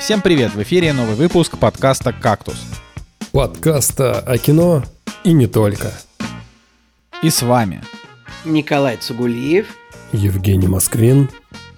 [0.00, 0.54] Всем привет!
[0.54, 2.56] В эфире новый выпуск подкаста «Кактус».
[3.32, 4.82] Подкаста о кино
[5.24, 5.92] и не только.
[7.22, 7.82] И с вами
[8.46, 9.66] Николай Цугулиев,
[10.12, 11.28] Евгений Москвин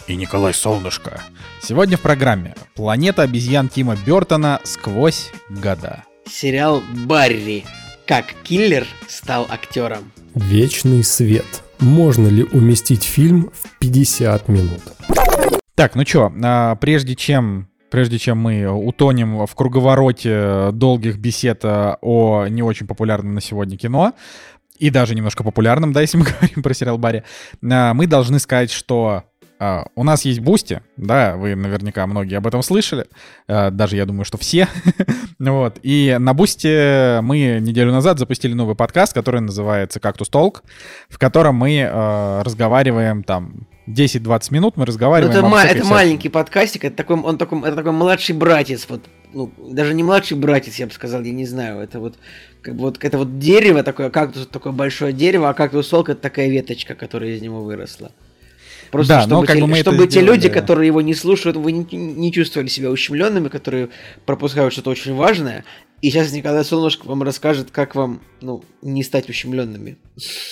[0.06, 1.20] и Николай Солнышко.
[1.60, 6.04] Сегодня в программе «Планета обезьян» Тима Бертона «Сквозь года».
[6.30, 7.64] Сериал «Барри.
[8.06, 10.12] Как киллер стал актером».
[10.34, 11.64] Вечный свет.
[11.80, 14.80] Можно ли уместить фильм в 50 минут?
[15.74, 21.98] Так, ну чё, а, прежде чем прежде чем мы утонем в круговороте долгих бесед а,
[22.00, 24.14] о не очень популярном на сегодня кино,
[24.78, 27.22] и даже немножко популярном, да, если мы говорим про сериал Барри,
[27.62, 29.24] а, мы должны сказать, что
[29.60, 33.06] э, у нас есть Boosty, да, вы наверняка многие об этом слышали,
[33.46, 34.66] даже я думаю, что все.
[35.38, 35.78] вот.
[35.84, 40.64] И на Boosty мы неделю назад запустили новый подкаст, который называется «Кактус Talk»,
[41.08, 41.88] в котором мы
[42.44, 45.34] разговариваем там 10-20 минут, мы разговариваем.
[45.34, 49.02] Ну, это, ма- это маленький подкастик, это такой, он такой, это такой младший братец, вот,
[49.32, 52.16] ну, даже не младший братец, я бы сказал, я не знаю, это вот,
[52.62, 56.20] как бы вот, это вот дерево такое, кактус такое большое дерево, а кактус Толк это
[56.20, 58.12] такая веточка, которая из него выросла.
[58.92, 60.54] Просто да, чтобы, но, как те, бы чтобы те сделали, люди, да.
[60.54, 63.88] которые его не слушают, вы не, не чувствовали себя ущемленными, которые
[64.26, 65.64] пропускают что-то очень важное.
[66.02, 69.98] И сейчас Николай Солнышко вам расскажет, как вам ну, не стать ущемленными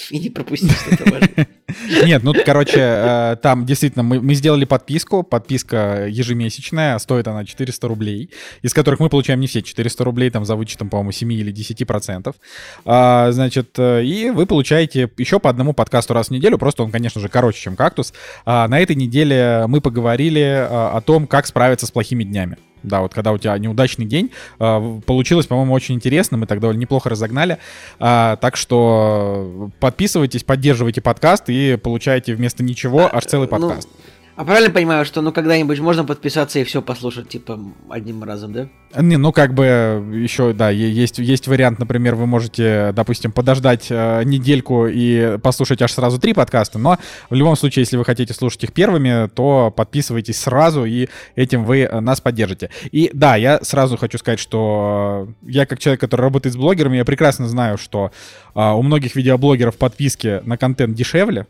[0.09, 1.49] и не пропустить что-то важное.
[2.07, 8.31] Нет, ну, короче, э, там действительно мы, сделали подписку, подписка ежемесячная, стоит она 400 рублей,
[8.63, 11.85] из которых мы получаем не все 400 рублей, там за вычетом, по-моему, 7 или 10
[11.85, 12.37] процентов.
[12.85, 16.93] А, значит, э, и вы получаете еще по одному подкасту раз в неделю, просто он,
[16.93, 18.13] конечно же, короче, чем «Кактус».
[18.45, 22.57] А, на этой неделе мы поговорили а, о том, как справиться с плохими днями.
[22.83, 26.81] Да, вот когда у тебя неудачный день, э, получилось, по-моему, очень интересно, мы так довольно
[26.81, 27.59] неплохо разогнали.
[27.99, 33.89] А, так что подписывайтесь, поддерживайте подкаст и получаете вместо ничего аж целый ну, подкаст.
[33.93, 37.61] Ну, а правильно понимаю, что ну когда-нибудь можно подписаться и все послушать, типа,
[37.91, 38.69] одним разом, да?
[38.99, 44.23] Не, ну как бы еще, да, есть, есть вариант, например, вы можете, допустим, подождать э,
[44.25, 46.97] недельку и послушать аж сразу три подкаста, но
[47.29, 51.81] в любом случае, если вы хотите слушать их первыми, то подписывайтесь сразу, и этим вы
[51.81, 52.71] э, нас поддержите.
[52.93, 57.05] И да, я сразу хочу сказать, что я как человек, который работает с блогерами, я
[57.05, 58.11] прекрасно знаю, что
[58.55, 61.47] э, у многих видеоблогеров подписки на контент дешевле,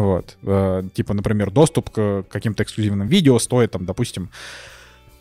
[0.00, 0.36] вот.
[0.42, 4.30] Э, типа, например, доступ к каким-то эксклюзивным видео стоит, там, допустим,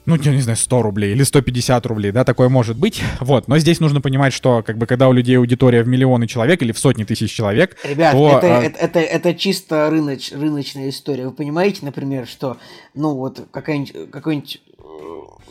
[0.06, 3.04] ну, я не знаю, 100 рублей или 150 рублей, да, такое может быть.
[3.20, 6.62] Вот, но здесь нужно понимать, что, как бы, когда у людей аудитория в миллионы человек
[6.62, 8.64] или в сотни тысяч человек, Ребят, то, это, а...
[8.64, 11.26] это, это, это чисто рыноч, рыночная история.
[11.26, 12.58] Вы понимаете, например, что,
[12.96, 14.84] ну, вот, какой-нибудь, какой-нибудь э,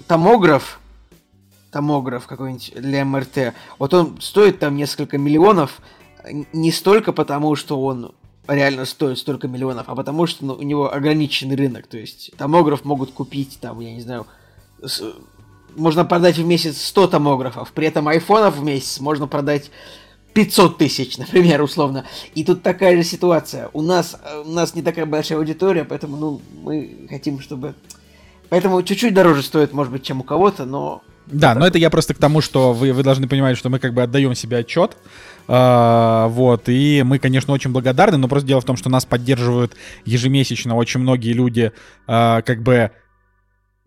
[0.08, 0.80] томограф,
[1.70, 5.80] томограф какой-нибудь для МРТ, вот он стоит там несколько миллионов,
[6.52, 8.12] не столько потому, что он
[8.54, 11.86] реально стоит столько миллионов, а потому что ну, у него ограниченный рынок.
[11.86, 14.26] То есть томограф могут купить, там, я не знаю,
[14.82, 15.02] с,
[15.76, 19.70] можно продать в месяц 100 томографов, при этом айфонов в месяц можно продать
[20.34, 22.04] 500 тысяч, например, условно.
[22.34, 23.70] И тут такая же ситуация.
[23.72, 27.74] У нас, у нас не такая большая аудитория, поэтому ну, мы хотим, чтобы...
[28.48, 31.02] Поэтому чуть-чуть дороже стоит, может быть, чем у кого-то, но...
[31.26, 33.94] Да, но это я просто к тому, что вы, вы должны понимать, что мы как
[33.94, 34.96] бы отдаем себе отчет,
[35.46, 39.76] а, вот, и мы, конечно, очень благодарны, но просто дело в том, что нас поддерживают
[40.04, 41.72] ежемесячно очень многие люди,
[42.06, 42.90] а, как бы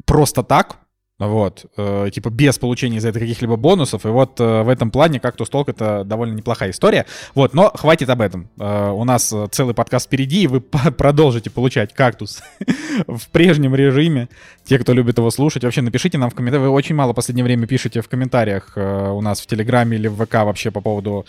[0.05, 0.77] просто так,
[1.19, 5.19] вот, э, типа без получения за это каких-либо бонусов, и вот э, в этом плане
[5.19, 9.75] как-то столк это довольно неплохая история, вот, но хватит об этом, э, у нас целый
[9.75, 10.61] подкаст впереди, и вы
[10.97, 12.41] продолжите получать кактус
[13.07, 14.27] в прежнем режиме,
[14.63, 17.43] те, кто любит его слушать, вообще напишите нам в комментариях, вы очень мало в последнее
[17.43, 21.25] время пишете в комментариях э, у нас в Телеграме или в ВК вообще по поводу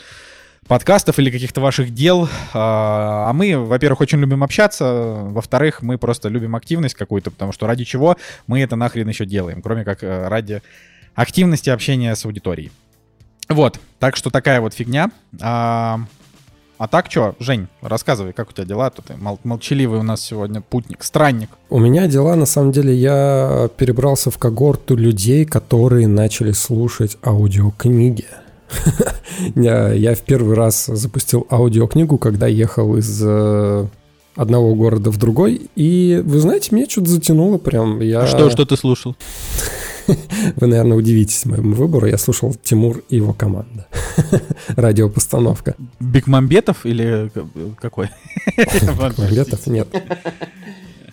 [0.67, 2.29] подкастов или каких-то ваших дел.
[2.53, 7.67] А, а мы, во-первых, очень любим общаться, во-вторых, мы просто любим активность какую-то, потому что
[7.67, 8.17] ради чего
[8.47, 10.63] мы это нахрен еще делаем, кроме как э, ради
[11.15, 12.73] активности общения с аудиторией.
[13.49, 15.11] Вот, так что такая вот фигня.
[15.41, 16.01] А,
[16.79, 18.91] а так что, Жень, рассказывай, как у тебя дела?
[18.91, 21.51] Тут мол- молчаливый у нас сегодня путник, странник.
[21.69, 28.27] У меня дела, на самом деле, я перебрался в когорту людей, которые начали слушать аудиокниги.
[29.54, 33.86] Я в первый раз запустил аудиокнигу, когда ехал из э,
[34.36, 35.71] одного города в другой.
[35.76, 38.00] И вы знаете, меня что-то затянуло прям.
[38.00, 38.22] Я...
[38.22, 39.16] А что, что ты слушал?
[40.56, 42.06] Вы, наверное, удивитесь моему выбору.
[42.06, 43.86] Я слушал Тимур и его команда.
[44.68, 45.76] Радиопостановка.
[46.00, 47.30] Бекмамбетов или
[47.80, 48.10] какой?
[48.56, 49.88] Бекмамбетов нет.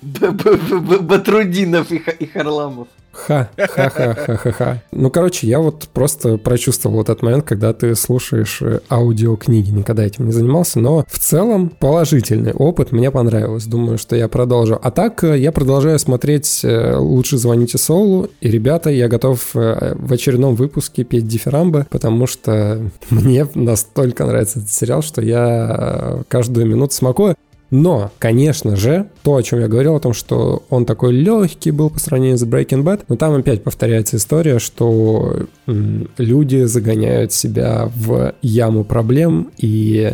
[0.02, 2.88] Батрудинов и Харламов.
[3.14, 4.82] Ха-ха-ха-ха-ха.
[4.92, 9.70] Ну, короче, я вот просто прочувствовал вот этот момент, когда ты слушаешь э, аудиокниги.
[9.70, 12.92] Никогда этим не занимался, но в целом положительный опыт.
[12.92, 13.66] Мне понравилось.
[13.66, 14.80] Думаю, что я продолжу.
[14.82, 18.30] А так, э, я продолжаю смотреть э, «Лучше звоните Соулу».
[18.40, 24.72] И, ребята, я готов в очередном выпуске петь дифирамбы, потому что мне настолько нравится этот
[24.72, 27.36] сериал, что я каждую минуту смакую.
[27.72, 31.90] Но, конечно же, то, о чем я говорил, о том, что он такой легкий был
[31.90, 38.36] по сравнению с Breaking Bad, но там опять повторяется история, что люди загоняют себя в
[38.42, 40.14] яму проблем и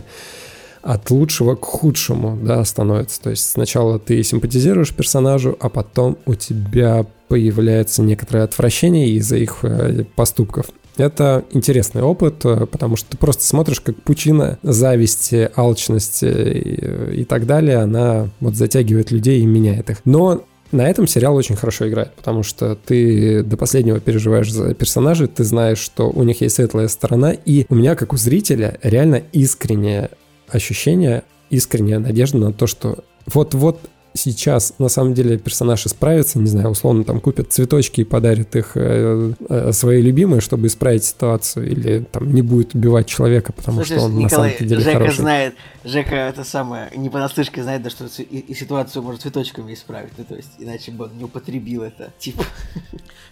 [0.83, 3.21] от лучшего к худшему, да, становится.
[3.21, 9.57] То есть сначала ты симпатизируешь персонажу, а потом у тебя появляется некоторое отвращение из-за их
[9.63, 10.67] э, поступков.
[10.97, 17.25] Это интересный опыт, э, потому что ты просто смотришь, как пучина зависти, алчности и, и
[17.25, 20.01] так далее, она вот затягивает людей и меняет их.
[20.05, 25.27] Но на этом сериал очень хорошо играет, потому что ты до последнего переживаешь за персонажей,
[25.27, 29.21] ты знаешь, что у них есть светлая сторона, и у меня, как у зрителя, реально
[29.31, 30.09] искреннее
[30.49, 33.79] ощущение, искренняя надежда на то, что вот-вот
[34.17, 38.71] сейчас на самом деле персонаж исправится, не знаю, условно там купят цветочки и подарит их
[38.75, 43.97] э, э, своей любимой, чтобы исправить ситуацию, или там не будет убивать человека, потому Слушай,
[43.97, 45.21] что он Николай, на самом деле Жека хороший.
[45.21, 50.11] знает, Жека это самое, не понаслышке знает, да, что и, и ситуацию может цветочками исправить,
[50.17, 52.43] ну то есть иначе бы он не употребил это, типа.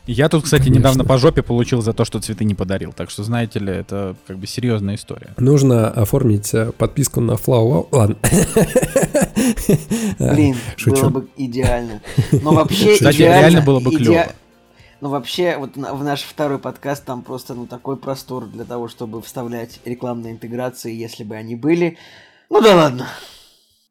[0.08, 0.80] Я тут, кстати, Конечно.
[0.80, 4.16] недавно по жопе получил за то, что цветы не подарил, так что, знаете ли, это
[4.28, 5.34] как бы серьезная история.
[5.38, 7.88] Нужно оформить э, подписку на Flow.
[7.92, 8.16] Ладно.
[10.20, 11.02] Блин, Шучу.
[11.02, 12.02] было бы идеально.
[12.32, 14.28] Но вообще Кстати, реально было бы клево.
[15.02, 19.22] Ну, вообще, вот в наш второй подкаст там просто, ну, такой простор для того, чтобы
[19.22, 21.98] вставлять рекламные интеграции, если бы они были.
[22.50, 23.08] Ну да ладно.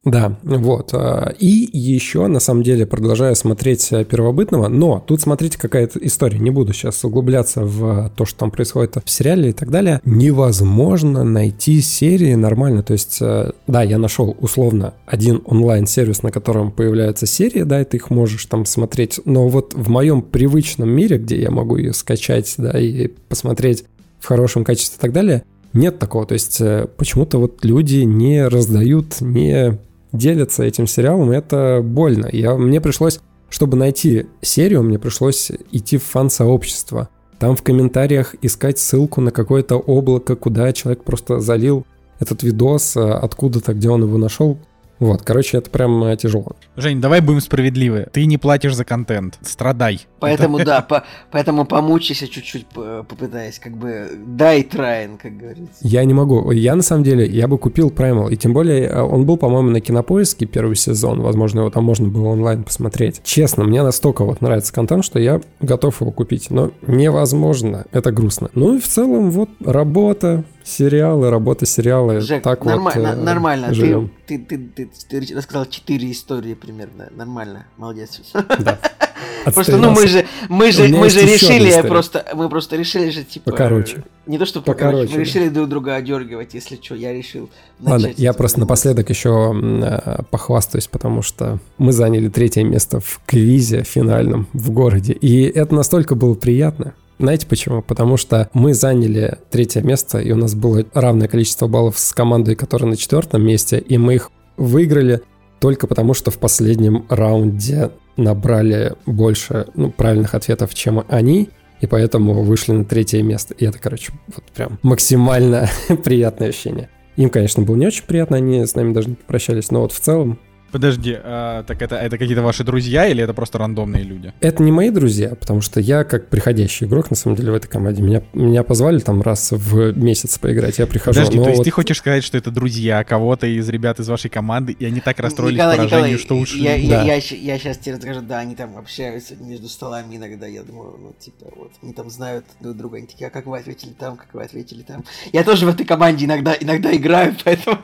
[0.04, 0.90] Да, вот.
[0.92, 6.38] А, и еще, на самом деле, продолжаю смотреть э, первобытного, но тут смотрите, какая-то история.
[6.38, 10.00] Не буду сейчас углубляться в то, что там происходит в сериале и так далее.
[10.04, 12.82] Невозможно найти серии нормально.
[12.82, 17.84] То есть, э, да, я нашел условно один онлайн-сервис, на котором появляются серии, да, и
[17.84, 19.20] ты их можешь там смотреть.
[19.24, 23.84] Но вот в моем привычном мире, где я могу ее скачать, да, и посмотреть
[24.20, 26.26] в хорошем качестве и так далее, нет такого.
[26.26, 29.78] То есть э, почему-то вот люди не раздают, не
[30.14, 32.28] делятся этим сериалом, это больно.
[32.32, 33.20] Я, мне пришлось,
[33.50, 37.08] чтобы найти серию, мне пришлось идти в фан-сообщество.
[37.38, 41.84] Там в комментариях искать ссылку на какое-то облако, куда человек просто залил
[42.20, 44.58] этот видос э, откуда-то, где он его нашел,
[45.00, 46.52] вот, короче, это прям э, тяжело.
[46.76, 48.06] Жень, давай будем справедливы.
[48.12, 49.38] Ты не платишь за контент.
[49.43, 50.00] Страдай.
[50.20, 55.75] Поэтому, да, по, поэтому помучайся чуть-чуть, попытаясь, как бы, дай трайн, как говорится.
[55.81, 56.50] Я не могу.
[56.52, 58.32] Я, на самом деле, я бы купил Primal.
[58.32, 61.20] И тем более, э, он был, по-моему, на Кинопоиске первый сезон.
[61.20, 63.20] Возможно, его там можно было онлайн посмотреть.
[63.25, 66.50] Честно, мне настолько вот нравится контент, что я готов его купить.
[66.50, 67.87] Но невозможно.
[67.91, 68.50] Это грустно.
[68.55, 72.20] Ну и в целом, вот, работа, сериалы, работа сериалы.
[72.20, 73.69] Жек, так норма- вот, э, нормально.
[73.69, 77.08] Ты, ты, ты, ты, ты рассказал четыре истории примерно.
[77.14, 78.20] Нормально, молодец.
[78.58, 78.78] Да.
[79.52, 83.50] Просто, ну мы же, мы же, мы же решили, просто, мы просто решили же типа.
[83.50, 84.02] Покороче.
[84.26, 87.50] Не то, что покороче, покороче мы решили друг друга одергивать, если что, я решил.
[87.81, 93.82] Ладно, я просто напоследок еще э, похвастаюсь, потому что мы заняли третье место в квизе
[93.82, 96.94] финальном в городе, и это настолько было приятно.
[97.19, 97.82] Знаете почему?
[97.82, 102.56] Потому что мы заняли третье место, и у нас было равное количество баллов с командой,
[102.56, 105.22] которая на четвертом месте, и мы их выиграли
[105.61, 111.50] только потому, что в последнем раунде набрали больше ну, правильных ответов, чем они,
[111.81, 113.55] и поэтому вышли на третье место.
[113.55, 115.69] И это, короче, вот прям максимально
[116.05, 116.88] приятное ощущение.
[117.17, 120.00] Им, конечно, было не очень приятно, они с нами даже не попрощались, но вот в
[120.00, 120.38] целом
[120.74, 124.32] Подожди, а, так это, это какие-то ваши друзья или это просто рандомные люди?
[124.40, 127.69] Это не мои друзья, потому что я как приходящий игрок, на самом деле, в этой
[127.69, 128.02] команде.
[128.02, 131.20] Меня, меня позвали там раз в месяц поиграть, я прихожу.
[131.20, 131.64] Подожди, то есть вот...
[131.64, 135.20] ты хочешь сказать, что это друзья кого-то из ребят из вашей команды, и они так
[135.20, 136.64] расстроились Николай, поражению, Николай, что ушли?
[136.64, 137.04] Я, да.
[137.04, 140.96] я, я, я сейчас тебе расскажу, да, они там общаются между столами иногда, я думаю,
[141.00, 144.16] ну, типа, вот, они там знают друг друга, они такие, а как вы ответили там,
[144.16, 145.04] как вы ответили там.
[145.32, 147.78] Я тоже в этой команде иногда, иногда играю, поэтому...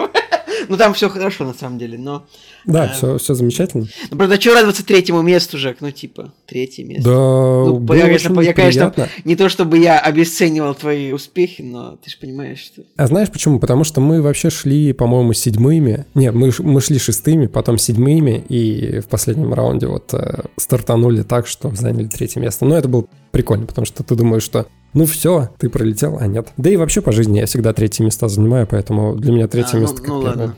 [0.71, 2.25] Ну, там все хорошо, на самом деле, но...
[2.65, 3.89] Да, э, все, все замечательно.
[4.09, 5.79] Ну, правда, что радоваться третьему месту, Жек?
[5.81, 7.11] Ну, типа, третье место.
[7.11, 12.11] Да, ну, я, конечно, я, конечно, не то, чтобы я обесценивал твои успехи, но ты
[12.11, 12.83] же понимаешь, что...
[12.97, 13.59] А знаешь почему?
[13.59, 16.07] Потому что мы вообще шли, по-моему, седьмыми.
[16.15, 21.49] Нет, мы, мы шли шестыми, потом седьмыми, и в последнем раунде вот э, стартанули так,
[21.49, 22.65] что заняли третье место.
[22.65, 26.49] Но это было прикольно, потому что ты думаешь, что Ну все, ты пролетел, а нет.
[26.57, 29.81] Да и вообще по жизни я всегда третье места занимаю, поэтому для меня третье а,
[29.81, 30.57] место ну, ну ладно.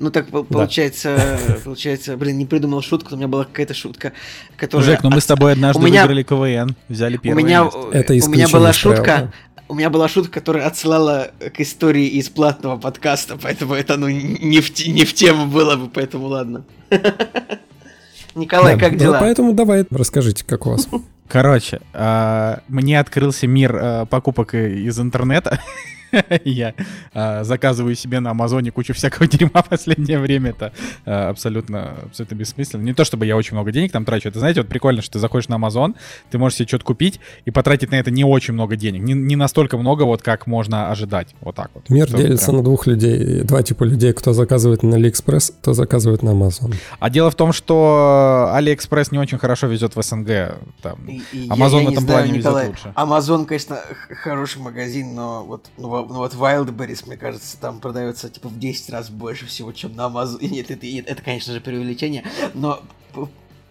[0.00, 1.16] Ну так получается,
[1.46, 1.54] да.
[1.64, 4.12] получается, блин, не придумал шутку, у меня была какая-то шутка,
[4.56, 4.86] которая...
[4.86, 6.06] Жек, ну мы с тобой однажды меня...
[6.06, 7.64] выиграли КВН, взяли первое у меня...
[7.64, 7.88] место.
[7.92, 9.30] Это у меня была шутка, правил,
[9.68, 14.60] у меня была шутка, которая отсылала к истории из платного подкаста, поэтому это ну не
[14.60, 16.64] в, не в тему было бы, поэтому ладно.
[18.34, 19.18] Николай, да, как дела?
[19.20, 20.88] поэтому давай расскажите, как у вас.
[21.28, 25.60] Короче, э, мне открылся мир э, покупок из интернета.
[26.44, 26.74] Я
[27.14, 30.50] э, заказываю себе на Амазоне кучу всякого дерьма в последнее время.
[30.50, 30.72] Это
[31.04, 32.82] э, абсолютно, абсолютно бессмысленно.
[32.82, 34.28] Не то, чтобы я очень много денег там трачу.
[34.28, 35.96] Это, знаете, вот прикольно, что ты заходишь на Амазон,
[36.30, 39.02] ты можешь себе что-то купить и потратить на это не очень много денег.
[39.02, 41.34] Не, не настолько много, вот как можно ожидать.
[41.40, 41.88] Вот так вот.
[41.90, 42.58] Мир делится прям...
[42.58, 43.42] на двух людей.
[43.42, 46.74] Два типа людей, кто заказывает на AliExpress, кто заказывает на Amazon.
[46.98, 50.56] А дело в том, что AliExpress не очень хорошо везет в СНГ.
[50.82, 50.98] Там.
[51.32, 52.94] Я в этом знаю, плане Николай, везет лучше.
[52.96, 53.78] Amazon, конечно,
[54.22, 58.90] хороший магазин, но вот ну, ну вот Wildberries, мне кажется, там продается типа в 10
[58.90, 60.38] раз больше всего, чем на Amazon.
[60.46, 62.24] Нет, это, это конечно же, преувеличение,
[62.54, 62.80] но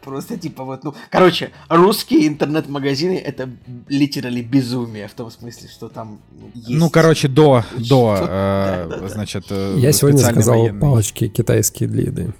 [0.01, 3.49] просто типа вот, ну, короче, русские интернет-магазины это
[3.89, 6.19] литерали безумие в том смысле, что там
[6.53, 6.79] есть...
[6.79, 12.33] Ну, короче, до, до, э, значит, э, Я сегодня сказал палочки китайские для еды.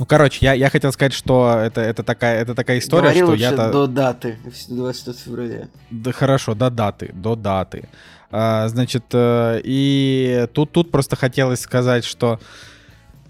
[0.00, 3.34] Ну, короче, я, я хотел сказать, что это, это, такая, это такая история, Говори что
[3.34, 3.70] я-то...
[3.70, 5.68] до даты, 26 февраля.
[5.90, 7.86] Да хорошо, до даты, до даты.
[8.30, 12.38] А, значит, э, и тут, тут просто хотелось сказать, что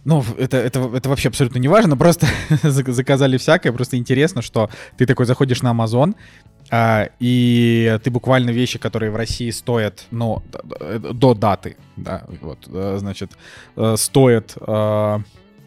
[0.05, 2.27] ну, это, это, это вообще абсолютно не важно, просто
[2.63, 6.15] заказали всякое, просто интересно, что ты такой заходишь на Amazon,
[6.71, 10.43] а, и ты буквально вещи, которые в России стоят, ну,
[11.13, 13.33] до даты, да, вот, э, значит,
[13.77, 14.57] э, стоят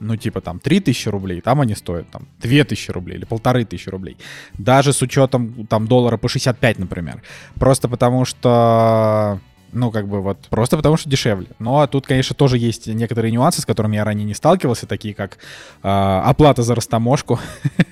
[0.04, 4.18] ну, типа там 3000 рублей, там они стоят там 2000 рублей или полторы тысячи рублей.
[4.58, 7.22] Даже с учетом там доллара по 65, например.
[7.56, 9.40] Просто потому что
[9.74, 11.48] ну, как бы вот, просто потому что дешевле.
[11.60, 15.38] Но тут, конечно, тоже есть некоторые нюансы, с которыми я ранее не сталкивался, такие как
[15.84, 17.40] э, оплата за растаможку,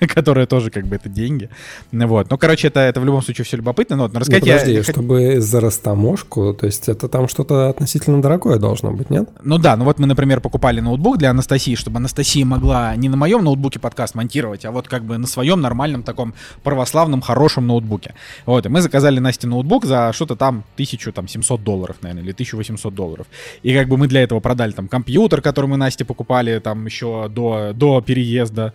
[0.00, 1.50] которая тоже как бы это деньги.
[1.90, 2.30] Ну, вот.
[2.30, 3.96] Ну, короче, это, это в любом случае все любопытно.
[3.96, 4.82] Но, вот, но рассказать ну, подожди, я...
[4.82, 9.28] чтобы за растаможку, то есть это там что-то относительно дорогое должно быть, нет?
[9.42, 13.16] Ну да, ну вот мы, например, покупали ноутбук для Анастасии, чтобы Анастасия могла не на
[13.16, 18.14] моем ноутбуке подкаст монтировать, а вот как бы на своем нормальном таком православном хорошем ноутбуке.
[18.46, 22.94] Вот, и мы заказали Насте ноутбук за что-то там 1700 долларов долларов, наверное, или 1800
[22.94, 23.26] долларов.
[23.62, 27.28] И как бы мы для этого продали там компьютер, который мы Насте покупали там еще
[27.28, 28.72] до, до переезда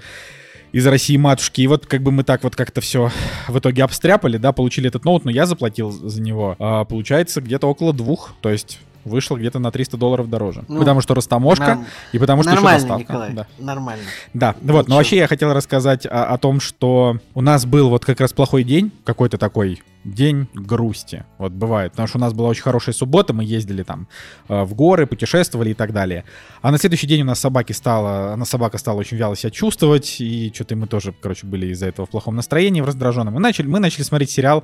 [0.71, 1.61] из России матушки.
[1.61, 3.11] И вот как бы мы так вот как-то все
[3.47, 7.67] в итоге обстряпали, да, получили этот ноут, но я заплатил за него, а, получается, где-то
[7.67, 8.33] около двух.
[8.41, 10.65] То есть вышло где-то на 300 долларов дороже.
[10.67, 11.85] Ну, потому что растаможка нам...
[12.11, 13.13] и потому что нормально, еще доставка.
[13.13, 13.47] Николай, да.
[13.57, 14.03] нормально.
[14.33, 14.77] Да, Ничего.
[14.77, 18.19] вот, но вообще я хотел рассказать о, о том, что у нас был вот как
[18.19, 21.25] раз плохой день, какой-то такой день грусти.
[21.37, 21.91] Вот бывает.
[21.91, 24.07] Потому что у нас была очень хорошая суббота, мы ездили там
[24.49, 26.23] э, в горы, путешествовали и так далее.
[26.61, 30.19] А на следующий день у нас собаки стала, она собака стала очень вяло себя чувствовать,
[30.19, 33.33] и что-то мы тоже, короче, были из-за этого в плохом настроении, в раздраженном.
[33.33, 34.63] Мы начали, мы начали смотреть сериал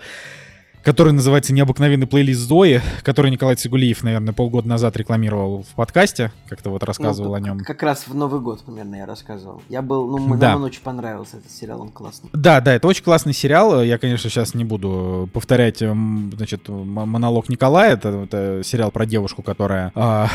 [0.83, 6.69] который называется «Необыкновенный плейлист Зои», который Николай Цигулиев, наверное, полгода назад рекламировал в подкасте, как-то
[6.69, 7.59] вот рассказывал ну, о нем.
[7.59, 9.61] Как раз в Новый год примерно я рассказывал.
[9.69, 10.57] Я был, ну, мы, да.
[10.57, 12.29] очень понравился, этот сериал, он классный.
[12.33, 13.81] Да, да, это очень классный сериал.
[13.81, 17.93] Я, конечно, сейчас не буду повторять, значит, монолог Николая.
[17.93, 19.91] Это, это сериал про девушку, которая...
[19.95, 20.27] Э,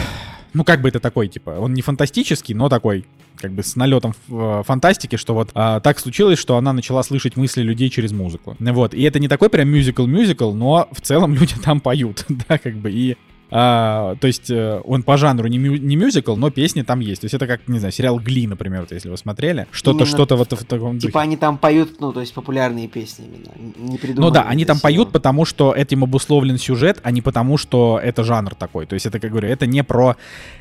[0.54, 3.04] ну, как бы это такой, типа, он не фантастический, но такой
[3.40, 7.36] как бы с налетом э, фантастики, что вот а, так случилось, что она начала слышать
[7.36, 8.56] мысли людей через музыку.
[8.58, 8.94] Вот.
[8.94, 12.90] И это не такой прям мюзикл-мюзикл, но в целом люди там поют, да, как бы.
[12.90, 13.16] И
[13.50, 17.22] а, то есть э, он по жанру не, мю, не мюзикл, но песни там есть.
[17.22, 19.66] То есть это как, не знаю, сериал Гли, например, вот, если вы смотрели.
[19.70, 23.90] Что-то, что-то вот в таком Типа они там поют, ну, то есть популярные песни именно.
[23.90, 27.98] Не Ну да, они там поют, потому что этим обусловлен сюжет, а не потому, что
[28.02, 28.86] это жанр такой.
[28.86, 30.16] То есть это, как говорю, это не про...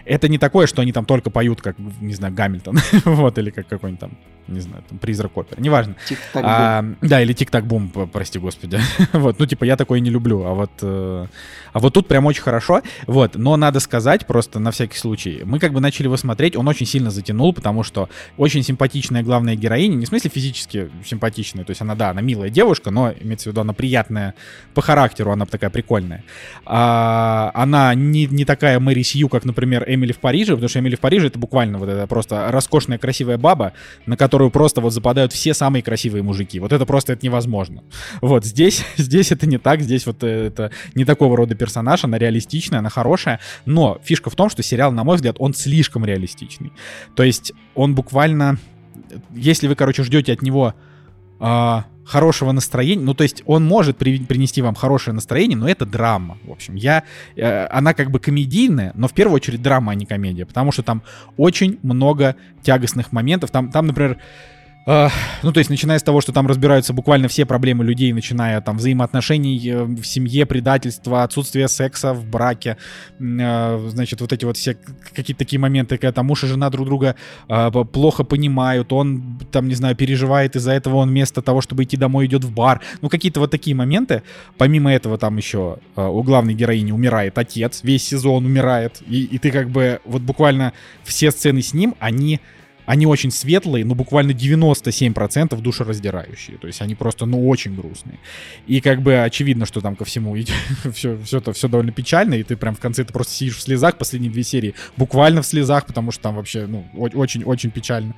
[0.06, 2.78] Это не такое, что они там только поют, как, не знаю, Гамильтон.
[3.06, 4.12] вот, или как какой-нибудь там
[4.48, 5.96] не знаю, там, призрак опер, неважно.
[6.34, 8.80] А, да, или тик-так-бум, прости господи.
[9.14, 11.26] вот, ну, типа, я такое не люблю, а вот, э,
[11.74, 15.60] а вот тут прям очень хорошо, вот, но надо сказать, просто на всякий случай, мы
[15.60, 19.96] как бы начали его смотреть, он очень сильно затянул, потому что очень симпатичная главная героиня,
[19.96, 23.52] не в смысле физически симпатичная, то есть она, да, она милая девушка, но, имеется в
[23.52, 24.34] виду, она приятная
[24.74, 26.24] по характеру, она такая прикольная.
[26.66, 30.96] А, она не, не такая Мэри Сью, как, например, Эмили в Париже, потому что Эмили
[30.96, 33.74] в Париже это буквально вот это просто роскошная красивая баба,
[34.06, 36.60] на которой которую просто вот западают все самые красивые мужики.
[36.60, 37.84] Вот это просто это невозможно.
[38.22, 42.80] Вот здесь, здесь это не так, здесь вот это не такого рода персонаж, она реалистичная,
[42.80, 46.72] она хорошая, но фишка в том, что сериал, на мой взгляд, он слишком реалистичный.
[47.16, 48.60] То есть он буквально,
[49.34, 50.76] если вы, короче, ждете от него
[51.40, 53.04] а, хорошего настроения.
[53.04, 56.38] Ну, то есть он может при, принести вам хорошее настроение, но это драма.
[56.46, 57.04] В общем, я,
[57.36, 60.84] э, она как бы комедийная, но в первую очередь драма, а не комедия, потому что
[60.84, 61.04] там
[61.36, 63.52] очень много тягостных моментов.
[63.52, 64.18] Там, там например,
[65.44, 68.78] ну, то есть, начиная с того, что там разбираются буквально все проблемы людей, начиная там
[68.78, 72.78] взаимоотношений э, в семье, предательства, отсутствие секса в браке,
[73.20, 74.78] э, значит, вот эти вот все
[75.14, 77.18] какие-то такие моменты, когда там муж и жена друг друга
[77.50, 81.98] э, плохо понимают, он там, не знаю, переживает из-за этого, он вместо того, чтобы идти
[81.98, 82.82] домой, идет в бар.
[83.02, 84.24] Ну, какие-то вот такие моменты.
[84.58, 89.52] Помимо этого, там еще у главной героини умирает отец, весь сезон умирает, и, и ты
[89.52, 90.72] как бы вот буквально
[91.04, 92.40] все сцены с ним, они они
[93.06, 96.58] очень светлые, но буквально 97% душераздирающие.
[96.58, 98.20] То есть они просто, ну, очень грустные.
[98.66, 100.36] И как бы очевидно, что там ко всему
[100.94, 103.62] все, все, это, все довольно печально, и ты прям в конце ты просто сидишь в
[103.62, 108.16] слезах, последние две серии буквально в слезах, потому что там вообще, ну, очень-очень печально.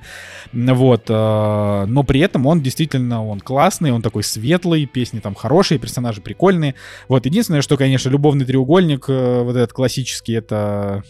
[0.52, 1.06] Вот.
[1.08, 6.20] Э, но при этом он действительно, он классный, он такой светлый, песни там хорошие, персонажи
[6.20, 6.76] прикольные.
[7.08, 7.26] Вот.
[7.26, 11.02] Единственное, что, конечно, любовный треугольник, э, вот этот классический, это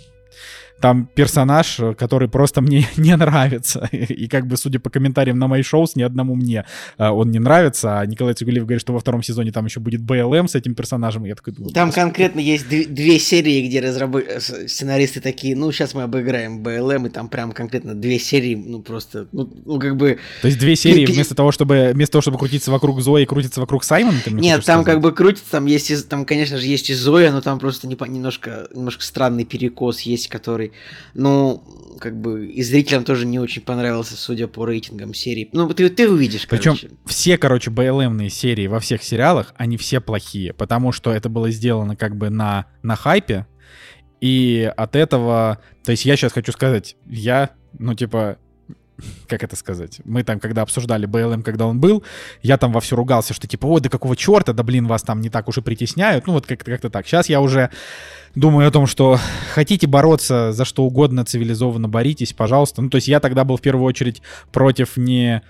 [0.81, 3.89] там персонаж, который просто мне не нравится.
[3.93, 6.67] И как бы, судя по комментариям на мои шоу, ни одному мне
[6.99, 8.01] э, он не нравится.
[8.01, 11.25] А Николай Цугулиев говорит, что во втором сезоне там еще будет БЛМ с этим персонажем.
[11.25, 14.25] Я такой думаю, там конкретно есть две серии, где разработ...
[14.27, 18.83] Э, сценаристы такие, ну, сейчас мы обыграем БЛМ, и там прям конкретно две серии, ну,
[18.83, 20.19] просто, ну, ну как бы...
[20.43, 23.85] То есть две серии вместо того, чтобы, вместо того, чтобы крутиться вокруг Зои, крутиться вокруг
[23.85, 24.19] Саймона?
[24.27, 24.85] Нет, там сказать?
[24.87, 28.69] как бы крутится, там есть, там, конечно же, есть и Зоя, но там просто немножко,
[28.75, 30.70] немножко странный перекос есть, который
[31.15, 31.63] ну,
[32.01, 35.49] как бы и зрителям тоже не очень понравился, судя по рейтингам серии.
[35.53, 40.53] Ну, ты, ты увидишь, Причем все, короче, БЛМные серии во всех сериалах, они все плохие,
[40.53, 43.47] потому что это было сделано как бы на, на хайпе,
[44.21, 45.59] и от этого...
[45.85, 48.39] То есть я сейчас хочу сказать, я, ну, типа,
[49.29, 52.03] как это сказать, мы там, когда обсуждали БЛМ, когда он был,
[52.43, 55.31] я там вовсю ругался, что типа, ой, да какого черта, да блин, вас там не
[55.31, 57.07] так уж и притесняют, ну вот как-то как так.
[57.07, 57.71] Сейчас я уже
[58.35, 59.19] думаю о том, что
[59.55, 62.83] хотите бороться за что угодно, цивилизованно боритесь, пожалуйста.
[62.83, 65.43] Ну то есть я тогда был в первую очередь против не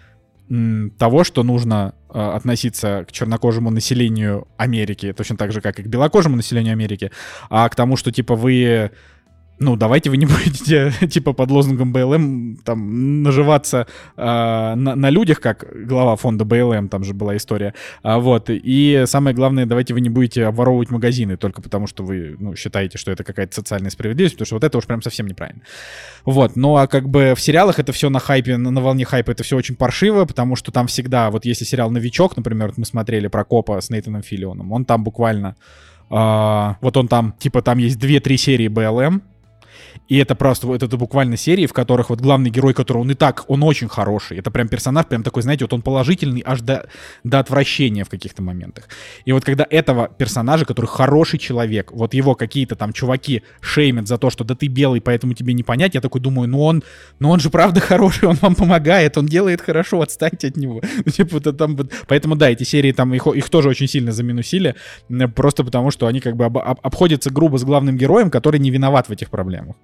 [0.98, 5.86] того, что нужно э, относиться к чернокожему населению Америки, точно так же, как и к
[5.86, 7.12] белокожему населению Америки,
[7.50, 8.90] а к тому, что, типа, вы
[9.60, 13.86] ну, давайте вы не будете, типа, под лозунгом БЛМ там наживаться
[14.16, 17.74] э, на, на людях, как глава фонда БЛМ, там же была история.
[18.02, 18.46] А, вот.
[18.48, 22.96] И самое главное, давайте вы не будете обворовывать магазины только потому, что вы, ну, считаете,
[22.96, 25.62] что это какая-то социальная справедливость, потому что вот это уж прям совсем неправильно.
[26.24, 26.56] Вот.
[26.56, 29.44] Ну, а как бы в сериалах это все на хайпе, на, на волне хайпа это
[29.44, 33.28] все очень паршиво, потому что там всегда, вот если сериал «Новичок», например, вот мы смотрели
[33.28, 35.56] про копа с Нейтаном Филионом, он там буквально...
[36.10, 39.22] Uh, вот он там, типа, там есть 2-3 серии БЛМ,
[40.10, 43.14] и это просто, вот это буквально серии, в которых вот главный герой, который он и
[43.14, 44.38] так, он очень хороший.
[44.38, 46.88] Это прям персонаж, прям такой, знаете, вот он положительный аж до,
[47.22, 48.88] до отвращения в каких-то моментах.
[49.24, 54.18] И вот когда этого персонажа, который хороший человек, вот его какие-то там чуваки шеймят за
[54.18, 56.82] то, что да ты белый, поэтому тебе не понять, я такой думаю, ну он,
[57.20, 60.82] ну он же правда хороший, он вам помогает, он делает хорошо, отстаньте от него.
[61.04, 64.74] Ну, типа, вот там, поэтому да, эти серии там, их, их тоже очень сильно заминусили,
[65.34, 68.70] просто потому что они как бы об, об, обходятся грубо с главным героем, который не
[68.70, 69.76] виноват в этих проблемах.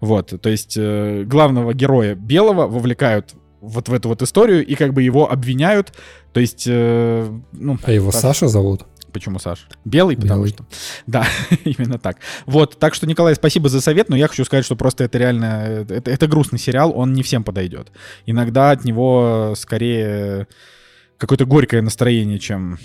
[0.00, 4.94] Вот, то есть э, главного героя белого вовлекают вот в эту вот историю и как
[4.94, 5.92] бы его обвиняют.
[6.32, 7.78] То есть, э, ну...
[7.82, 8.20] А его так.
[8.20, 8.86] Саша зовут?
[9.12, 9.66] Почему Саша?
[9.84, 10.50] Белый, потому Белый.
[10.50, 10.64] что...
[11.06, 11.26] Да,
[11.64, 12.18] именно так.
[12.46, 15.86] Вот, так что, Николай, спасибо за совет, но я хочу сказать, что просто это реально...
[15.88, 17.92] Это, это грустный сериал, он не всем подойдет.
[18.24, 20.46] Иногда от него скорее
[21.18, 22.78] какое-то горькое настроение, чем,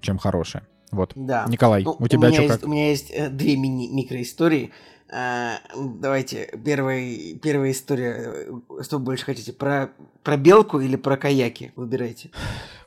[0.00, 0.64] чем хорошее.
[0.92, 1.12] Вот.
[1.16, 1.46] Да.
[1.48, 2.64] Николай, ну, у тебя у что есть, как?
[2.64, 4.72] У меня есть э, две мини-микроистории.
[5.14, 8.46] А, давайте, первая, первая история.
[8.80, 9.52] Что вы больше хотите?
[9.52, 9.90] Про,
[10.22, 11.72] про белку или про каяки?
[11.76, 12.30] Выбирайте.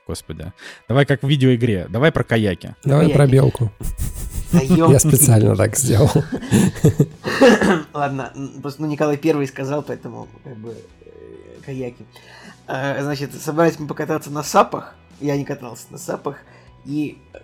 [0.08, 0.52] Господи.
[0.88, 1.88] Давай как в видеоигре.
[1.88, 2.76] Давай про каяки.
[2.84, 3.18] Давай каяки.
[3.18, 3.72] про белку.
[4.52, 6.10] Я специально так сделал.
[7.94, 12.06] Ладно, просто ну, Николай первый сказал, поэтому как бы э, каяки.
[12.66, 14.96] А, значит, собрались мы покататься на сапах.
[15.20, 16.38] Я не катался на сапах.
[16.86, 17.20] И...
[17.34, 17.38] Э,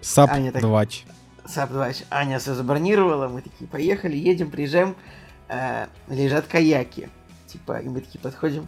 [0.00, 0.86] Сап 2.
[1.48, 1.88] Сап 2.
[2.10, 4.96] Аня все забронировала, мы такие, поехали, едем, приезжаем,
[5.48, 7.08] э, лежат каяки.
[7.46, 8.66] Типа, и мы такие подходим,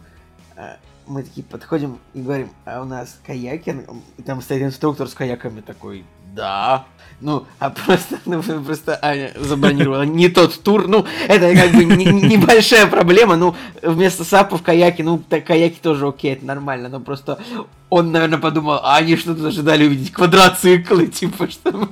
[0.56, 3.74] э, мы такие подходим и говорим, а у нас каяки,
[4.16, 6.04] и там стоит инструктор с каяками такой,
[6.38, 6.84] Да.
[7.20, 10.86] Ну, а просто, ну, просто Аня забронировала не тот тур.
[10.86, 13.34] Ну, это как бы не- не- небольшая проблема.
[13.36, 16.88] Ну, вместо сапов каяки, ну, так, каяки тоже окей, это нормально.
[16.88, 17.40] Но просто
[17.90, 21.72] он, наверное, подумал, а они что-то ожидали увидеть квадроциклы, типа, что.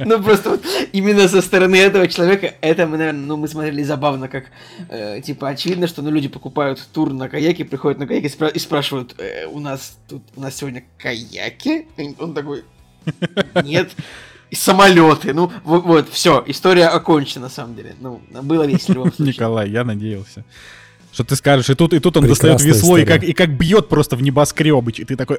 [0.00, 4.28] Ну, просто вот именно со стороны этого человека, это мы, наверное, ну, мы смотрели забавно,
[4.28, 4.44] как,
[4.88, 8.50] э, типа, очевидно, что, ну, люди покупают тур на каяке, приходят на каяке и спра-
[8.52, 11.86] и спрашивают, «Э, у нас тут, у нас сегодня каяки?
[12.18, 12.64] Он такой,
[13.64, 13.90] нет.
[14.50, 15.34] И самолеты.
[15.34, 17.96] Ну, вот, вот все, история окончена, на самом деле.
[18.00, 19.34] Ну, было весело в любом случае.
[19.34, 20.44] Николай, я надеялся.
[21.12, 23.50] Что ты скажешь, и тут, и тут он Прекрасная достает весло, и как, и как
[23.56, 25.38] бьет просто в небоскребыч, и ты такой,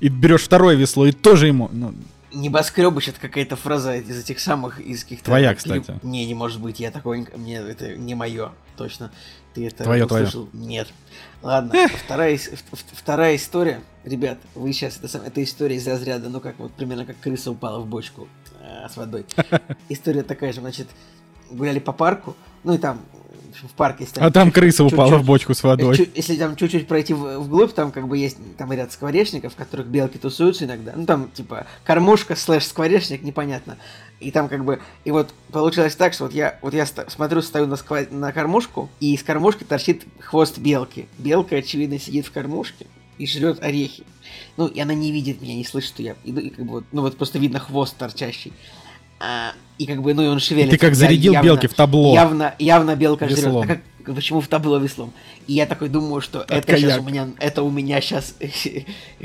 [0.00, 1.94] и берешь второе весло, и тоже ему, ну,
[2.32, 5.26] Небоскребыч это какая-то фраза из этих самых из каких-то.
[5.26, 6.00] Твоя, кстати.
[6.02, 9.12] Не, не может быть, я такой, не- мне это не мое, точно.
[9.54, 10.06] Ты это твоё.
[10.06, 10.48] услышал?
[10.52, 10.88] Нет.
[11.42, 12.38] Ладно, вторая,
[12.92, 13.80] вторая история.
[14.04, 17.80] Ребят, вы сейчас, это, это история из разряда, ну как вот примерно как крыса упала
[17.80, 18.28] в бочку
[18.60, 19.24] э, с водой.
[19.88, 20.88] История такая же, значит,
[21.50, 23.00] гуляли по парку, ну и там
[23.62, 25.96] в парке, если а там крыса упала чуть-чуть- в бочку с водой.
[25.96, 29.56] Чуть- Если там чуть-чуть пройти в- вглубь, там как бы есть там ряд скворечников, в
[29.56, 30.92] которых белки тусуются иногда.
[30.96, 33.76] Ну там типа кормушка слэш скворечник, непонятно.
[34.20, 37.42] И там как бы, и вот получилось так, что вот я, вот я ста- смотрю,
[37.42, 41.08] стою на, сква- на кормушку, и из кормушки торчит хвост белки.
[41.18, 42.86] Белка, очевидно, сидит в кормушке
[43.18, 44.04] и жрет орехи.
[44.56, 46.84] Ну, и она не видит меня, не слышит, что я иду, и как бы вот,
[46.92, 48.52] ну вот просто видно хвост торчащий.
[49.20, 50.76] А, и как бы, ну и он шевелится.
[50.76, 52.14] Ты как зарядил явно- белки в табло.
[52.14, 53.38] Явно, явно белка жрет.
[53.38, 53.62] Веслом.
[53.62, 53.80] А как,
[54.14, 55.12] почему в табло веслом?
[55.48, 56.80] И я такой думаю, что это каяк.
[56.80, 58.36] сейчас у меня, это у меня сейчас...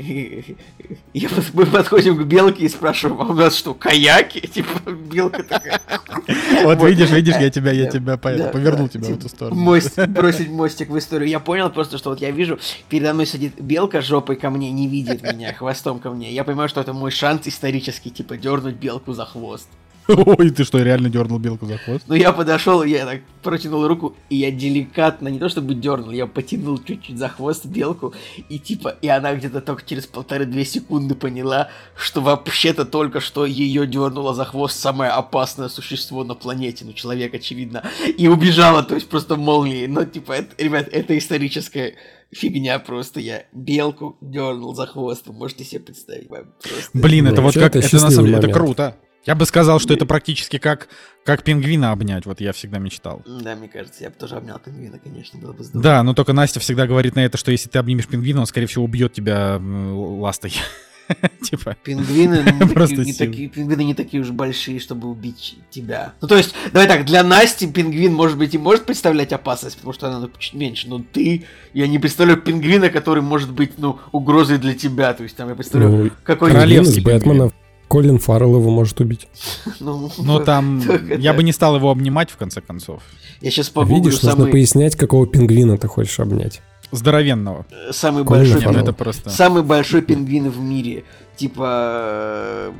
[1.14, 4.40] Я Мы подходим к белке и спрашиваем, а у нас что, каяки?
[4.54, 5.80] Типа, белка такая...
[6.64, 9.64] Вот видишь, видишь, я тебя, я тебя повернул тебя в эту сторону.
[10.08, 11.28] Бросить мостик в историю.
[11.28, 12.58] Я понял просто, что вот я вижу,
[12.88, 16.32] передо мной сидит белка жопой ко мне, не видит меня, хвостом ко мне.
[16.32, 19.68] Я понимаю, что это мой шанс исторический, типа, дернуть белку за хвост.
[20.38, 22.04] Ой, ты что, реально дернул белку за хвост?
[22.08, 26.26] Но я подошел, я так протянул руку, и я деликатно, не то чтобы дернул, я
[26.26, 28.12] потянул чуть-чуть за хвост белку,
[28.48, 33.86] и типа, и она где-то только через полторы-две секунды поняла, что вообще-то только что ее
[33.86, 37.82] дернуло за хвост самое опасное существо на планете, ну, человек, очевидно,
[38.18, 39.86] и убежала, то есть просто молнией.
[39.86, 41.94] Но, типа, это, ребят, это историческая
[42.32, 43.20] фигня просто.
[43.20, 46.28] Я белку дернул за хвост, вы можете себе представить.
[46.28, 46.44] Просто-
[46.92, 48.96] Блин, Ну, это вот вообще, как, это на самом деле, это круто.
[49.26, 50.88] Я бы сказал, что это практически как,
[51.24, 53.22] как пингвина обнять, вот я всегда мечтал.
[53.26, 55.82] Да, мне кажется, я бы тоже обнял пингвина, конечно, было бы здорово.
[55.82, 58.66] Да, но только Настя всегда говорит на это, что если ты обнимешь пингвина, он, скорее
[58.66, 60.54] всего, убьет тебя ластой.
[61.42, 63.28] Типа, Пингвины не, Просто такие, не сила.
[63.30, 66.12] такие- пингвины не такие уж большие, чтобы убить тебя.
[66.20, 69.92] Ну, то есть, давай так, для Насти пингвин, может быть, и может представлять опасность, потому
[69.92, 73.98] что она ну, чуть меньше, но ты, я не представляю пингвина, который может быть, ну,
[74.12, 75.12] угрозой для тебя.
[75.12, 76.52] То есть, там, я представляю, Ну, какой...
[76.52, 77.50] король- Пингвин из Королевский Бэтмена.
[77.90, 79.26] Колин Фаррелл его может убить.
[79.80, 80.80] Ну, ну там,
[81.18, 83.02] я бы не стал его обнимать, в конце концов.
[83.40, 86.60] Я сейчас погуглю Видишь, нужно самый, пояснять, какого пингвина ты хочешь обнять.
[86.92, 87.66] Здоровенного.
[87.70, 88.54] э, самый Колин большой...
[88.56, 88.82] Нет, Фаррелл.
[88.82, 89.30] это просто...
[89.30, 91.04] Самый большой пингвин в мире.
[91.36, 92.72] Типа...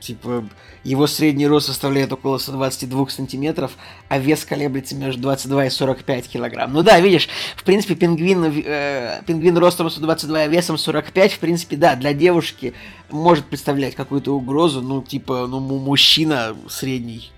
[0.00, 0.44] Типа...
[0.82, 3.72] Его средний рост составляет около 122 сантиметров,
[4.08, 6.72] а вес колеблется между 22 и 45 килограмм.
[6.72, 11.76] Ну да, видишь, в принципе, пингвин, э, пингвин ростом 122, а весом 45, в принципе,
[11.76, 12.72] да, для девушки
[13.10, 17.30] может представлять какую-то угрозу, ну, типа, ну, му- мужчина средний.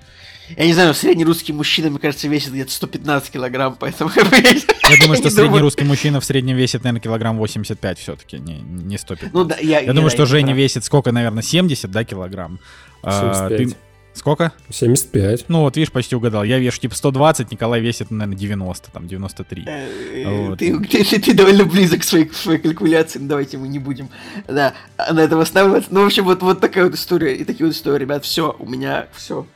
[0.57, 4.11] Я не знаю, средний русский мужчина, мне кажется, весит где-то 115 килограмм, поэтому...
[4.17, 8.99] Я думаю, что средний русский мужчина в среднем весит, наверное, килограмм 85 все-таки, не, не
[8.99, 9.35] 115.
[9.35, 9.81] Ну да, я...
[9.81, 10.59] Я думаю, что Женя прав.
[10.59, 12.59] весит сколько, наверное, 70, да, килограмм?
[13.03, 13.77] А, 75.
[14.15, 14.53] Сколько?
[14.71, 15.47] 75.
[15.49, 16.45] Ну вот, видишь, почти угадал.
[16.45, 19.65] Я вешу типа 120, Николай весит, наверное, 90, там, 93.
[19.67, 20.59] Э, Вот.
[20.59, 23.79] Ты, ты- ты- ты довольно близок к своей, к своей калькуляции, но давайте мы не
[23.79, 24.11] будем
[24.47, 24.75] да,
[25.11, 25.89] на этом останавливаться.
[25.93, 28.69] Ну, в общем, вот, вот такая вот история, и такие вот истории, ребят, все, у
[28.69, 29.47] меня все.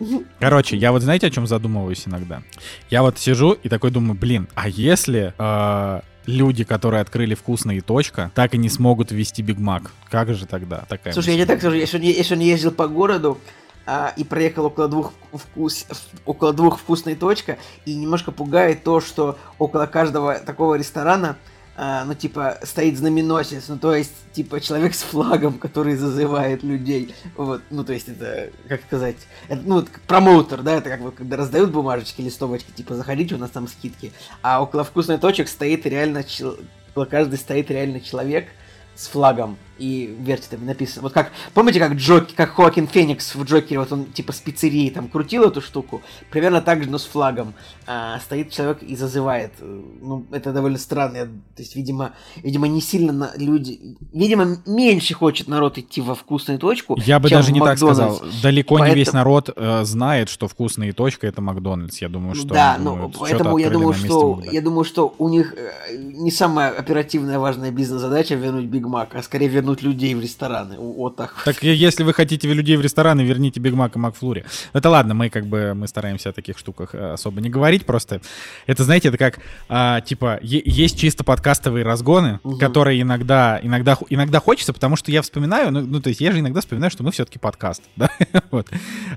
[0.40, 2.42] Короче, я вот знаете, о чем задумываюсь иногда?
[2.90, 8.30] Я вот сижу и такой думаю, блин, а если э, люди, которые открыли вкусные точка,
[8.34, 11.44] так и не смогут ввести Биг Мак, как же тогда такая Слушай, я мысль?
[11.44, 13.38] тебе так скажу, я сегодня, я сегодня ездил по городу,
[13.87, 15.87] а, и проехал около двух, вкус,
[16.25, 21.37] около двух вкусной точка, и немножко пугает то, что около каждого такого ресторана
[21.79, 27.14] а, ну, типа, стоит знаменосец, ну, то есть, типа, человек с флагом, который зазывает людей,
[27.37, 29.16] вот, ну, то есть, это, как сказать,
[29.49, 33.38] это, ну, вот, промоутер, да, это как вот, когда раздают бумажечки, листовочки, типа, заходите, у
[33.38, 36.59] нас там скидки, а около вкусной точек стоит реально, чел-
[36.92, 38.49] около каждой стоит реально человек,
[38.94, 41.02] с флагом и вертит им написано.
[41.02, 44.90] Вот как, помните, как Джок, как Хоакин Феникс в Джокере, вот он типа с пиццерии
[44.90, 47.54] там крутил эту штуку, примерно так же, но с флагом.
[47.86, 49.52] А, стоит человек и зазывает.
[49.60, 51.26] Ну, это довольно странно.
[51.26, 52.12] То есть, видимо,
[52.42, 53.96] видимо, не сильно на люди...
[54.12, 58.22] Видимо, меньше хочет народ идти во вкусную точку, Я бы даже не так сказал.
[58.42, 58.94] Далеко поэтому...
[58.94, 61.98] не весь народ э, знает, что вкусная точка это Макдональдс.
[61.98, 62.48] Я думаю, что...
[62.48, 67.38] Да, ну, поэтому я думаю, что, я думаю, что у них э, не самая оперативная
[67.38, 70.76] важная бизнес-задача вернуть Биг Мак, а скорее вернуть вернуть людей в рестораны.
[70.79, 71.35] Вот так.
[71.44, 74.44] Так если вы хотите людей в рестораны, верните Биг Мак и Макфлури.
[74.72, 78.20] Это ладно, мы как бы мы стараемся о таких штуках э, особо не говорить просто.
[78.66, 82.59] Это, знаете, это как, а, типа, есть чисто подкастовые разгоны, угу.
[82.59, 86.38] которые иногда, иногда, иногда хочется, потому что я вспоминаю, ну, ну, то есть я же
[86.38, 88.11] иногда вспоминаю, что мы все-таки подкаст, да,
[88.50, 88.68] вот.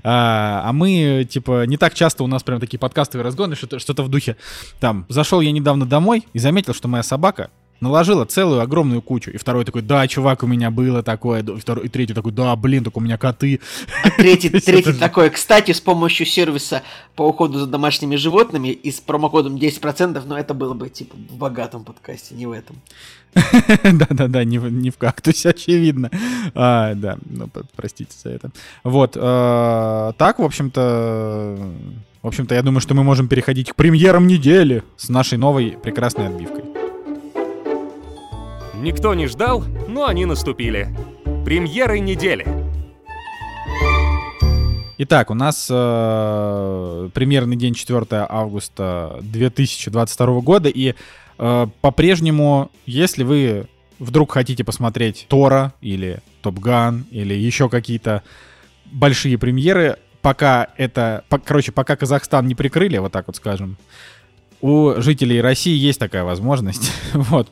[0.02, 4.02] А, а мы, типа, не так часто у нас прям такие подкастовые разгоны, что-то, что-то
[4.02, 4.36] в духе,
[4.80, 9.30] там, зашел я недавно домой и заметил, что моя собака наложила целую огромную кучу.
[9.30, 11.42] И второй такой, да, чувак, у меня было такое.
[11.42, 13.60] И, второй, и третий такой, да, блин, только у меня коты.
[14.04, 16.82] А третий, третий такой, кстати, с помощью сервиса
[17.16, 21.36] по уходу за домашними животными и с промокодом 10%, но это было бы типа в
[21.36, 22.76] богатом подкасте, не в этом.
[23.34, 26.10] Да-да-да, не, не в кактусе, очевидно.
[26.54, 28.50] А, да, ну, простите за это.
[28.84, 31.58] Вот, э, так, в общем-то,
[32.22, 36.26] в общем-то, я думаю, что мы можем переходить к премьерам недели с нашей новой прекрасной
[36.26, 36.69] отбивкой.
[38.80, 40.88] Никто не ждал, но они наступили.
[41.44, 42.46] Премьеры недели.
[44.96, 50.94] Итак, у нас э, премьерный день 4 августа 2022 года, и
[51.38, 53.66] э, по-прежнему, если вы
[53.98, 58.22] вдруг хотите посмотреть Тора или Топ Ган или еще какие-то
[58.86, 63.76] большие премьеры, пока это, по, короче, пока Казахстан не прикрыли, вот так вот скажем,
[64.60, 66.92] у жителей России есть такая возможность.
[67.12, 67.48] вот.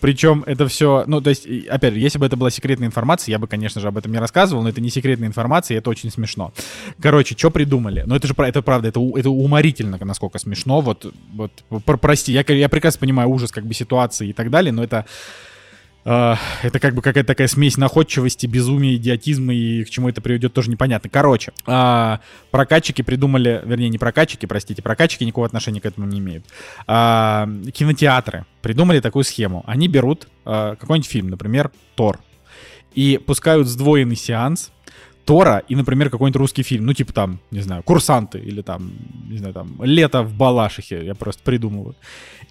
[0.00, 3.38] Причем это все, ну, то есть, опять же, если бы это была секретная информация, я
[3.38, 6.10] бы, конечно же, об этом не рассказывал, но это не секретная информация, и это очень
[6.10, 6.52] смешно.
[7.00, 8.04] Короче, что придумали?
[8.06, 10.80] Ну, это же, это правда, это, это уморительно, насколько смешно.
[10.80, 11.52] Вот, вот,
[12.00, 15.06] прости, я, я прекрасно понимаю ужас, как бы, ситуации и так далее, но это
[16.04, 20.70] это как бы какая-то такая смесь находчивости, безумия, идиотизма, и к чему это приведет, тоже
[20.70, 21.08] непонятно.
[21.08, 22.18] Короче, uh,
[22.50, 26.44] прокатчики придумали, вернее, не прокатчики, простите, прокатчики никакого отношения к этому не имеют.
[26.86, 29.64] Uh, кинотеатры придумали такую схему.
[29.66, 32.20] Они берут какой-нибудь фильм, например, Тор,
[32.94, 34.70] и пускают сдвоенный сеанс,
[35.24, 38.92] Тора и, например, какой-нибудь русский фильм, ну, типа там, не знаю, «Курсанты» или там,
[39.28, 41.94] не знаю, там, «Лето в Балашихе», я просто придумываю.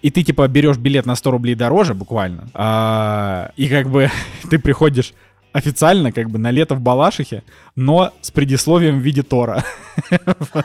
[0.02, 4.10] И ты, типа, берешь билет на 100 рублей дороже, буквально, а, и как бы
[4.50, 5.14] ты приходишь
[5.54, 7.44] официально как бы на лето в Балашихе,
[7.76, 9.64] но с предисловием в виде Тора.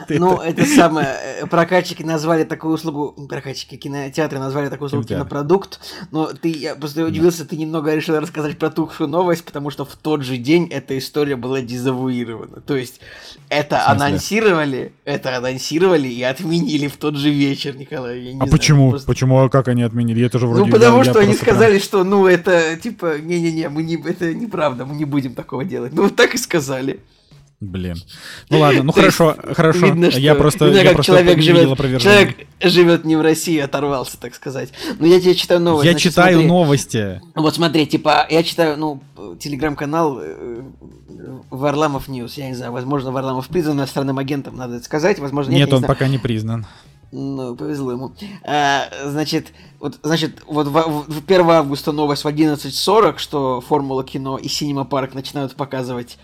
[0.08, 5.78] Ну, это самое, э, прокатчики назвали такую услугу, прокатчики кинотеатры назвали такую услугу кинопродукт,
[6.10, 9.94] но ты, я просто удивился, ты немного решил рассказать про тухшую новость, потому что в
[9.94, 12.60] тот же день эта история была дезавуирована.
[12.60, 13.00] То есть
[13.48, 18.36] это анонсировали, это анонсировали и отменили в тот же вечер, Николай.
[18.40, 18.98] а почему?
[19.06, 19.38] Почему?
[19.38, 20.26] А как они отменили?
[20.26, 20.64] Это же вроде...
[20.64, 24.94] Ну, потому что они сказали, что, ну, это, типа, не-не-не, мы не, это неправда ладно,
[24.94, 25.92] мы не будем такого делать.
[25.92, 27.00] Ну, вот так и сказали.
[27.60, 27.96] Блин.
[28.48, 29.86] Ну ладно, ну хорошо, хорошо.
[29.86, 34.18] Видно, я просто, видно, я как просто человек живет, человек живет не в России, оторвался,
[34.18, 34.70] так сказать.
[34.98, 35.86] Ну я тебе читаю новости.
[35.86, 37.20] Я значит, читаю смотри, новости.
[37.34, 39.02] Вот смотри, типа, я читаю, ну,
[39.38, 40.62] телеграм-канал э,
[41.50, 42.38] Варламов News.
[42.38, 45.18] Я не знаю, возможно, Варламов признан иностранным агентом, надо это сказать.
[45.18, 45.66] Возможно, нет.
[45.66, 46.66] Нет, он не пока не признан.
[47.12, 48.12] Ну, повезло ему.
[48.44, 54.38] А, значит, вот, значит, вот в, в 1 августа новость в 11.40, что Формула кино
[54.38, 56.18] и Синема Парк начинают показывать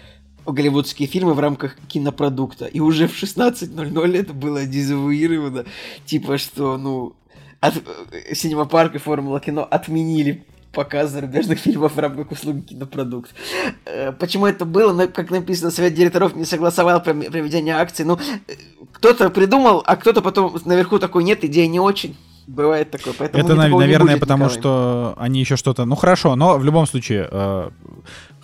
[0.46, 2.66] голливудские фильмы в рамках кинопродукта.
[2.66, 5.64] И уже в 16.00 это было дезавуировано.
[6.04, 7.14] Типа, что, ну,
[7.60, 7.74] от,
[8.32, 10.44] Синема Парк и Формула кино отменили
[10.76, 13.34] показ зарубежных фильмов в рамках услуги кинопродукт.
[13.86, 14.92] Э, почему это было?
[14.92, 18.04] Ну, как написано, совет директоров не согласовал проведение акции.
[18.04, 18.52] Ну, э,
[18.92, 22.14] кто-то придумал, а кто-то потом наверху такой, нет, идея не очень.
[22.46, 24.60] Бывает такое, поэтому Это, наверное, будет, потому Николай.
[24.60, 25.84] что они еще что-то...
[25.84, 27.70] Ну, хорошо, но в любом случае, э,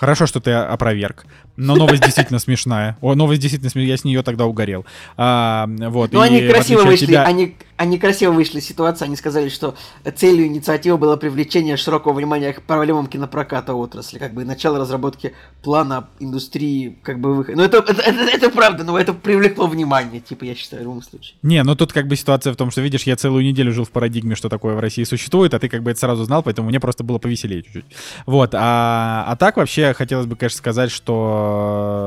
[0.02, 1.26] хорошо, что ты опроверг.
[1.56, 2.98] Но новость действительно смешная.
[3.00, 3.90] О, новость действительно смешная.
[3.90, 4.84] Я с нее тогда угорел.
[5.16, 7.06] А, вот, ну, они красиво вышли.
[7.06, 7.22] Тебя...
[7.22, 9.04] Они, они красиво вышли из ситуации.
[9.04, 9.76] Они сказали, что
[10.16, 14.18] целью инициативы было привлечение широкого внимания к проблемам кинопроката отрасли.
[14.18, 17.56] Как бы начало разработки плана индустрии, как бы выхода.
[17.58, 21.02] Ну, это, это, это, это правда, но это привлекло внимание, типа, я считаю, в любом
[21.02, 21.36] случае.
[21.42, 23.90] Не, ну тут как бы ситуация в том, что, видишь, я целую неделю жил в
[23.90, 26.80] парадигме, что такое в России существует, а ты как бы это сразу знал, поэтому мне
[26.80, 27.84] просто было повеселее чуть-чуть.
[28.26, 31.22] Вот, а, а так вообще хотелось бы, конечно, сказать, что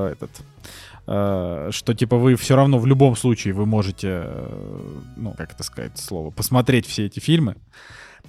[0.05, 0.31] Э, этот
[1.07, 5.63] э, что типа вы все равно в любом случае вы можете, э, ну как это
[5.63, 7.55] сказать слово, посмотреть все эти фильмы.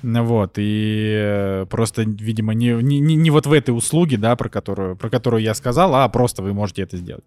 [0.03, 4.97] Вот, и э, просто, видимо, не, не, не вот в этой услуге, да, про которую,
[4.97, 7.25] про которую я сказал, а просто вы можете это сделать.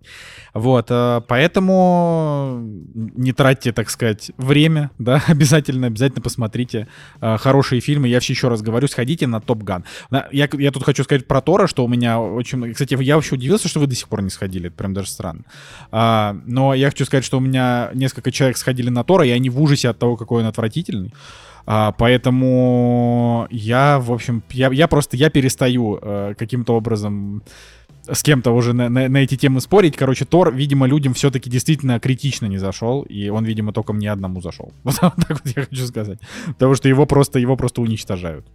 [0.53, 2.59] Вот, э, поэтому
[2.93, 6.87] не тратьте, так сказать, время, да, обязательно, обязательно посмотрите
[7.21, 8.07] э, хорошие фильмы.
[8.07, 9.83] Я все еще раз говорю, сходите на Топ Ган.
[10.31, 12.71] Я, я тут хочу сказать про Тора, что у меня очень...
[12.73, 15.43] Кстати, я вообще удивился, что вы до сих пор не сходили, это прям даже странно.
[15.91, 19.49] А, но я хочу сказать, что у меня несколько человек сходили на Тора, и они
[19.49, 21.13] в ужасе от того, какой он отвратительный.
[21.65, 27.43] А, поэтому я, в общем, я, я просто, я перестаю э, каким-то образом
[28.11, 29.95] с кем-то уже на, на, на эти темы спорить.
[29.95, 34.41] Короче, Тор, видимо, людям все-таки действительно критично не зашел, и он, видимо, только мне одному
[34.41, 34.73] зашел.
[34.83, 36.19] Вот так вот я хочу сказать.
[36.47, 38.45] Потому что его просто, его просто уничтожают.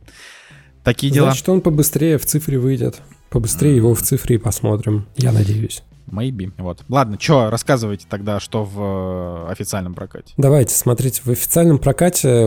[0.84, 1.28] Такие дела.
[1.28, 3.00] Значит, он побыстрее в цифре выйдет.
[3.30, 5.06] Побыстрее его в цифре и посмотрим.
[5.16, 5.82] Я надеюсь.
[6.06, 6.52] Maybe.
[6.58, 6.84] Вот.
[6.88, 10.34] Ладно, что, рассказывайте тогда, что в э, официальном прокате.
[10.36, 12.44] Давайте, смотрите, в официальном прокате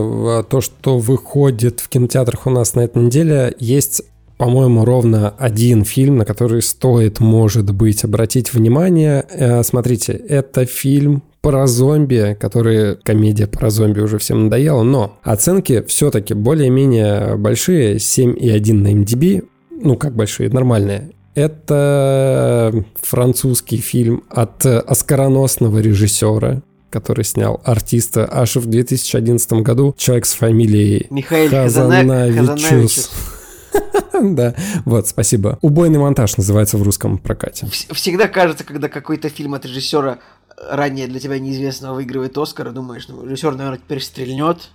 [0.48, 4.02] то, что выходит в кинотеатрах у нас на этой неделе, есть
[4.38, 9.26] по-моему, ровно один фильм, на который стоит, может быть, обратить внимание.
[9.28, 15.82] Э, смотрите, это фильм про зомби, который комедия про зомби уже всем надоела, но оценки
[15.86, 21.12] все-таки более-менее большие, 7,1 на MDB, ну как большие, нормальные.
[21.34, 29.94] Это французский фильм от оскароносного режиссера, который снял артиста аж в 2011 году.
[29.96, 33.10] Человек с фамилией Михаил Хазанавичус.
[34.20, 35.58] Да, вот, спасибо.
[35.62, 37.68] «Убойный монтаж» называется в русском прокате.
[37.68, 40.18] Всегда кажется, когда какой-то фильм от режиссера
[40.70, 44.70] ранее для тебя неизвестного выигрывает Оскар, думаешь, ну, режиссер, наверное, теперь стрельнет,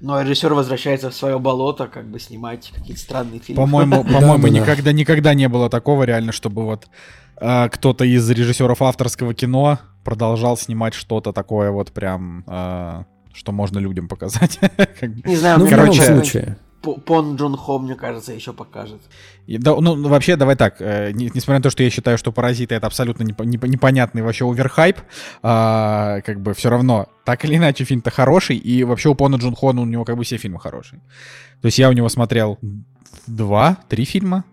[0.00, 3.62] но режиссер возвращается в свое болото, как бы снимать какие-то странные фильмы.
[3.62, 6.88] По-моему, по-моему, никогда, никогда не было такого реально, чтобы вот
[7.40, 13.78] э, кто-то из режиссеров авторского кино продолжал снимать что-то такое вот прям, э, что можно
[13.78, 14.58] людям показать.
[15.24, 16.58] Не знаю, ну, в любом случае.
[16.82, 19.00] Пон Джон Хо, мне кажется, еще покажет.
[19.46, 22.32] И, да, ну, вообще, давай так, э, не, несмотря на то, что я считаю, что
[22.32, 25.02] «Паразиты»— это абсолютно не, не, непонятный вообще оверхайп, э,
[25.42, 29.72] как бы все равно, так или иначе, фильм-то хороший, и вообще у Пона Джон Хо,
[29.72, 31.00] ну, у него как бы все фильмы хорошие.
[31.60, 32.58] То есть я у него смотрел
[33.26, 34.44] два, три фильма,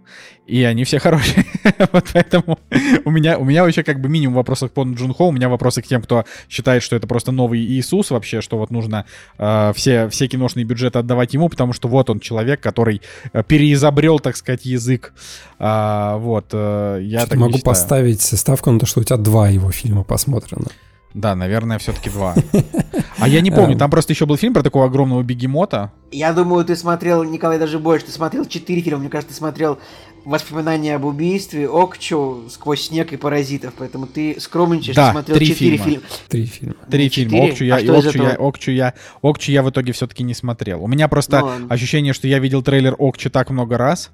[0.49, 1.45] и они все хорошие.
[1.91, 2.59] вот поэтому
[3.05, 5.47] у меня, у меня вообще как бы минимум вопросов к Пону Джун Хо, у меня
[5.47, 9.05] вопросы к тем, кто считает, что это просто новый Иисус вообще, что вот нужно
[9.37, 14.19] э, все, все киношные бюджеты отдавать ему, потому что вот он человек, который э, переизобрел,
[14.19, 15.13] так сказать, язык.
[15.59, 19.71] А, вот, э, я так могу поставить ставку на то, что у тебя два его
[19.71, 20.67] фильма посмотрено.
[21.13, 22.35] Да, наверное, все-таки два.
[23.19, 25.91] А я не помню, там просто еще был фильм про такого огромного бегемота.
[26.11, 28.07] Я думаю, ты смотрел, Николай, даже больше.
[28.07, 28.99] Ты смотрел четыре фильма.
[28.99, 29.77] Мне кажется, ты смотрел
[30.25, 33.73] «Воспоминания об убийстве», «Окчу», «Сквозь снег» и «Паразитов».
[33.77, 35.85] Поэтому ты скромничаешь, да, ты смотрел три четыре фильма.
[35.85, 36.03] фильма.
[36.27, 36.75] Три фильма.
[36.89, 37.45] Три фильма.
[37.45, 40.83] Окчу я, а и Окчу я, Окчу, я, Окчу я в итоге все-таки не смотрел.
[40.83, 44.11] У меня просто ну, ощущение, что я видел трейлер Окчу так много раз,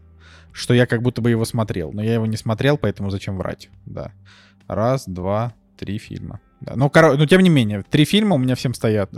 [0.51, 1.91] что я как будто бы его смотрел.
[1.91, 3.69] Но я его не смотрел, поэтому зачем врать?
[3.85, 4.11] Да.
[4.67, 6.39] Раз, два, три фильма.
[6.61, 6.73] Да.
[6.75, 7.15] Ну, коро...
[7.15, 9.11] ну, тем не менее, три фильма у меня всем стоят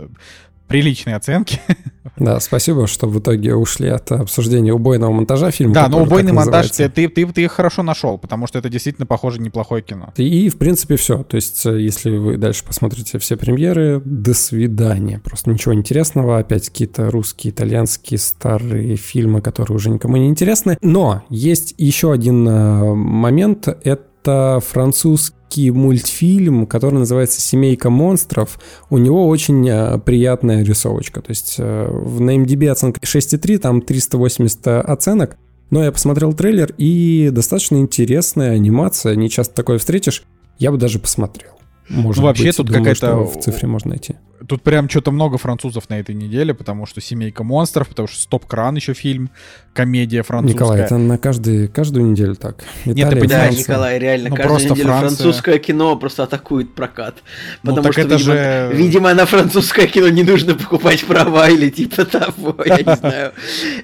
[0.68, 1.60] приличные оценки.
[2.16, 5.74] Да, спасибо, что в итоге ушли от обсуждения убойного монтажа фильма.
[5.74, 9.06] Да, но убойный монтаж ты, ты, ты, ты их хорошо нашел, потому что это действительно
[9.06, 10.12] похоже неплохое кино.
[10.16, 11.22] И, в принципе, все.
[11.22, 15.20] То есть, э, если вы дальше посмотрите все премьеры, до свидания.
[15.22, 16.38] Просто ничего интересного.
[16.38, 20.76] Опять какие-то русские, итальянские старые фильмы, которые уже никому не интересны.
[20.80, 23.68] Но есть еще один э, момент.
[23.84, 28.58] Это французский русский мультфильм, который называется «Семейка монстров».
[28.90, 31.20] У него очень э, приятная рисовочка.
[31.20, 35.36] То есть э, на MDB оценка 6,3, там 380 оценок.
[35.70, 39.14] Но я посмотрел трейлер, и достаточно интересная анимация.
[39.16, 40.22] Не часто такое встретишь.
[40.58, 41.52] Я бы даже посмотрел.
[41.88, 43.16] Может ну, вообще быть, тут какая-то...
[43.24, 44.16] в цифре можно найти.
[44.48, 48.76] Тут прям что-то много французов на этой неделе, потому что «Семейка монстров», потому что «Стоп-кран»
[48.76, 49.28] еще фильм,
[49.74, 50.54] комедия французская.
[50.54, 52.64] Николай, это на каждый, каждую неделю так.
[52.86, 55.16] Италия, Нет, ты да, Николай, реально, ну, каждую неделю Франция...
[55.16, 57.22] французское кино просто атакует прокат.
[57.62, 58.70] Ну, потому ну, что, это видимо, же...
[58.72, 63.32] видимо, на французское кино не нужно покупать права или типа того, я не знаю.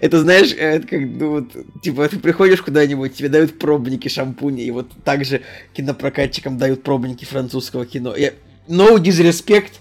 [0.01, 4.71] Это, знаешь, это как, ну, вот, типа, ты приходишь куда-нибудь, тебе дают пробники шампуня, и
[4.71, 5.43] вот также
[5.75, 8.17] кинопрокатчикам дают пробники французского кино.
[8.17, 8.33] Я...
[8.67, 9.73] No disrespect,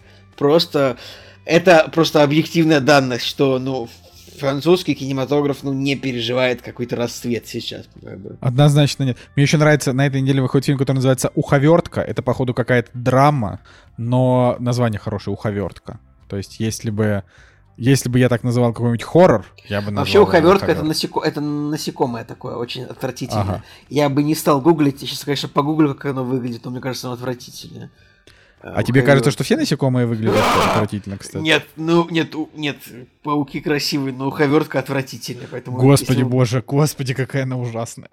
[0.43, 0.97] просто
[1.45, 3.88] это просто объективная данность, что, ну,
[4.38, 7.86] французский кинематограф, ну, не переживает какой-то расцвет сейчас.
[8.41, 9.17] Однозначно нет.
[9.36, 12.01] Мне еще нравится, на этой неделе выходит фильм, который называется «Уховертка».
[12.01, 13.62] Это, походу, какая-то драма,
[13.97, 15.99] но название хорошее «Уховертка».
[16.27, 17.23] То есть, если бы
[17.77, 21.21] если бы я так называл какой-нибудь хоррор, я бы назвал Вообще уховертка это, насеко...
[21.21, 23.43] это насекомое такое, очень отвратительное.
[23.43, 23.63] Ага.
[23.89, 27.15] Я бы не стал гуглить, сейчас, конечно, погуглю, как оно выглядит, но мне кажется, оно
[27.15, 27.89] отвратительное.
[28.63, 31.43] А тебе кажется, что все насекомые выглядят отвратительно, кстати?
[31.43, 32.78] Нет, ну, нет, нет,
[33.21, 35.78] пауки красивые, но уховертка отвратительная, поэтому...
[35.78, 38.10] Господи боже, господи, какая она ужасная.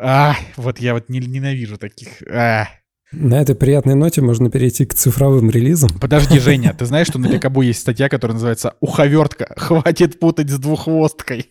[0.00, 2.22] А, вот я вот ненавижу таких.
[2.28, 2.66] А.
[3.12, 5.90] На этой приятной ноте можно перейти к цифровым релизам.
[6.00, 9.52] Подожди, Женя, ты знаешь, что на Пикабу есть статья, которая называется «Уховертка.
[9.56, 11.50] Хватит путать с двуххвосткой».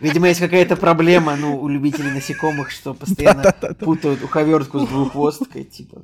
[0.00, 6.02] Видимо, есть какая-то проблема, ну, у любителей насекомых, что постоянно путают уховертку с двуххвосткой, типа.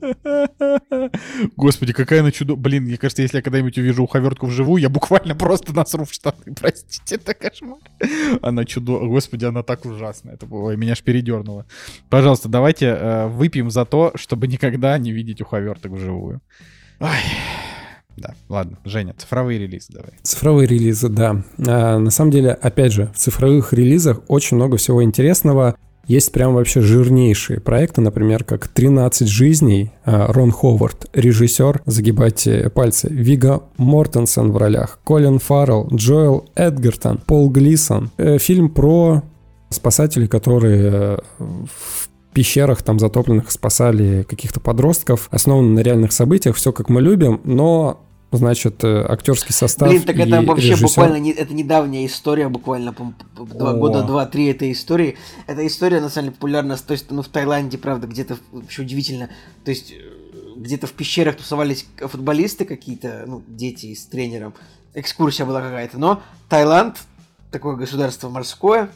[1.56, 2.56] Господи, какая она чудо...
[2.56, 6.54] Блин, мне кажется, если я когда-нибудь увижу уховертку вживую, я буквально просто насру в штаны.
[6.60, 7.78] Простите, это кошмар.
[8.42, 8.98] Она чудо...
[8.98, 10.30] Господи, она так ужасна.
[10.30, 10.76] Это было...
[10.76, 11.66] Меня аж передернуло.
[12.08, 16.40] Пожалуйста, давайте э, выпьем за то, чтобы никогда не видеть уховерток вживую.
[17.00, 17.08] Ой.
[18.18, 20.10] Да, ладно, Женя, цифровые релизы давай.
[20.22, 21.42] Цифровые релизы, да.
[21.66, 25.76] А, на самом деле, опять же, в цифровых релизах очень много всего интересного.
[26.06, 33.08] Есть прям вообще жирнейшие проекты, например, как «13 жизней», а, Рон Ховард, режиссер, загибайте пальцы,
[33.08, 38.10] Вига Мортенсен в ролях, Колин Фаррелл, Джоэл Эдгертон, Пол Глисон.
[38.16, 39.22] Э, фильм про
[39.68, 46.72] спасателей, которые э, в пещерах там затопленных спасали каких-то подростков, основан на реальных событиях, все
[46.72, 48.00] как мы любим, но
[48.30, 49.88] значит, э, актерский состав.
[49.88, 50.86] Блин, так это вообще режиссер...
[50.86, 52.94] буквально не, это недавняя история, буквально
[53.34, 55.16] два года, два-три этой истории.
[55.46, 59.30] Эта история на самом деле популярна, то есть, ну, в Таиланде, правда, где-то вообще удивительно,
[59.64, 60.18] то есть э,
[60.56, 64.54] где-то в пещерах тусовались футболисты какие-то, ну, дети с тренером,
[64.94, 66.98] экскурсия была какая-то, но Таиланд,
[67.50, 68.90] такое государство морское,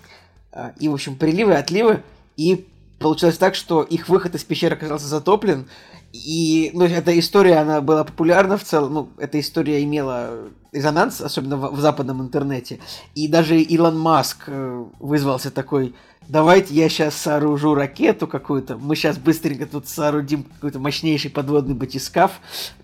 [0.53, 2.03] а, и, в общем, приливы, отливы,
[2.37, 2.66] и
[2.99, 5.66] получилось так, что их выход из пещеры оказался затоплен,
[6.13, 11.57] и, ну, эта история, она была популярна в целом, ну, эта история имела резонанс, особенно
[11.57, 12.81] в, в западном интернете.
[13.15, 15.95] И даже Илон Маск э, вызвался такой,
[16.29, 22.33] давайте я сейчас сооружу ракету какую-то, мы сейчас быстренько тут соорудим какой-то мощнейший подводный батискаф,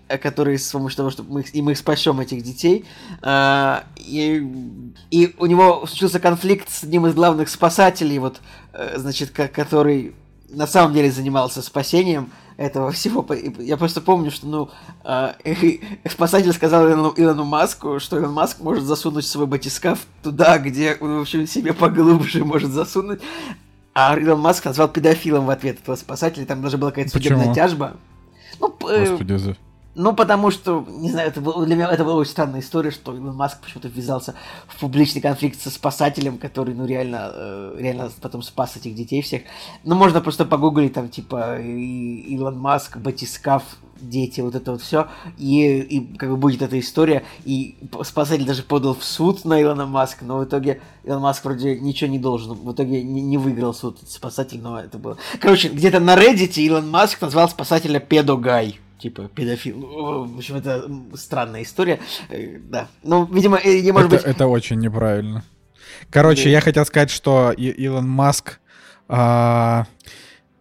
[0.07, 2.85] э, который с помощью того, чтобы мы, и мы спасем этих детей.
[3.21, 4.43] А, и,
[5.11, 8.41] и у него случился конфликт с одним из главных спасателей, вот,
[8.73, 10.15] э, значит, который
[10.49, 13.25] на самом деле занимался спасением, этого всего.
[13.59, 14.69] Я просто помню, что, ну,
[15.05, 15.33] э,
[16.09, 21.19] спасатель сказал Илону, Илону Маску, что Илон Маск может засунуть свой батискаф туда, где он,
[21.19, 23.21] в общем, себе поглубже может засунуть.
[23.93, 26.45] А Илон Маск назвал педофилом в ответ этого спасателя.
[26.45, 27.93] Там даже была какая-то судебная тяжба.
[28.59, 29.57] Ну, Господи, за...
[30.01, 33.13] Ну, потому что, не знаю, это было, для меня это была очень странная история, что
[33.13, 34.33] Илон Маск почему-то ввязался
[34.69, 39.41] в публичный конфликт со спасателем, который, ну, реально, э, реально потом спас этих детей всех.
[39.83, 43.63] Ну, можно просто погуглить там, типа, Илон Маск, батискаф,
[43.99, 48.63] дети, вот это вот все, и, и как бы будет эта история, и спасатель даже
[48.63, 52.53] подал в суд на Илона Маска, но в итоге Илон Маск вроде ничего не должен,
[52.53, 55.17] в итоге не, не выиграл суд спасатель, но это было...
[55.41, 59.79] Короче, где-то на Reddit Илон Маск назвал спасателя педогай типа педофил.
[59.79, 61.99] В общем, это странная история.
[62.29, 62.87] Э, да.
[63.03, 64.35] Ну, видимо, не может это, быть.
[64.35, 65.43] Это очень неправильно.
[66.09, 66.49] Короче, да.
[66.49, 68.59] я хотел сказать, что И- Илон Маск.
[69.07, 69.85] А...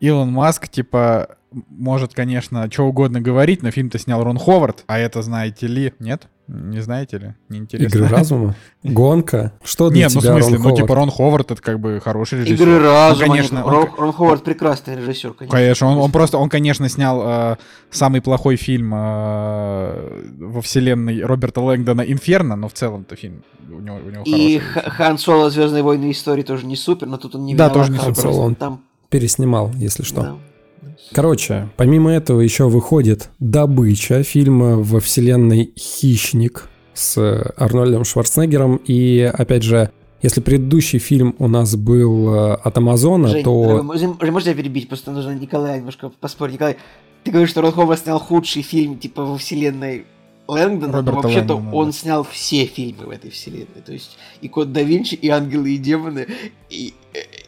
[0.01, 5.23] Илон Маск, типа, может, конечно, что угодно говорить, но фильм-то снял Рон Ховард, а это
[5.23, 6.29] знаете ли, нет?
[6.49, 7.35] Не знаете ли?
[7.51, 7.99] Неинтересно.
[7.99, 8.55] Игры разума?
[8.83, 9.53] Гонка?
[9.63, 10.77] Что для Нет, тебя ну в смысле, Рон ну Ховард?
[10.81, 12.55] типа Рон Ховард это как бы хороший режиссер.
[12.55, 13.27] Игры разума.
[13.27, 15.59] Ну, конечно, Рон, он, Рон Ховард прекрасный режиссер, конечно.
[15.59, 17.57] Конечно, он, он просто, он, конечно, снял э,
[17.91, 23.97] самый плохой фильм э, во вселенной Роберта Лэнгдона «Инферно», но в целом-то фильм у него,
[23.97, 26.11] у него И Хан Соло «Звездные войны.
[26.11, 28.31] Истории» тоже не супер, но тут он не Да, тоже не Хан супер.
[28.31, 28.85] Соло, он Там...
[29.11, 30.23] переснимал, если что.
[30.23, 30.37] Да.
[31.13, 37.17] Короче, помимо этого еще выходит «Добыча», фильм во вселенной «Хищник» с
[37.57, 38.77] Арнольдом Шварценеггером.
[38.85, 39.91] И, опять же,
[40.21, 43.83] если предыдущий фильм у нас был э, от Амазона, Жень, то...
[43.83, 44.89] можно, я перебить?
[44.89, 46.55] Просто нужно Николая немножко поспорить.
[46.55, 46.77] Николай,
[47.23, 50.07] ты говоришь, что Рон Ховард снял худший фильм, типа, во вселенной
[50.49, 51.93] Лэнгдона, Роберта но вообще-то Лэнгдона, он да.
[51.93, 53.83] снял все фильмы в этой вселенной.
[53.85, 56.27] То есть и Код да Винчи, и Ангелы, и Демоны.
[56.69, 56.95] И,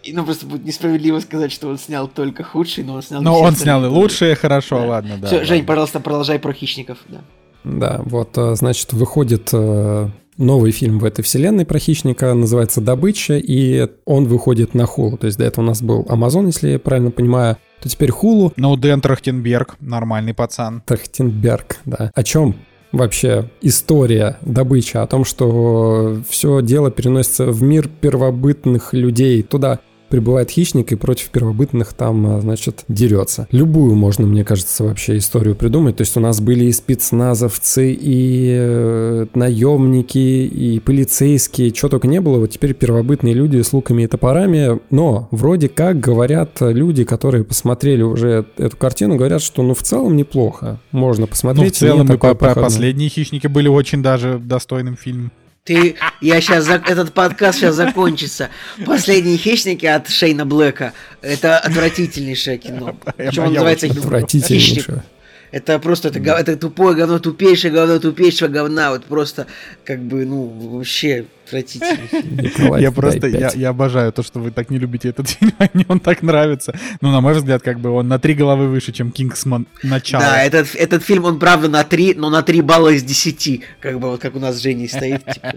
[0.02, 3.40] и, ну, просто будет несправедливо сказать, что он снял только худший, но он снял Но
[3.40, 4.86] он снял и лучшее, хорошо, Да.
[4.86, 5.26] ладно, да.
[5.26, 5.48] Все, ладно.
[5.48, 6.98] Жень, пожалуйста, продолжай про хищников.
[7.08, 7.20] Да.
[7.64, 13.36] Да, вот, э, значит, выходит э, новый фильм в этой вселенной про хищника, называется «Добыча»,
[13.36, 15.18] и он выходит на Хулу.
[15.18, 18.52] То есть до этого у нас был Амазон, если я правильно понимаю, то теперь Хулу.
[18.56, 20.82] Ну, Дэн Трахтенберг, нормальный пацан.
[20.86, 22.10] Трахтенберг, да.
[22.14, 22.56] О чем
[22.92, 24.96] вообще история добычи?
[24.96, 29.42] О том, что все дело переносится в мир первобытных людей.
[29.42, 29.80] Туда
[30.10, 33.48] прибывает хищник и против первобытных там, а, значит, дерется.
[33.52, 35.96] Любую можно, мне кажется, вообще историю придумать.
[35.96, 42.20] То есть у нас были и спецназовцы, и э, наемники, и полицейские, чего только не
[42.20, 42.38] было.
[42.38, 44.80] Вот теперь первобытные люди с луками и топорами.
[44.90, 50.16] Но вроде как говорят люди, которые посмотрели уже эту картину, говорят, что ну в целом
[50.16, 50.80] неплохо.
[50.90, 51.64] Можно посмотреть.
[51.64, 55.30] Ну, в целом и по, по последние хищники были очень даже достойным фильмом.
[55.64, 58.48] Ты, я сейчас, этот подкаст сейчас закончится.
[58.86, 60.94] Последние хищники от Шейна Блэка.
[61.20, 62.96] Это отвратительнейшее кино.
[63.16, 65.04] Причем он называется Отвратительнейшее.
[65.52, 68.90] Это просто это, это тупое говно, тупейшее говно, тупейшего говна.
[68.90, 69.48] Вот просто
[69.84, 74.78] как бы, ну, вообще отвратительный Я просто, я, я обожаю то, что вы так не
[74.78, 76.74] любите этот фильм, а мне он так нравится.
[77.00, 80.22] Ну, на мой взгляд, как бы он на три головы выше, чем Кингсман начало.
[80.22, 83.62] Да, этот, этот фильм, он правда на три, но на три балла из десяти.
[83.80, 85.24] Как бы вот как у нас с Женей стоит.
[85.24, 85.52] Типа.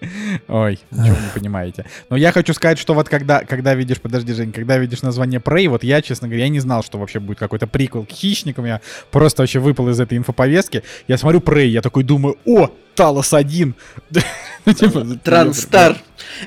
[0.48, 1.86] Ой, ничего не понимаете.
[2.08, 5.68] Но я хочу сказать, что вот когда, когда видишь, подожди, Жень, когда видишь название Prey,
[5.68, 8.64] вот я, честно говоря, я не знал, что вообще будет какой-то приквел к хищникам.
[8.66, 10.82] Я просто вообще выпал из этой инфоповестки.
[11.08, 13.74] Я смотрю Prey, я такой думаю, о, Талос один.
[14.66, 15.96] Ну, типа, Транстар.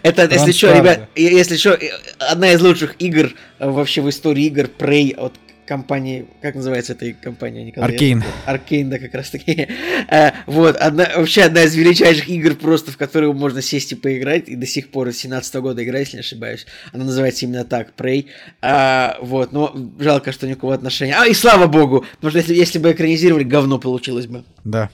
[0.04, 1.80] Это, если что, ребят, если что,
[2.20, 5.34] одна из лучших игр э, вообще в истории игр Prey от
[5.66, 7.64] компании, как называется эта компания?
[7.64, 7.90] Николай?
[7.90, 8.24] Аркейн.
[8.46, 9.68] Аркейн, да, как раз таки.
[10.10, 14.50] Э, вот, одна, вообще одна из величайших игр просто, в которую можно сесть и поиграть,
[14.50, 16.66] и до сих пор с 17 года играю, если не ошибаюсь.
[16.92, 18.28] Она называется именно так, Prey.
[18.62, 21.16] А, вот, но жалко, что никакого отношения.
[21.16, 24.44] А, и слава богу, потому что если, если бы экранизировали, говно получилось бы.
[24.64, 24.90] Да.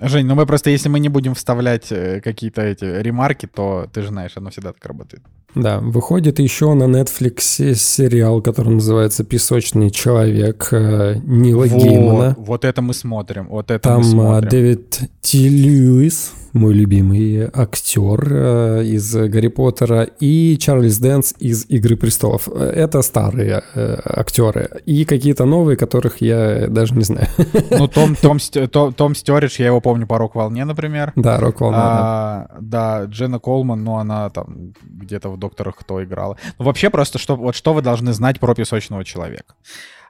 [0.00, 4.00] Жень, ну мы просто, если мы не будем вставлять э, какие-то эти ремарки, то ты
[4.00, 5.22] же знаешь, оно всегда так работает.
[5.54, 12.36] Да, выходит еще на Netflix сериал, который называется «Песочный человек» э, Нила вот, Геймана.
[12.38, 14.48] Вот это мы смотрим, вот это Там мы смотрим.
[14.48, 22.48] Дэвид Тьюлис, мой любимый актер э, из Гарри Поттера, и Чарльз Дэнс из Игры престолов.
[22.48, 24.82] Это старые э, актеры.
[24.86, 27.26] И какие-то новые, которых я даже не знаю.
[27.70, 28.38] Ну, Том, Том,
[28.70, 31.12] Том, Том Старридж, я его помню по «Рок-волне», например.
[31.16, 33.00] Да, «Рок-волна», а, да.
[33.00, 36.36] Да, Дженна Колман, ну, она там где-то в «Докторах кто» играла.
[36.58, 39.54] Ну, вообще просто, что, вот что вы должны знать про «Песочного человека».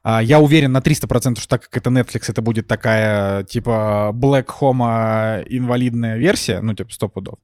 [0.03, 4.47] А, я уверен на 300%, что так как это Netflix, это будет такая, типа, Black
[4.61, 7.39] Home инвалидная версия, ну, типа, сто пудов.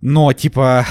[0.00, 0.86] Но, типа,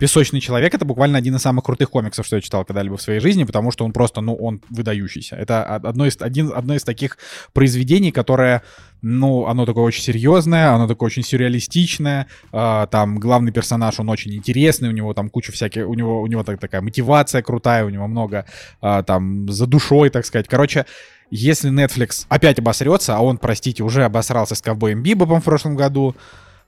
[0.00, 3.20] «Песочный человек»— это буквально один из самых крутых комиксов, что я читал когда-либо в своей
[3.20, 5.36] жизни, потому что он просто, ну, он выдающийся.
[5.36, 7.18] Это одно из, один, одно из таких
[7.52, 8.62] произведений, которое,
[9.02, 14.34] ну, оно такое очень серьезное, оно такое очень сюрреалистичное, э, там главный персонаж, он очень
[14.34, 17.90] интересный, у него там куча всяких, у него, у него так, такая мотивация крутая, у
[17.90, 18.46] него много
[18.80, 20.48] э, там за душой, так сказать.
[20.48, 20.86] Короче,
[21.30, 26.16] если Netflix опять обосрется, а он, простите, уже обосрался с ковбоем Бибопом в прошлом году,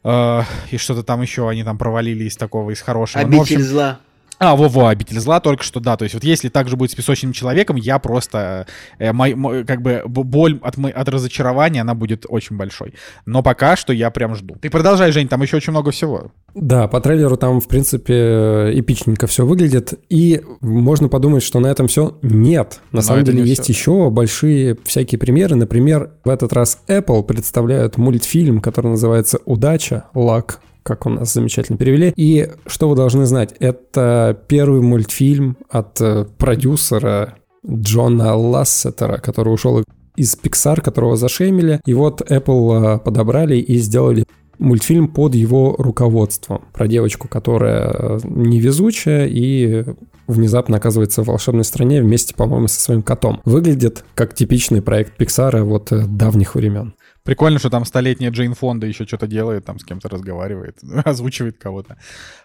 [0.05, 3.23] и что-то там еще они там провалили из такого, из хорошего.
[3.23, 4.01] Обитель ну, общем, зла.
[4.43, 5.97] А, во-во, обитель зла только что, да.
[5.97, 8.67] То есть вот если так же будет с песочным человеком, я просто,
[8.99, 12.95] э, мой, мой, как бы, боль от, от разочарования, она будет очень большой.
[13.25, 14.57] Но пока что я прям жду.
[14.61, 16.33] Ты продолжай, Жень, там еще очень много всего.
[16.57, 19.95] Да, по трейлеру там, в принципе, эпичненько все выглядит.
[20.09, 22.19] И можно подумать, что на этом все.
[22.23, 22.81] Нет.
[22.91, 23.73] На Но самом деле есть все.
[23.73, 25.55] еще большие всякие примеры.
[25.55, 30.07] Например, в этот раз Apple представляют мультфильм, который называется «Удача.
[30.15, 32.13] Лак как у нас замечательно перевели.
[32.17, 37.35] И что вы должны знать, это первый мультфильм от э, продюсера
[37.67, 39.85] Джона Лассетера, который ушел
[40.17, 41.81] из Pixar, которого зашемили.
[41.87, 44.25] И вот Apple э, подобрали и сделали
[44.59, 49.85] мультфильм под его руководством про девочку, которая э, невезучая и
[50.27, 53.41] внезапно оказывается в волшебной стране вместе, по-моему, со своим котом.
[53.45, 56.95] Выглядит как типичный проект Пиксара вот давних времен.
[57.25, 61.97] Прикольно, что там столетняя Джейн Фонда еще что-то делает, там с кем-то разговаривает, озвучивает кого-то.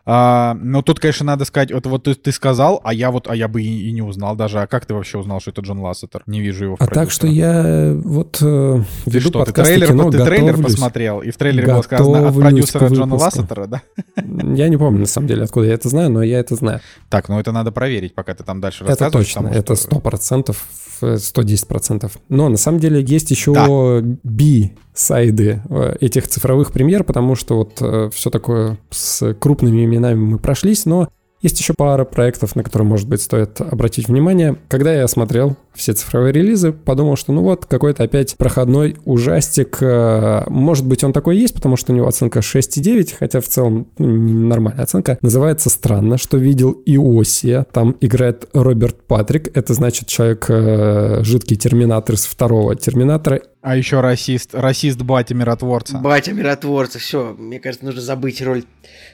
[0.06, 3.36] А, но тут, конечно, надо сказать, вот, вот ты, ты сказал, а я вот, а
[3.36, 4.62] я бы и, и не узнал даже.
[4.62, 6.22] А как ты вообще узнал, что это Джон Лассетер?
[6.28, 10.12] Не вижу его в А так что я вот э, ты что, ты трейлер, кино,
[10.12, 13.82] ты трейлер посмотрел, и в трейлере было сказано от продюсера Джона Лассетера, да?
[14.16, 16.82] Я не помню, на самом деле, откуда я это знаю, но я это знаю.
[17.10, 19.32] Так, ну это надо проверить, пока ты там дальше это рассказываешь.
[19.32, 20.68] Это точно, это сто процентов
[21.02, 22.12] 110%.
[22.30, 24.02] Но на самом деле есть еще да.
[24.24, 30.40] B-сайды э, этих цифровых премьер, потому что вот э, все такое с крупными именами мы
[30.40, 31.10] прошлись, но
[31.42, 34.58] есть еще пара проектов, на которые, может быть, стоит обратить внимание.
[34.70, 39.78] Когда я смотрел все цифровые релизы, подумал, что ну вот, какой-то опять проходной ужастик.
[39.82, 43.88] Э, может быть, он такой есть, потому что у него оценка 6,9, хотя в целом
[43.98, 45.18] ну, нормальная оценка.
[45.22, 47.66] Называется «Странно, что видел Иосия».
[47.72, 49.56] Там играет Роберт Патрик.
[49.56, 53.42] Это значит человек, э, жидкий терминатор из второго терминатора.
[53.62, 55.98] А еще расист, расист батя миротворца.
[55.98, 57.36] Батя миротворца, все.
[57.38, 58.64] Мне кажется, нужно забыть роль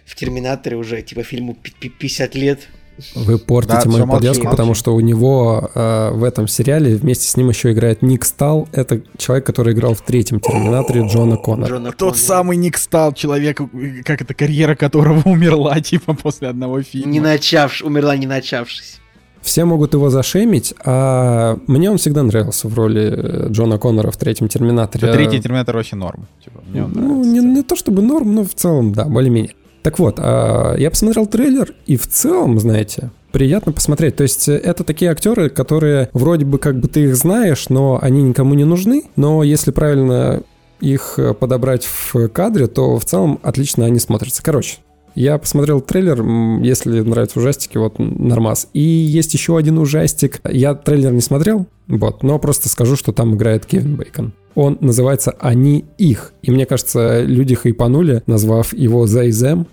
[0.05, 2.67] в Терминаторе уже, типа фильму 50 лет.
[3.15, 4.51] Вы портите Да, мою молчи, подвеску, молчи.
[4.57, 8.67] потому что у него э, в этом сериале вместе с ним еще играет Ник Стал.
[8.71, 11.69] Это человек, который играл в третьем Терминаторе Джона Коннора.
[11.69, 13.61] Джона Тот самый Ник стал человек,
[14.05, 17.11] как это, карьера которого умерла, типа, после одного фильма.
[17.11, 18.99] Не начавшись, умерла не начавшись.
[19.41, 24.15] Все могут его зашемить, а мне он всегда нравился в роли э, Джона Коннора в
[24.15, 25.07] третьем Терминаторе.
[25.07, 26.27] Да, Третий Терминатор вообще норм.
[26.43, 27.29] Типа, мне он Ну, нравится.
[27.31, 29.53] не, не то чтобы норм, но в целом, да, более-менее.
[29.83, 34.15] Так вот, а, я посмотрел трейлер, и в целом, знаете, приятно посмотреть.
[34.15, 37.99] То есть э, это такие актеры, которые вроде бы как бы ты их знаешь, но
[38.01, 39.03] они никому не нужны.
[39.17, 40.41] Но если правильно
[40.79, 44.41] их э, подобрать в кадре, то в целом отлично они смотрятся.
[44.41, 44.77] Короче,
[45.15, 46.21] я посмотрел трейлер,
[46.63, 48.67] если нравятся ужастики, вот нормас.
[48.73, 50.41] И есть еще один ужастик.
[50.49, 54.33] Я трейлер не смотрел, вот, но просто скажу, что там играет Кевин Бейкон.
[54.55, 56.33] Он называется «Они их».
[56.43, 59.65] И мне кажется, люди хайпанули, назвав его «They them».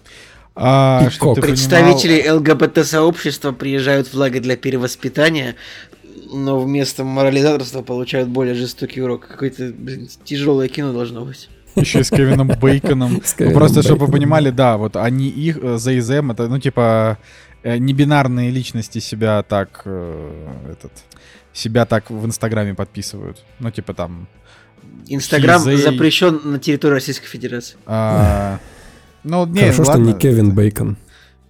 [0.54, 5.54] А, ты Представители ЛГБТ-сообщества приезжают в лагерь для перевоспитания,
[6.32, 9.26] но вместо морализаторства получают более жестокий урок.
[9.26, 11.48] Какое-то блин, тяжелое кино должно быть.
[11.76, 13.20] Еще и с Кевином Бейконом.
[13.24, 16.48] С Ну, Кевином просто, чтобы вы понимали, да, вот они их, э, за them, это,
[16.48, 17.18] ну, типа,
[17.62, 20.92] э, небинарные личности себя так, э, этот,
[21.52, 23.44] себя так в Инстаграме подписывают.
[23.60, 24.26] Ну, типа там...
[25.06, 25.76] Инстаграм Хизей.
[25.76, 27.76] запрещен на территории Российской Федерации.
[27.86, 28.58] а,
[29.24, 30.06] Ну, не, Хорошо, что ладно.
[30.06, 30.96] не Кевин Бейкон.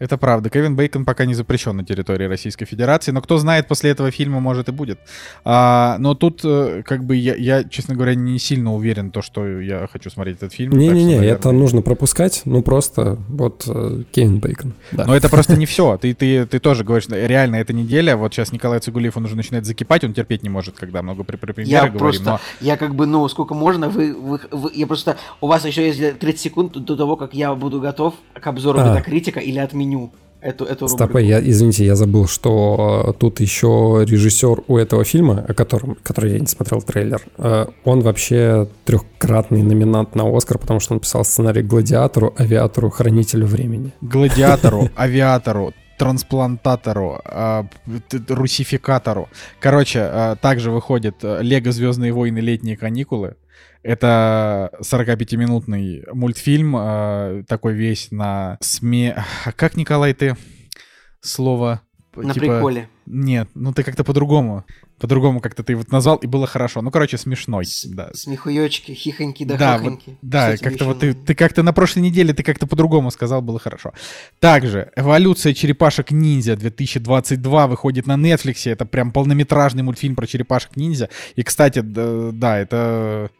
[0.00, 0.48] Это правда.
[0.48, 4.40] Кевин Бейкон пока не запрещен на территории Российской Федерации, но кто знает, после этого фильма,
[4.40, 4.98] может, и будет.
[5.44, 9.46] А, но тут, э, как бы, я, я, честно говоря, не сильно уверен, то, что
[9.60, 10.72] я хочу смотреть этот фильм.
[10.72, 12.40] Не-не-не, наверное, это нужно пропускать.
[12.46, 14.72] Ну, просто вот э, Кевин Бейкон.
[14.92, 15.04] Да.
[15.04, 15.98] Но это просто не все.
[15.98, 19.66] Ты, ты, ты тоже говоришь, реально, эта неделя, вот сейчас Николай Цигулиев, он уже начинает
[19.66, 22.94] закипать, он терпеть не может, когда много при, при Я премьеры говорим, просто, я как
[22.94, 26.72] бы, ну, сколько можно, вы, вы, вы- я просто, у вас еще есть 30 секунд
[26.72, 28.88] до того, как я буду готов к обзору А.
[28.88, 29.58] метакритика или
[29.90, 30.10] отменю
[30.40, 31.28] эту, эту Стопэ, рубрику.
[31.28, 36.32] я, извините, я забыл, что э, тут еще режиссер у этого фильма, о котором, который
[36.32, 41.24] я не смотрел трейлер, э, он вообще трехкратный номинант на Оскар, потому что он писал
[41.24, 43.92] сценарий «Гладиатору», «Авиатору», «Хранителю времени».
[44.00, 47.20] гладиатору, авиатору, трансплантатору,
[48.08, 49.28] т- русификатору.
[49.60, 53.34] Короче, а, также выходит э, Лего Звездные войны летние каникулы.
[53.82, 59.24] Это 45-минутный мультфильм, а, такой весь на сме...
[59.44, 60.36] А как, Николай, ты
[61.20, 61.80] слово...
[62.16, 62.88] На типа- приколе.
[63.06, 64.64] Нет, ну ты как-то по-другому.
[65.00, 66.82] По-другому как-то ты вот назвал, и было хорошо.
[66.82, 67.64] Ну, короче, смешной.
[67.64, 70.18] С- Да, Смехуёчки, хихоньки да да, вот, хахоньки.
[70.20, 73.58] да, Кстати, как-то вот ты, ты как-то на прошлой неделе ты как-то по-другому сказал, было
[73.58, 73.92] хорошо.
[74.40, 78.70] Также «Эволюция черепашек-ниндзя» 2022 выходит на Netflix.
[78.70, 81.08] Это прям полнометражный мультфильм про черепашек-ниндзя.
[81.36, 83.30] И, кстати, да, да, это...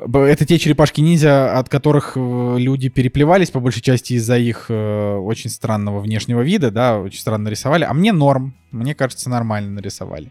[0.00, 5.50] Это те черепашки-ниндзя, от которых э, люди переплевались, по большей части, из-за их э, очень
[5.50, 7.82] странного внешнего вида, да, очень странно нарисовали.
[7.82, 10.30] А мне норм, мне кажется, нормально нарисовали.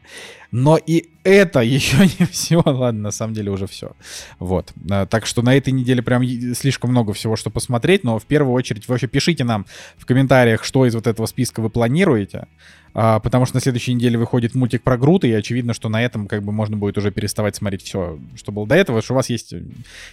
[0.51, 2.61] Но и это еще не все.
[2.65, 3.91] Ладно, на самом деле уже все.
[4.39, 4.73] Вот.
[4.89, 6.23] А, Так что на этой неделе прям
[6.53, 8.03] слишком много всего, что посмотреть.
[8.03, 9.65] Но в первую очередь вы вообще пишите нам
[9.97, 12.47] в комментариях, что из вот этого списка вы планируете.
[12.93, 16.27] А, Потому что на следующей неделе выходит мультик про Грута, и очевидно, что на этом
[16.27, 19.29] как бы можно будет уже переставать смотреть все, что было до этого, что у вас
[19.29, 19.53] есть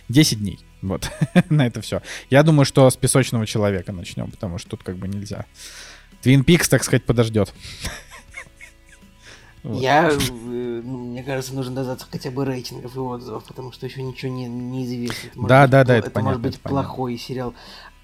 [0.08, 0.58] 10 дней.
[0.82, 1.10] Вот.
[1.50, 2.02] на это все.
[2.30, 5.46] Я думаю, что с песочного человека начнем, потому что тут как бы нельзя.
[6.20, 7.52] Твин Пикс, так сказать, подождет.
[9.64, 9.80] Вот.
[9.80, 14.02] Я, э, ну, мне кажется, нужно дождаться хотя бы рейтингов и отзывов, потому что еще
[14.02, 15.28] ничего не, неизвестно.
[15.28, 16.82] Это может Да, быть да, да, это это понятно, может быть это понятно.
[16.88, 17.54] плохой сериал.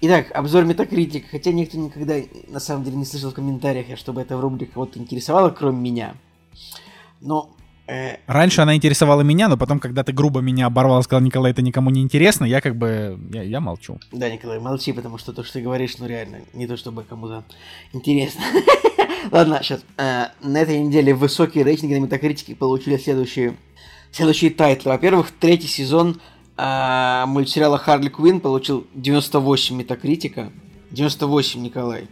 [0.01, 1.29] Итак, обзор Метакритик.
[1.29, 2.15] Хотя никто никогда,
[2.47, 6.15] на самом деле, не слышал в комментариях, чтобы эта рубрика кого-то интересовала, кроме меня.
[7.19, 7.51] Но
[8.27, 11.89] Раньше она интересовала меня, но потом, когда ты грубо меня оборвал, сказал, Николай, это никому
[11.89, 13.99] не интересно, я как бы, я, я молчу.
[14.11, 17.43] Да, Николай, молчи, потому что то, что ты говоришь, ну реально, не то чтобы кому-то
[17.91, 18.41] интересно.
[19.31, 19.83] Ладно, сейчас.
[19.97, 23.55] На этой неделе высокие рейтинги на Метакритике получили следующие,
[24.11, 24.91] следующие тайтлы.
[24.91, 26.19] Во-первых, третий сезон
[26.57, 30.51] а, мультсериала Харли Квин получил 98 Метакритика.
[30.91, 32.07] 98, Николай.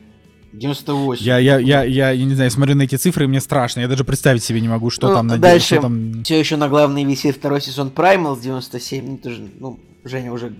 [0.53, 1.23] 98.
[1.25, 3.81] Я, я, я, я, я не знаю, смотрю на эти цифры, и мне страшно.
[3.81, 5.75] Я даже представить себе не могу, что Ну, там на дальше.
[5.75, 6.23] что там...
[6.23, 9.05] Все еще на главной висит второй сезон Primal с 97.
[9.05, 10.53] Ну, тоже, ну, Женя уже,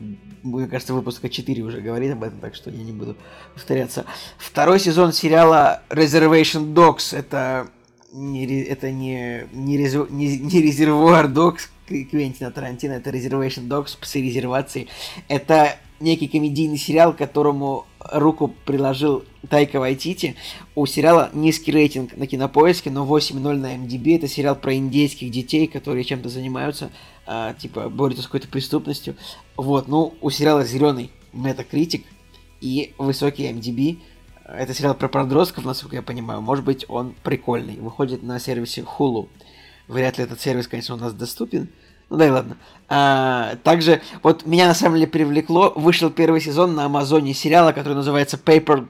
[0.44, 3.16] мне кажется, выпуска 4 уже говорит об этом, так что я не буду
[3.54, 4.06] повторяться.
[4.38, 7.16] Второй сезон сериала Reservation Dogs.
[7.18, 7.68] Это
[8.14, 13.98] не, это не, не, резу- не, не резервуар Dogs Кв- Квентина Тарантино, это Reservation Dogs,
[14.00, 14.88] псы резервации.
[15.28, 20.36] Это некий комедийный сериал, которому руку приложил Тайка Вайтити.
[20.76, 24.18] У сериала низкий рейтинг на кинопоиске, но 8.0 на MDB.
[24.18, 26.92] Это сериал про индейских детей, которые чем-то занимаются,
[27.26, 29.16] а, типа борются с какой-то преступностью.
[29.58, 32.06] Вот, ну, у сериала зеленый метакритик
[32.62, 34.00] и высокий MDB.
[34.46, 36.42] это сериал про подростков, насколько я понимаю.
[36.42, 37.76] Может быть, он прикольный.
[37.76, 39.28] Выходит на сервисе Hulu.
[39.88, 41.70] Вряд ли этот сервис, конечно, у нас доступен.
[42.10, 42.58] Ну да и ладно.
[42.88, 47.94] А, также, вот меня на самом деле привлекло, вышел первый сезон на Амазоне сериала, который
[47.94, 48.88] называется Paper...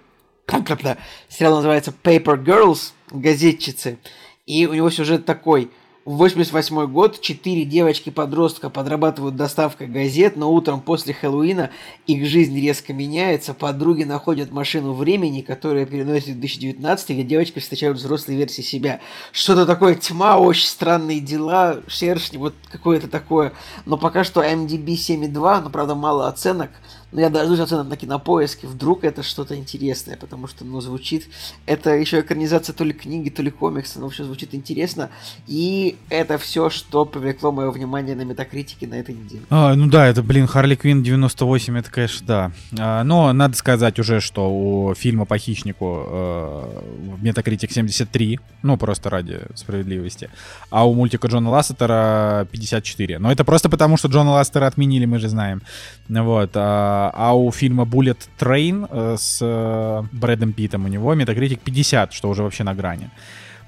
[1.28, 4.00] Сериал называется Paper Girls, газетчицы.
[4.46, 5.70] И у него сюжет такой.
[6.16, 11.70] 88 год, четыре девочки-подростка подрабатывают доставкой газет, но утром после Хэллоуина
[12.08, 18.00] их жизнь резко меняется, подруги находят машину времени, которая переносит в 2019, где девочки встречают
[18.00, 19.02] взрослые версии себя.
[19.32, 23.54] Что-то такое, тьма, очень странные дела, шершни, вот какое-то такое.
[23.86, 26.72] Но пока что MDB 7.2, но правда мало оценок.
[27.12, 31.28] Но я дождусь оценок на кинопоиске, вдруг это что-то интересное, потому что, ну, звучит...
[31.66, 35.10] Это еще экранизация то ли книги, то ли комикса, но все звучит интересно.
[35.48, 39.42] И это все, что привлекло мое внимание на метакритике на этой неделе.
[39.50, 42.52] А, ну да, это, блин, Харли Квин 98, это, конечно, да.
[42.78, 46.82] А, но надо сказать уже, что у фильма по хищнику э,
[47.22, 50.30] метакритик 73, ну, просто ради справедливости.
[50.70, 53.20] А у мультика Джона Лассетера 54.
[53.20, 55.62] Но это просто потому, что Джона Лассетера отменили, мы же знаем.
[56.08, 56.52] Вот.
[56.54, 62.14] А, а у фильма Bullet Train э, с э, Брэдом Питтом у него метакритик 50,
[62.14, 63.10] что уже вообще на грани.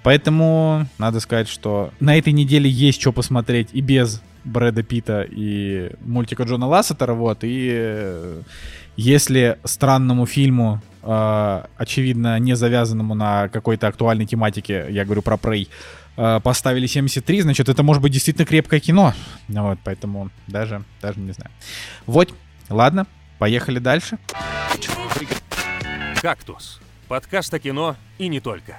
[0.03, 5.91] Поэтому надо сказать, что на этой неделе есть что посмотреть и без Брэда Питта и
[6.01, 8.41] мультика Джона Лассетера, вот, и э,
[8.97, 15.67] если странному фильму, э, очевидно, не завязанному на какой-то актуальной тематике, я говорю про Prey,
[16.17, 19.13] э, поставили 73, значит, это может быть действительно крепкое кино.
[19.47, 21.51] Вот, поэтому даже, даже не знаю.
[22.07, 22.33] Вот,
[22.69, 23.05] ладно,
[23.41, 24.19] Поехали дальше.
[26.21, 28.77] «Кактус»— подкаст о кино и не только.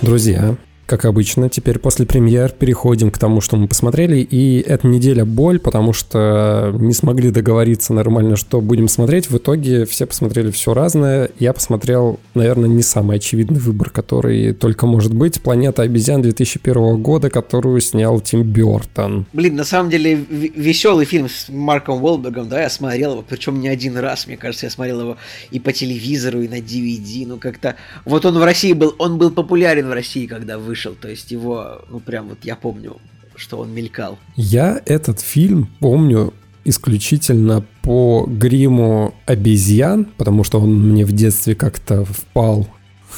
[0.00, 0.54] Друзья,
[0.90, 4.16] как обычно, теперь после премьер переходим к тому, что мы посмотрели.
[4.18, 9.30] И эта неделя боль, потому что не смогли договориться нормально, что будем смотреть.
[9.30, 11.30] В итоге все посмотрели все разное.
[11.38, 15.40] Я посмотрел, наверное, не самый очевидный выбор, который только может быть.
[15.40, 19.26] «Планета обезьян» 2001 года, которую снял Тим Бертон.
[19.32, 23.68] Блин, на самом деле веселый фильм с Марком Уолбергом, да, я смотрел его, причем не
[23.68, 25.16] один раз, мне кажется, я смотрел его
[25.52, 27.76] и по телевизору, и на DVD, ну как-то...
[28.04, 31.30] Вот он в России был, он был популярен в России, когда вышел вышел, то есть
[31.30, 32.96] его, ну прям вот я помню,
[33.36, 34.18] что он мелькал.
[34.36, 36.32] Я этот фильм помню
[36.64, 42.68] исключительно по гриму обезьян, потому что он мне в детстве как-то впал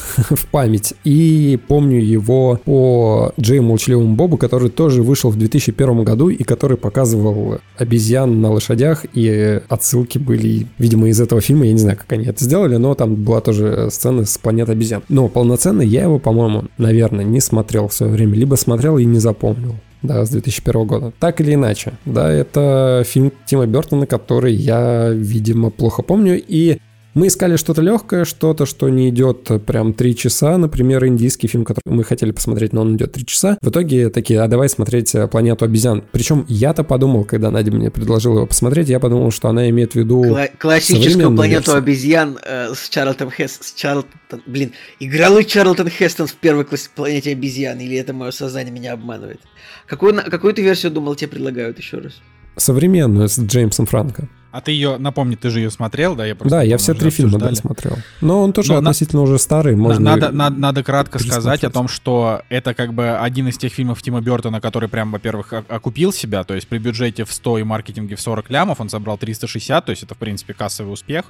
[0.30, 0.95] в память.
[1.05, 6.76] И помню его по Джей Молчаливому Бобу, который тоже вышел в 2001 году и который
[6.76, 11.66] показывал обезьян на лошадях, и отсылки были, видимо, из этого фильма.
[11.66, 15.03] Я не знаю, как они это сделали, но там была тоже сцена с планеты обезьян.
[15.09, 19.18] Но полноценно я его, по-моему, наверное, не смотрел в свое время, либо смотрел и не
[19.18, 21.12] запомнил да, с 2001 года.
[21.18, 26.78] Так или иначе, да, это фильм Тима Бертона, который я, видимо, плохо помню, и
[27.14, 30.56] мы искали что-то легкое, что-то, что не идет прям три часа.
[30.56, 33.58] Например, индийский фильм, который мы хотели посмотреть, но он идет три часа.
[33.60, 36.02] В итоге такие, а давай смотреть э, «Планету обезьян».
[36.12, 39.96] Причем я-то подумал, когда Надя мне предложила его посмотреть, я подумал, что она имеет в
[39.96, 41.76] виду Кла- Классическую «Планету версию.
[41.76, 43.64] обезьян» э, с Чарлтон Хест...
[43.64, 44.42] С Чарлтон...
[44.46, 46.90] Блин, играл ли Чарлтон Хестон в первой класс...
[46.94, 49.40] «Планете обезьян» или это мое сознание меня обманывает?
[49.86, 52.14] Какую, какую ты версию думал, тебе предлагают еще раз?
[52.56, 54.28] Современную, с Джеймсом Франко.
[54.53, 56.26] А ты ее, напомни, ты же ее смотрел, да?
[56.26, 57.96] Я просто да, я все три фильма да, смотрел.
[58.20, 59.24] Но он тоже Но относительно на...
[59.24, 59.74] уже старый.
[59.74, 63.72] Можно надо, надо, надо кратко сказать о том, что это как бы один из тех
[63.72, 67.62] фильмов Тима Бертона, который прям, во-первых, окупил себя, то есть при бюджете в 100 и
[67.62, 71.24] маркетинге в 40 лямов он собрал 360, то есть это, в принципе, кассовый успех.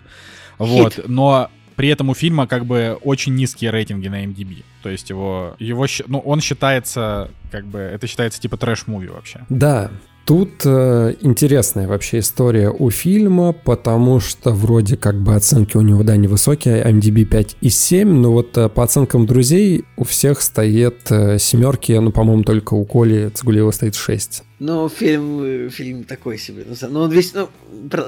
[0.59, 4.65] Вот, но при этом у фильма как бы очень низкие рейтинги на MDB.
[4.83, 9.41] То есть его, его ну, он считается, как бы, это считается типа трэш-муви вообще.
[9.49, 9.91] Да,
[10.25, 16.05] Тут э, интересная вообще история у фильма, потому что вроде как бы оценки у него,
[16.05, 21.11] да, невысокие, IMDb 5 и 7, но вот э, по оценкам друзей у всех стоит
[21.11, 24.45] э, семерки, ну, по-моему, только у Коли Цигулева стоит 6.
[24.61, 26.65] Ну, фильм, э, фильм такой себе.
[26.89, 27.49] Ну, он весь, ну,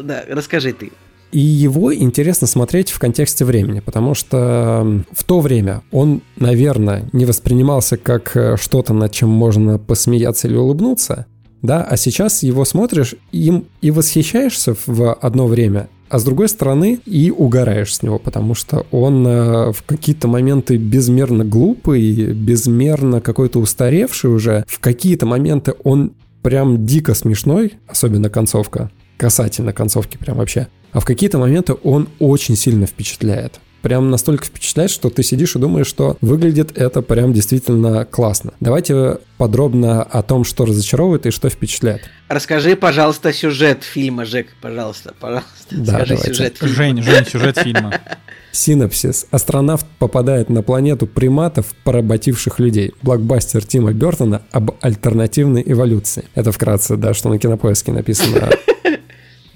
[0.03, 0.93] да, расскажи ты.
[1.35, 7.25] И его интересно смотреть в контексте времени, потому что в то время он, наверное, не
[7.25, 11.27] воспринимался как э, что-то, над чем можно посмеяться или улыбнуться,
[11.65, 17.01] да, а сейчас его смотришь, им и восхищаешься в одно время, а с другой стороны
[17.07, 23.61] и угораешь с него, потому что он э, в какие-то моменты безмерно глупый, безмерно какой-то
[23.61, 26.13] устаревший уже, в какие-то моменты он
[26.43, 32.57] прям дико смешной, особенно концовка, касательно концовки прям вообще, а в какие-то моменты он очень
[32.57, 33.59] сильно впечатляет.
[33.85, 38.55] Прям настолько впечатляет, что ты сидишь и думаешь, что выглядит это прям действительно классно.
[38.59, 42.01] Давайте подробно о том, что разочаровывает и что впечатляет.
[42.29, 45.51] Расскажи, пожалуйста, сюжет фильма, Жек, пожалуйста, пожалуйста.
[45.71, 46.35] Да, Скажи давайте.
[46.35, 46.75] сюжет фильма.
[46.75, 48.01] Жень, Жень, сюжет фильма.
[48.53, 49.27] Синопсис.
[49.31, 52.95] Астронавт попадает на планету приматов, поработивших людей.
[53.03, 56.25] Блокбастер Тима Бертона об альтернативной эволюции.
[56.35, 58.49] Это вкратце, да, что на кинопоиске написано.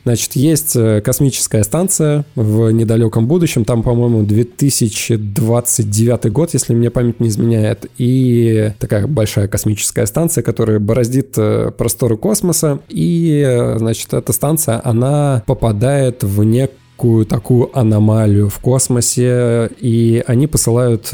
[0.05, 7.21] Значит, есть э, космическая станция в недалеком будущем, там, по-моему, 2029 год, если мне память
[7.21, 14.15] не изменяет, и такая большая космическая станция, которая бороздит э, просторы космоса, и, э, значит,
[14.15, 21.13] эта станция, она попадает в некую такую аномалию в космосе, и они посылают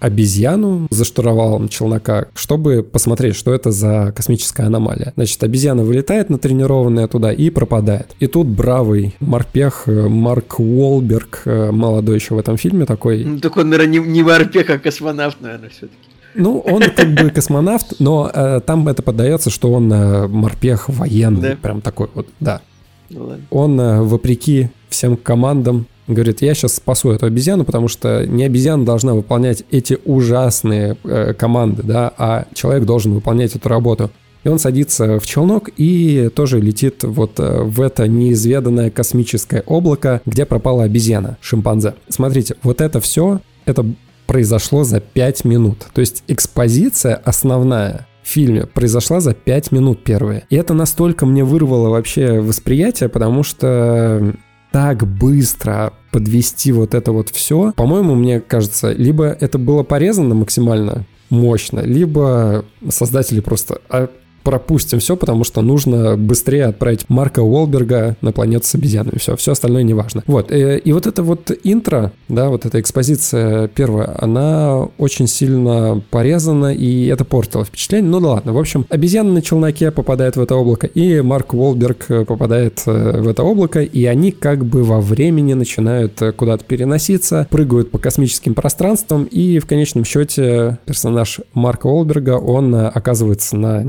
[0.00, 5.12] обезьяну за штурвалом челнока, чтобы посмотреть, что это за космическая аномалия.
[5.16, 8.14] Значит, обезьяна вылетает натренированная туда и пропадает.
[8.20, 13.38] И тут бравый морпех э, Марк Уолберг, э, молодой еще в этом фильме такой, Ну,
[13.40, 15.96] так он, наверное, не, не морпех, а космонавт, наверное, все-таки.
[16.34, 21.50] ну, он как бы космонавт, но э, там это поддается, что он э, морпех военный,
[21.50, 21.56] Да.
[21.60, 22.60] прям такой вот, да.
[23.08, 23.44] Ну ладно.
[23.50, 28.84] Он, э, вопреки всем командам, говорит, я сейчас спасу эту обезьяну, потому что не обезьяна
[28.84, 34.10] должна выполнять эти ужасные э, команды, да, а человек должен выполнять эту работу.
[34.44, 40.20] И он садится в челнок и тоже летит вот э, в это неизведанное космическое облако,
[40.24, 41.94] где пропала обезьяна, шимпанзе.
[42.08, 43.84] Смотрите, вот это все, это
[44.26, 45.86] произошло за 5 минут.
[45.92, 50.44] То есть экспозиция основная в фильме произошла за 5 минут первые.
[50.50, 54.34] И это настолько мне вырвало вообще восприятие, потому что
[54.76, 61.06] так быстро подвести вот это вот все, по-моему, мне кажется, либо это было порезано максимально
[61.30, 64.10] мощно, либо создатели просто «А,
[64.46, 69.18] пропустим все, потому что нужно быстрее отправить Марка Уолберга на планету с обезьянами.
[69.18, 70.22] Все, все остальное не важно.
[70.28, 70.52] Вот.
[70.52, 76.72] э, И вот это вот интро, да, вот эта экспозиция первая, она очень сильно порезана,
[76.72, 78.08] и это портило впечатление.
[78.08, 78.52] Ну да ладно.
[78.52, 83.20] В общем, обезьяна на челноке попадает в это облако, и Марк Уолберг э, попадает э,
[83.20, 88.54] в это облако, и они как бы во времени начинают куда-то переноситься, прыгают по космическим
[88.54, 93.82] пространствам, и в конечном счете персонаж Марка Уолберга, он оказывается на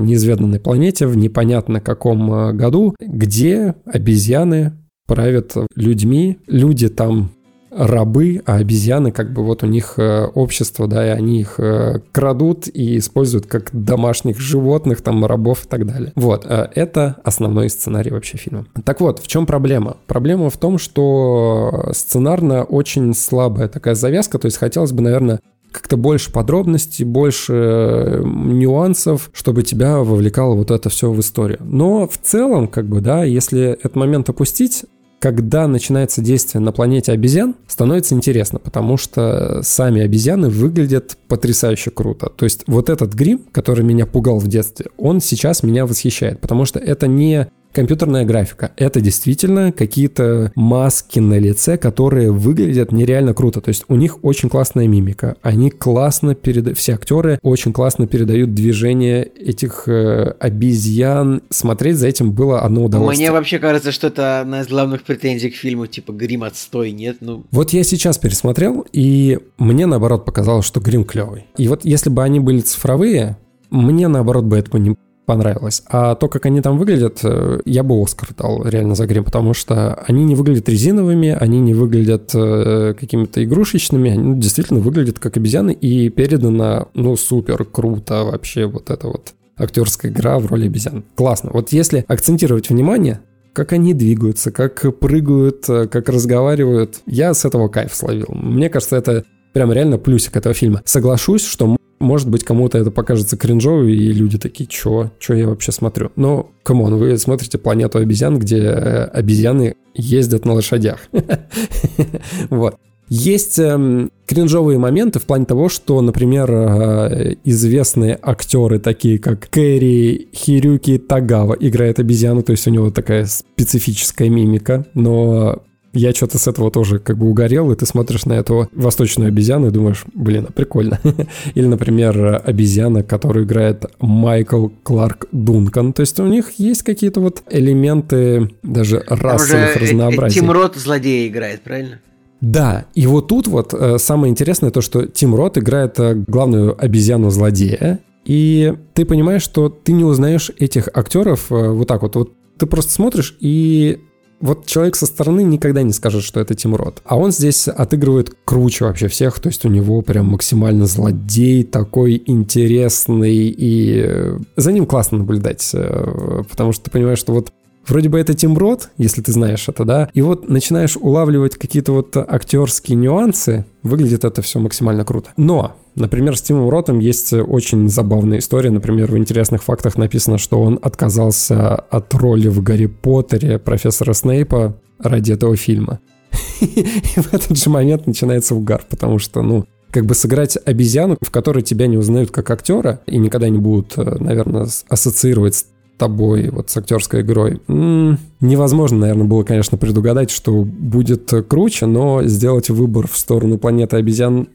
[0.47, 4.73] неизведанной планете в непонятно каком э, году, где обезьяны
[5.05, 7.31] правят людьми, люди там
[7.69, 11.99] рабы, а обезьяны как бы вот у них э, общество, да, и они их э,
[12.11, 16.11] крадут и используют как домашних животных, там, рабов и так далее.
[16.15, 18.65] Вот, э, это основной сценарий вообще фильма.
[18.83, 19.97] Так вот, в чем проблема?
[20.07, 25.39] Проблема в том, что сценарно очень слабая такая завязка, то есть хотелось бы, наверное,
[25.78, 31.59] как-то больше подробностей, больше э, нюансов, чтобы тебя вовлекало вот это все в историю.
[31.61, 34.86] Но в целом, как бы, да, если этот момент опустить,
[35.19, 42.32] когда начинается действие на планете обезьян, становится интересно, потому что сами обезьяны выглядят потрясающе круто.
[42.36, 46.65] То есть вот этот грим, который меня пугал в детстве, он сейчас меня восхищает, потому
[46.65, 48.72] что это не компьютерная графика.
[48.76, 53.61] Это действительно какие-то маски на лице, которые выглядят нереально круто.
[53.61, 55.36] То есть у них очень классная мимика.
[55.41, 56.78] Они классно передают...
[56.78, 61.41] Все актеры очень классно передают движение этих э, обезьян.
[61.49, 63.30] Смотреть за этим было одно удовольствие.
[63.30, 67.18] Мне вообще кажется, что это одна из главных претензий к фильму, типа грим отстой, нет?
[67.20, 71.45] Ну, Вот я сейчас пересмотрел, и мне наоборот показалось, что грим клевый.
[71.57, 73.38] И вот если бы они были цифровые,
[73.70, 74.95] мне наоборот бы это бы не
[75.28, 75.84] понравилось.
[75.88, 79.53] А то, как они там выглядят, э, я бы Оскар дал реально за грим, потому
[79.53, 85.38] что они не выглядят резиновыми, они не выглядят э, какими-то игрушечными, они действительно выглядят как
[85.38, 91.03] обезьяны, и передано, ну, супер круто вообще вот это вот актерская игра в роли обезьян.
[91.15, 91.49] Классно.
[91.53, 93.19] Вот если акцентировать внимание,
[93.51, 98.28] как они двигаются, как прыгают, э, как разговаривают, я с этого кайф словил.
[98.30, 100.82] Мне кажется, это прям реально плюсик этого фильма.
[100.86, 105.71] Соглашусь, что может быть, кому-то это покажется кринжовым, и люди такие, чё, чё я вообще
[105.71, 106.11] смотрю?
[106.15, 111.09] Но, come on, вы смотрите «Планету обезьян», где э, обезьяны ездят на лошадях.
[112.49, 112.75] Вот.
[113.09, 120.28] Есть эм, кринжовые моменты в плане того, что, например, э, известные актеры, такие как Кэри
[120.36, 125.63] Хироюки Тагава, играет обезьяну, то есть у него такая специфическая мимика, но
[125.93, 129.67] я что-то с этого тоже как бы угорел, и ты смотришь на эту восточную обезьяну
[129.67, 130.99] и думаешь, блин, а прикольно.
[131.55, 135.93] Или, например, обезьяна, которую играет Майкл Кларк Дункан.
[135.93, 140.41] То есть у них есть какие-то вот элементы даже расовых э, э, разнообразий.
[140.41, 141.99] Тим Рот злодея играет, правильно?
[142.41, 147.99] Да, и вот тут вот э, самое интересное то, что Тим Рот играет главную обезьяну-злодея,
[148.25, 152.15] и ты понимаешь, что ты не узнаешь этих актеров вот так вот.
[152.15, 153.99] Вот ты просто смотришь, и
[154.39, 157.01] вот человек со стороны никогда не скажет, что это Тим Рот.
[157.05, 162.21] А он здесь отыгрывает круче вообще всех, то есть у него прям максимально злодей, такой
[162.25, 167.51] интересный, и э, за ним классно наблюдать, э, потому что ты понимаешь, что вот
[167.88, 171.93] Вроде бы это Тим Рот, если ты знаешь это, да, и вот начинаешь улавливать какие-то
[171.93, 175.29] вот актерские нюансы, выглядит это все максимально круто.
[175.38, 178.69] Но Например, с Тимом Ротом есть очень забавная история.
[178.69, 184.79] Например, в интересных фактах написано, что он отказался от роли в Гарри Поттере профессора Снейпа
[184.99, 185.99] ради этого фильма.
[186.61, 186.85] И
[187.15, 191.63] в этот же момент начинается угар, потому что, ну, как бы сыграть обезьяну, в которой
[191.63, 195.65] тебя не узнают как актера и никогда не будут, э, наверное, ассоциировать с
[195.97, 197.61] тобой, вот с актерской игрой.
[197.67, 203.97] М-м, невозможно, наверное, было, конечно, предугадать, что будет круче, но сделать выбор в сторону планеты
[203.97, 204.47] обезьян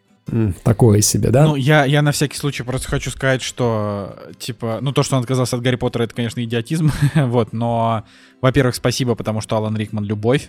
[0.62, 1.46] такое себе, да?
[1.46, 5.22] Ну, я, я на всякий случай просто хочу сказать, что, типа, ну, то, что он
[5.22, 8.04] отказался от Гарри Поттера, это, конечно, идиотизм, вот, но,
[8.40, 10.48] во-первых, спасибо, потому что Алан Рикман— любовь.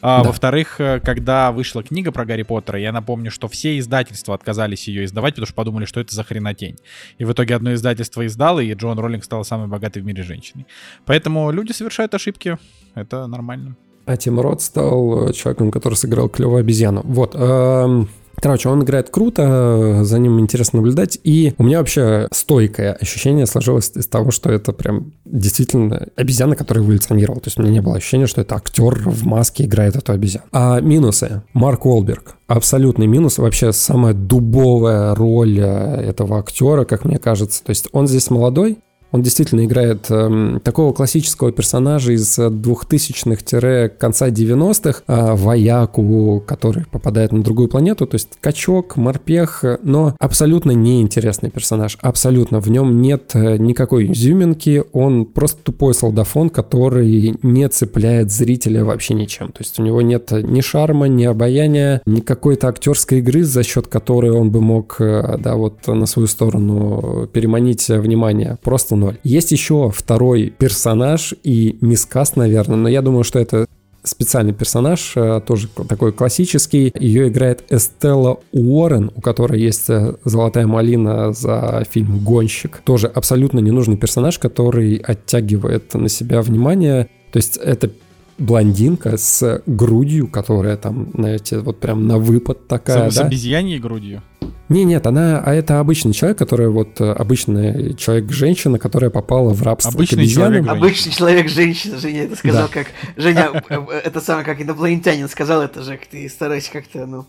[0.00, 0.28] А, да.
[0.28, 5.04] Во-вторых, э, когда вышла книга про Гарри Поттера, я напомню, что все издательства отказались ее
[5.04, 6.76] издавать, потому что подумали, что это за хренотень.
[7.18, 10.66] И в итоге одно издательство издало, и Джон Роллинг стала самой богатой в мире женщиной.
[11.06, 12.58] Поэтому люди совершают ошибки,
[12.94, 13.76] это нормально.
[14.06, 17.00] А Тим Рот стал человеком, который сыграл клевую обезьяну.
[17.04, 17.34] Вот.
[17.34, 18.10] Эм,
[18.40, 23.92] Короче, он играет круто, за ним интересно наблюдать, и у меня вообще стойкое ощущение сложилось
[23.94, 27.40] из того, что это прям действительно обезьяна, которая эволюционировала.
[27.40, 30.46] То есть у меня не было ощущения, что это актер в маске играет эту обезьяну.
[30.52, 31.42] А минусы.
[31.52, 32.36] Марк Уолберг.
[32.46, 33.38] Абсолютный минус.
[33.38, 37.64] Вообще самая дубовая роль э, этого актера, как мне кажется.
[37.64, 38.78] То есть он здесь молодой,
[39.14, 47.40] он действительно играет э, такого классического персонажа из 2000-х-конца 90-х, э, вояку, который попадает на
[47.40, 52.58] другую планету, то есть качок, морпех, но абсолютно неинтересный персонаж, абсолютно.
[52.58, 59.14] В нем нет э, никакой изюминки, он просто тупой солдафон, который не цепляет зрителя вообще
[59.14, 59.52] ничем.
[59.52, 63.86] То есть у него нет ни шарма, ни обаяния, ни какой-то актерской игры, за счет
[63.86, 68.58] которой он бы мог, э, да, вот на свою сторону переманить внимание.
[68.60, 69.18] Просто ноль.
[69.24, 73.66] Есть еще второй персонаж и мискаст, наверное, но я думаю, что это
[74.02, 76.92] специальный персонаж, э, тоже такой классический.
[76.98, 82.82] Ее играет Эстелла Уоррен, у которой есть э, золотая малина за фильм «Гонщик».
[82.84, 87.08] Тоже абсолютно ненужный персонаж, который оттягивает на себя внимание.
[87.32, 87.90] То есть это
[88.38, 93.22] блондинка с грудью, которая там, знаете, вот прям на выпад такая, с, да?
[93.22, 94.22] С обезьяньей грудью?
[94.68, 99.62] Не, нет, она, а это обычный человек, который вот э, обычный человек-женщина, которая попала в
[99.62, 102.72] рабство обычный человек Обычный человек-женщина, Женя это сказал, да.
[102.72, 102.86] как
[103.16, 107.26] Женя, э, э, это самое, как инопланетянин сказал, это же ты старайся как-то, ну.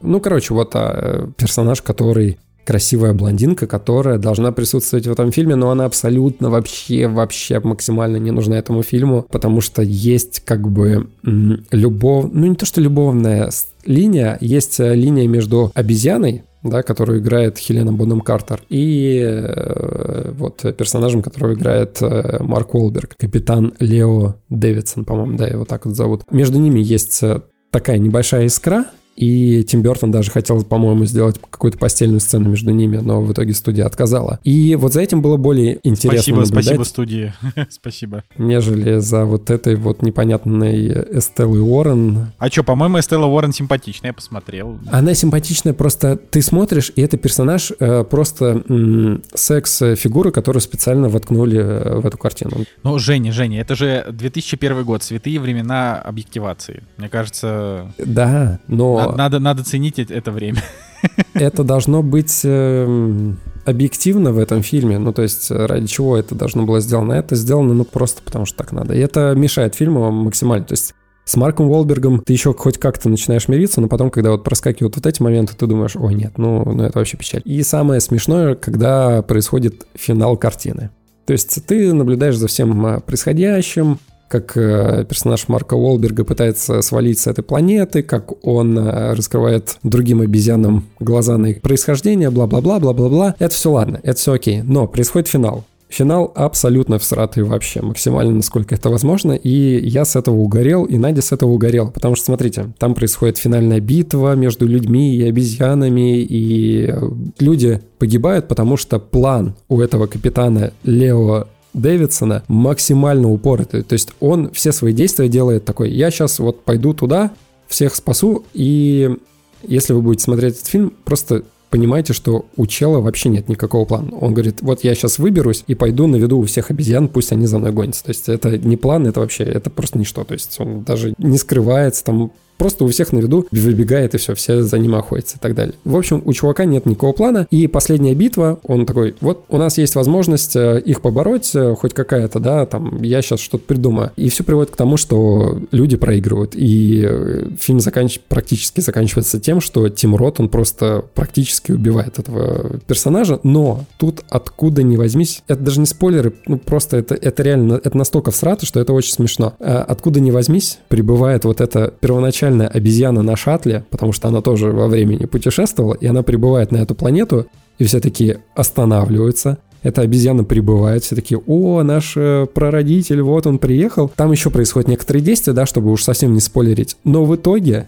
[0.00, 5.70] Ну, короче, вот а, персонаж, который красивая блондинка, которая должна присутствовать в этом фильме, но
[5.70, 12.30] она абсолютно вообще, вообще максимально не нужна этому фильму, потому что есть как бы любовь,
[12.32, 13.50] ну не то что любовная
[13.84, 20.62] линия, есть э, линия между обезьяной, да, которую играет Хелена Бонем Картер, и э, вот
[20.76, 26.22] персонажем, которого играет э, Марк Уолберг, капитан Лео Дэвидсон, по-моему, да, его так вот зовут.
[26.30, 28.86] Между ними есть э, такая небольшая искра,
[29.16, 33.54] и Тим Бертон даже хотел, по-моему, сделать какую-то постельную сцену между ними, но в итоге
[33.54, 34.40] студия отказала.
[34.44, 37.34] И вот за этим было более интересно Спасибо, наблюдать, спасибо студии.
[37.70, 38.24] спасибо.
[38.38, 40.88] Нежели за вот этой вот непонятной
[41.18, 42.32] Эстеллой Уоррен.
[42.38, 44.78] А что, по-моему, Эстелла Уоррен симпатичная, я посмотрел.
[44.90, 51.58] Она симпатичная, просто ты смотришь, и это персонаж э, просто м- секс-фигура, которую специально воткнули
[51.58, 52.64] э, в эту картину.
[52.82, 56.82] Ну, Женя, Женя, это же 2001 год, святые времена объективации.
[56.96, 57.92] Мне кажется...
[57.98, 60.62] Да, но надо, надо, надо ценить это время.
[61.34, 63.32] Это должно быть э,
[63.64, 64.98] объективно в этом фильме.
[64.98, 67.12] Ну, то есть, ради чего это должно было сделано?
[67.12, 68.94] Это сделано, ну, просто потому что так надо.
[68.94, 70.64] И это мешает фильму максимально.
[70.64, 70.94] То есть,
[71.24, 75.06] с Марком Уолбергом ты еще хоть как-то начинаешь мириться, но потом, когда вот проскакивают вот
[75.06, 77.42] эти моменты, ты думаешь, ой, нет, ну, ну это вообще печаль.
[77.44, 80.90] И самое смешное, когда происходит финал картины.
[81.26, 83.98] То есть ты наблюдаешь за всем а, происходящим,
[84.28, 90.20] как э, персонаж Марка Уолберга пытается свалить с этой планеты, как он э, раскрывает другим
[90.20, 93.34] обезьянам глаза на их происхождение, бла-бла-бла, бла-бла-бла.
[93.38, 94.62] Это все ладно, это все окей.
[94.62, 95.64] Но происходит финал.
[95.94, 101.22] Финал абсолютно всратый вообще, максимально, насколько это возможно, и я с этого угорел, и Надя
[101.22, 106.88] с этого угорел, потому что, смотрите, там происходит финальная битва между людьми и обезьянами, и
[106.88, 107.00] э,
[107.38, 113.82] люди погибают, потому что план у этого капитана Лео Дэвидсона максимально упоротый.
[113.82, 117.32] То есть он все свои действия делает такой, я сейчас вот пойду туда,
[117.66, 119.16] всех спасу, и
[119.62, 124.16] если вы будете смотреть этот фильм, просто понимаете, что у чела вообще нет никакого плана.
[124.16, 127.46] Он говорит, вот я сейчас выберусь и пойду на виду у всех обезьян, пусть они
[127.46, 128.04] за мной гонятся.
[128.04, 130.22] То есть это не план, это вообще, это просто ничто.
[130.22, 134.34] То есть он даже не скрывается, там Просто у всех на виду выбегает и все,
[134.34, 135.74] все за ним охотятся и так далее.
[135.84, 137.46] В общем, у чувака нет никакого плана.
[137.50, 141.94] И последняя битва, он такой, вот у нас есть возможность э, их побороть, э, хоть
[141.94, 144.12] какая-то, да, там, я сейчас что-то придумаю.
[144.16, 146.54] И все приводит к тому, что люди проигрывают.
[146.54, 148.20] И э, фильм заканч...
[148.20, 153.40] практически заканчивается тем, что Тим Рот, он просто практически убивает этого персонажа.
[153.42, 157.96] Но тут откуда ни возьмись, это даже не спойлеры, ну просто это, это реально, это
[157.96, 159.54] настолько всрато, что это очень смешно.
[159.58, 164.70] Откуда ни возьмись, прибывает вот это первоначально изначально обезьяна на шаттле, потому что она тоже
[164.70, 167.46] во времени путешествовала, и она прибывает на эту планету,
[167.78, 173.58] и все такие останавливаются, эта обезьяна прибывает, все такие, о, наш э, прародитель, вот он
[173.58, 174.10] приехал.
[174.16, 176.96] Там еще происходят некоторые действия, да, чтобы уж совсем не спойлерить.
[177.04, 177.86] Но в итоге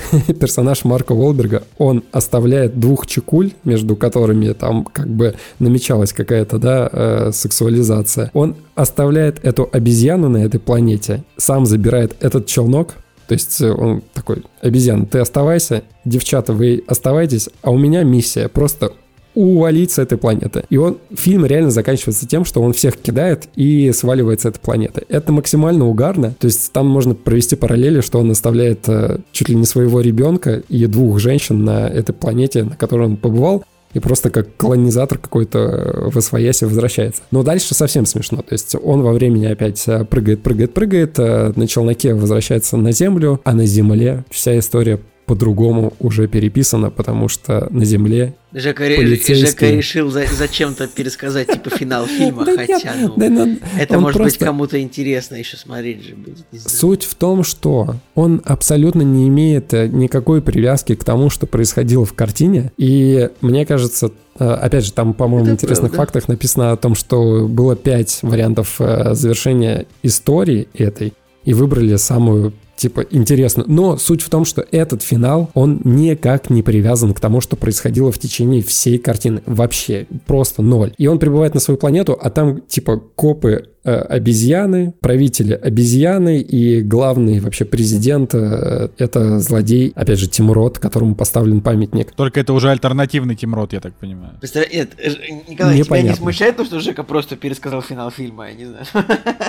[0.40, 6.90] персонаж Марка Волберга, он оставляет двух чекуль, между которыми там как бы намечалась какая-то, да,
[6.92, 8.30] э, сексуализация.
[8.34, 12.96] Он оставляет эту обезьяну на этой планете, сам забирает этот челнок,
[13.28, 18.48] то есть э, он такой, обезьян, ты оставайся, девчата, вы оставайтесь, а у меня миссия
[18.48, 18.92] просто
[19.34, 20.64] увалить с этой планеты.
[20.70, 25.04] И он, фильм реально заканчивается тем, что он всех кидает и сваливает с этой планеты.
[25.08, 26.34] Это максимально угарно.
[26.40, 30.62] То есть там можно провести параллели, что он оставляет э, чуть ли не своего ребенка
[30.68, 33.62] и двух женщин на этой планете, на которой он побывал
[33.94, 37.22] и просто как колонизатор какой-то в освоясе возвращается.
[37.30, 38.38] Но дальше совсем смешно.
[38.38, 42.92] То есть он во времени опять э, прыгает, прыгает, прыгает, э, на челноке возвращается на
[42.92, 48.84] Землю, а на Земле вся история по-другому уже переписано, потому что на Земле Жека.
[48.86, 54.80] Жека решил за, зачем-то пересказать типа финал фильма, хотя ну, ну, это может быть кому-то
[54.80, 56.46] интересно еще смотреть же будет.
[56.66, 62.06] Суть в том, что он абсолютно не имеет э, никакой привязки к тому, что происходило
[62.06, 65.96] в картине, и мне кажется, э, Опять же, там, по-моему, в интересных правда.
[65.96, 71.12] фактах написано о том, что было пять вариантов э, завершения истории этой,
[71.44, 73.64] и выбрали самую типа, интересно.
[73.66, 78.12] Но суть в том, что этот финал, он никак не привязан к тому, что происходило
[78.12, 79.42] в течение всей картины.
[79.46, 80.94] Вообще, просто ноль.
[80.96, 86.80] И он прибывает на свою планету, а там, типа, копы э, обезьяны, правители обезьяны и
[86.80, 92.12] главный вообще президент э, это злодей, опять же, Тимрот, которому поставлен памятник.
[92.12, 94.34] Только это уже альтернативный Тимрот, я так понимаю.
[94.72, 95.10] Нет, э,
[95.48, 95.84] Николай, Непонятно.
[95.84, 98.86] тебя не смущает то, что Жека просто пересказал финал фильма, я не знаю.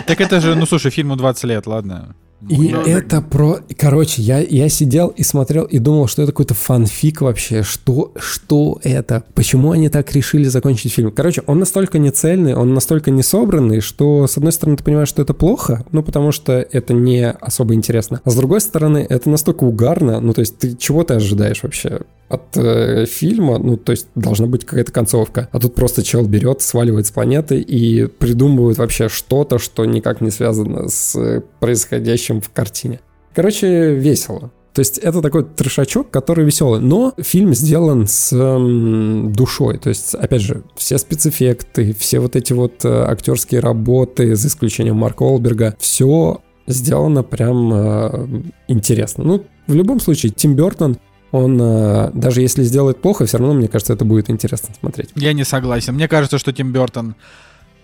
[0.08, 2.16] Так это же, ну слушай, фильму 20 лет, ладно.
[2.48, 3.60] И ну, это про...
[3.78, 7.64] Короче, я, я сидел и смотрел и думал, что это какой-то фанфик вообще.
[7.64, 9.24] Что, что это?
[9.34, 11.12] Почему они так решили закончить фильм?
[11.12, 15.10] Короче, он настолько не цельный, он настолько не собранный, что, с одной стороны, ты понимаешь,
[15.10, 18.22] что это плохо, ну, потому что это не особо интересно.
[18.24, 22.02] А с другой стороны, это настолько угарно, ну, то есть ты чего ты ожидаешь вообще?
[22.30, 25.50] от э, фильма, ну, то есть должна быть какая-то концовка.
[25.52, 30.30] А тут просто чел берет, сваливает с планеты и придумывает вообще что-то, что никак не
[30.30, 33.00] связано с происходящим в картине.
[33.34, 34.52] Короче, весело.
[34.74, 36.80] То есть это такой трешачок, который веселый.
[36.80, 39.78] Но фильм сделан с м, душой.
[39.78, 44.98] То есть, опять же, все спецэффекты, все вот эти вот э, актерские работы, за исключением
[44.98, 48.28] Марка Олберга, все сделано прям э,
[48.68, 49.24] интересно.
[49.24, 50.98] Ну, в любом случае, Тим Бертон
[51.32, 55.10] он э, даже если сделает плохо, все равно, мне кажется, это будет интересно смотреть.
[55.16, 55.94] Я не согласен.
[55.94, 57.16] Мне кажется, что Тим Бертон,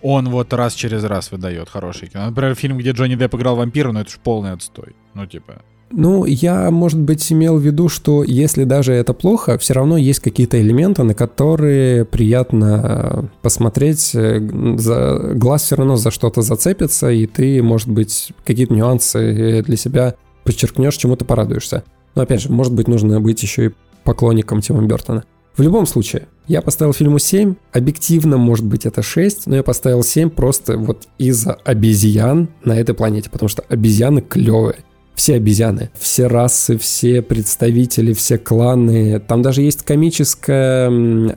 [0.02, 2.26] он вот раз через раз выдает хороший кино.
[2.26, 4.94] Например, фильм, где Джонни Депп играл вампира, ну это же полный отстой.
[5.14, 5.62] Ну типа...
[5.92, 10.18] Ну, я, может быть, имел в виду, что если даже это плохо, все равно есть
[10.18, 14.00] какие-то элементы, на которые приятно посмотреть.
[14.10, 15.30] За...
[15.34, 20.96] Глаз все равно за что-то зацепится, и ты, может быть, какие-то нюансы для себя подчеркнешь,
[20.96, 21.84] чему-то порадуешься.
[22.16, 23.70] Но опять же, может быть, нужно быть еще и
[24.02, 25.22] поклонником Тима Бертона.
[25.56, 27.54] В любом случае, я поставил фильму 7.
[27.72, 32.94] Объективно, может быть, это 6, но я поставил 7 просто вот из-за обезьян на этой
[32.94, 34.76] планете, потому что обезьяны клевые.
[35.14, 39.18] Все обезьяны, все расы, все представители, все кланы.
[39.18, 40.90] Там даже есть комическая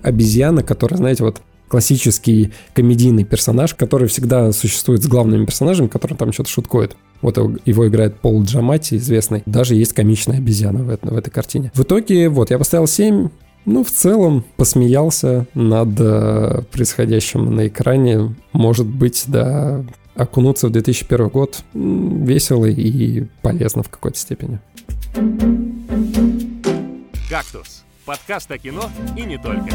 [0.03, 6.33] обезьяна, которая, знаете, вот классический комедийный персонаж, который всегда существует с главными персонажами, который там
[6.33, 6.97] что-то шуткует.
[7.21, 9.43] Вот его играет Пол Джамати, известный.
[9.45, 11.71] Даже есть комичная обезьяна в, это, в этой картине.
[11.73, 13.29] В итоге, вот, я поставил 7.
[13.71, 18.35] Ну, в целом, посмеялся над э, происходящим на экране.
[18.51, 24.59] Может быть, да, окунуться в 2001 год весело и полезно в какой-то степени.
[27.29, 29.69] «Кактус»— подкаст о кино и не только.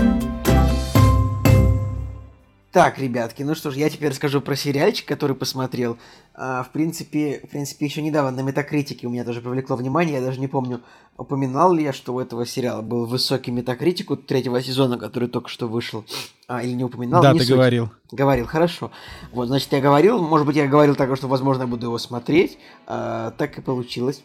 [2.75, 5.97] Так, ребятки, ну что ж, я теперь расскажу про сериальчик, который посмотрел.
[6.35, 10.17] А, в принципе, в принципе, еще недавно на метакритике у меня тоже привлекло внимание.
[10.17, 10.81] Я даже не помню,
[11.17, 15.51] упоминал ли я, что у этого сериала был высокий метакритик у третьего сезона, который только
[15.51, 16.05] что вышел.
[16.49, 17.23] А, или не упоминал?
[17.23, 17.55] Да, не ты суть.
[17.55, 17.91] говорил.
[18.11, 18.91] Говорил, хорошо.
[19.31, 22.59] Вот, значит, я говорил, может быть, я говорил так, что, возможно, я буду его смотреть.
[22.89, 24.25] А, так и получилось.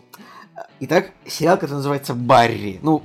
[0.80, 2.80] Итак, сериал, который называется «Барри».
[2.82, 3.04] Ну,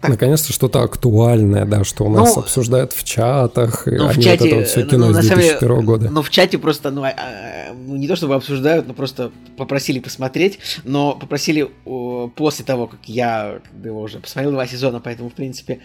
[0.00, 0.10] так.
[0.10, 4.38] Наконец-то что-то актуальное, да, что у нас Ну, обсуждают в чатах, Ну, в они чате,
[4.38, 6.10] вот это вот все ну, кино ну, с на самом деле, 2001 года.
[6.10, 9.98] Ну, в чате просто, ну, а, а, ну, не то чтобы обсуждают, но просто попросили
[9.98, 15.34] посмотреть, но попросили о, после того, как я его уже посмотрел два сезона, поэтому, в
[15.34, 15.80] принципе,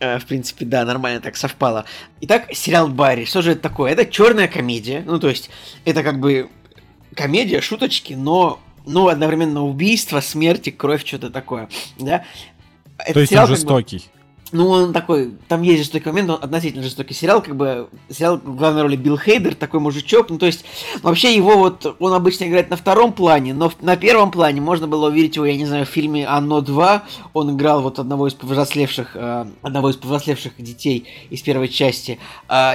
[0.00, 1.84] э, в принципе, да, нормально так совпало.
[2.22, 3.26] Итак, сериал Барри.
[3.26, 3.92] Что же это такое?
[3.92, 5.02] Это черная комедия.
[5.06, 5.50] Ну, то есть,
[5.84, 6.48] это как бы
[7.14, 11.68] комедия, шуточки, но, но одновременно убийство, смерти, кровь, что-то такое.
[11.98, 12.24] Да?
[12.98, 14.04] Этот То есть сериал он как бы- жестокий.
[14.52, 18.56] ну, он такой, там есть жестокий момент, он относительно жестокий сериал, как бы, сериал в
[18.56, 20.64] главной роли Билл Хейдер, такой мужичок, ну, то есть,
[21.02, 25.08] вообще его вот, он обычно играет на втором плане, но на первом плане можно было
[25.08, 27.02] увидеть его, я не знаю, в фильме «Оно 2»,
[27.34, 32.18] он играл вот одного из повзрослевших, э, одного из повзрослевших детей из первой части,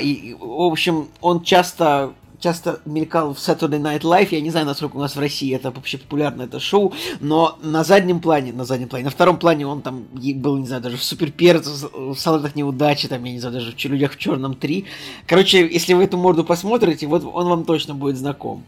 [0.04, 4.30] и, и, в общем, он часто часто мелькал в Saturday Night Live.
[4.32, 7.84] Я не знаю, насколько у нас в России это вообще популярно, это шоу, но на
[7.84, 11.04] заднем плане, на заднем плане, на втором плане он там был, не знаю, даже в
[11.04, 14.56] Супер Перц, в Солдатах неудачи, там, я не знаю, даже в «Чу- Людях в черном
[14.56, 14.86] 3.
[15.28, 18.64] Короче, если вы эту морду посмотрите, вот он вам точно будет знаком.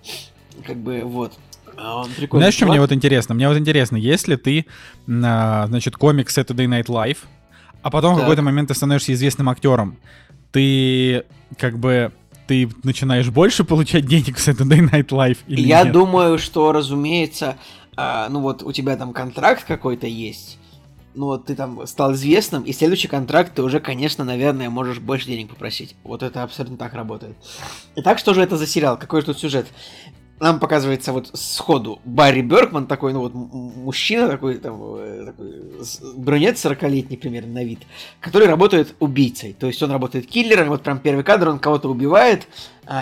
[0.66, 1.34] Как бы, вот.
[1.76, 3.34] А Он прикольный Знаешь, что мне вот интересно?
[3.34, 4.66] Мне вот интересно, если ты,
[5.08, 7.18] а, значит, комик Saturday Night Live,
[7.82, 8.26] а потом в Так.
[8.26, 9.98] какой-то момент ты становишься известным актером,
[10.52, 11.24] ты
[11.58, 12.12] как бы
[12.48, 15.94] ты начинаешь больше получать денег в Saturday Night Live или Я нет?
[15.94, 17.57] думаю, что, разумеется,
[17.95, 20.57] а, ну вот у тебя там контракт какой-то есть,
[21.15, 25.28] ну вот ты там стал известным, и следующий контракт ты уже, конечно, наверное, можешь больше
[25.28, 25.95] денег попросить.
[26.03, 27.38] Вот это абсолютно так работает.
[27.95, 28.98] Итак, что же это за сериал?
[28.98, 29.68] Какой же тут сюжет?
[30.44, 35.53] Нам показывается вот сходу Барри Беркман, такой, ну вот мужчина, такой, там, э, такой
[36.18, 37.80] брюнет 40-летний примерно на вид,
[38.20, 39.56] который работает убийцей.
[39.57, 42.49] То есть он работает киллером, вот прям первый кадр, он кого-то убивает,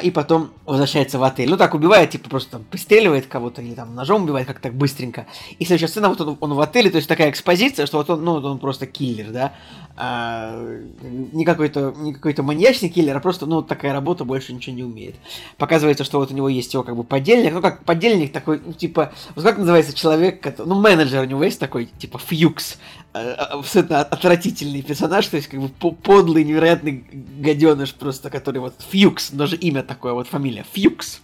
[0.04, 1.50] и потом возвращается в отель.
[1.50, 5.26] Ну так, убивает, типа просто там пристреливает кого-то или там ножом убивает, как так быстренько.
[5.60, 8.24] И следующая сцена, вот он, он в отеле, то есть такая экспозиция, что вот он,
[8.24, 9.54] ну, он просто киллер, да.
[9.98, 10.56] А,
[11.02, 15.16] не какой-то не какой-то маньячный киллер, а просто, ну, такая работа, больше ничего не умеет.
[15.58, 18.74] Показывается, что вот у него есть его как бы подельник, ну как подельник такой, ну,
[18.74, 22.78] типа, вот как называется человек, который, ну, менеджер у него есть такой, типа, Фьюкс,
[23.14, 27.04] абсолютно отвратительный персонаж, то есть как бы по- подлый, невероятный
[27.40, 31.20] гаденыш просто, который вот Фьюкс, даже имя такое, вот фамилия, Фьюкс,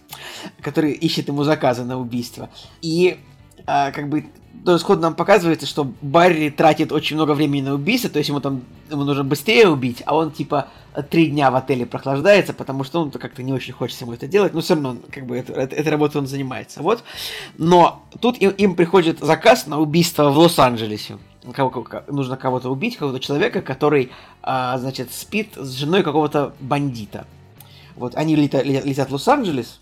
[0.60, 2.50] который ищет ему заказы на убийство.
[2.82, 3.18] И
[3.66, 4.26] а, как бы
[4.64, 8.40] то исходно нам показывается, что Барри тратит очень много времени на убийство, то есть ему
[8.40, 10.68] там ему нужно быстрее убить, а он типа
[11.10, 14.54] три дня в отеле прохлаждается, потому что он как-то не очень хочется ему это делать,
[14.54, 16.82] но все равно как бы это, это- этой работой он занимается.
[16.82, 17.04] Вот.
[17.56, 21.18] Но тут им, им приходит заказ на убийство в Лос-Анджелесе.
[21.54, 24.10] Кого- нужно кого-то убить, какого-то человека, который,
[24.42, 27.26] а, значит, спит с женой какого-то бандита.
[27.96, 29.80] Вот они лета- ле- летят в Лос-Анджелес,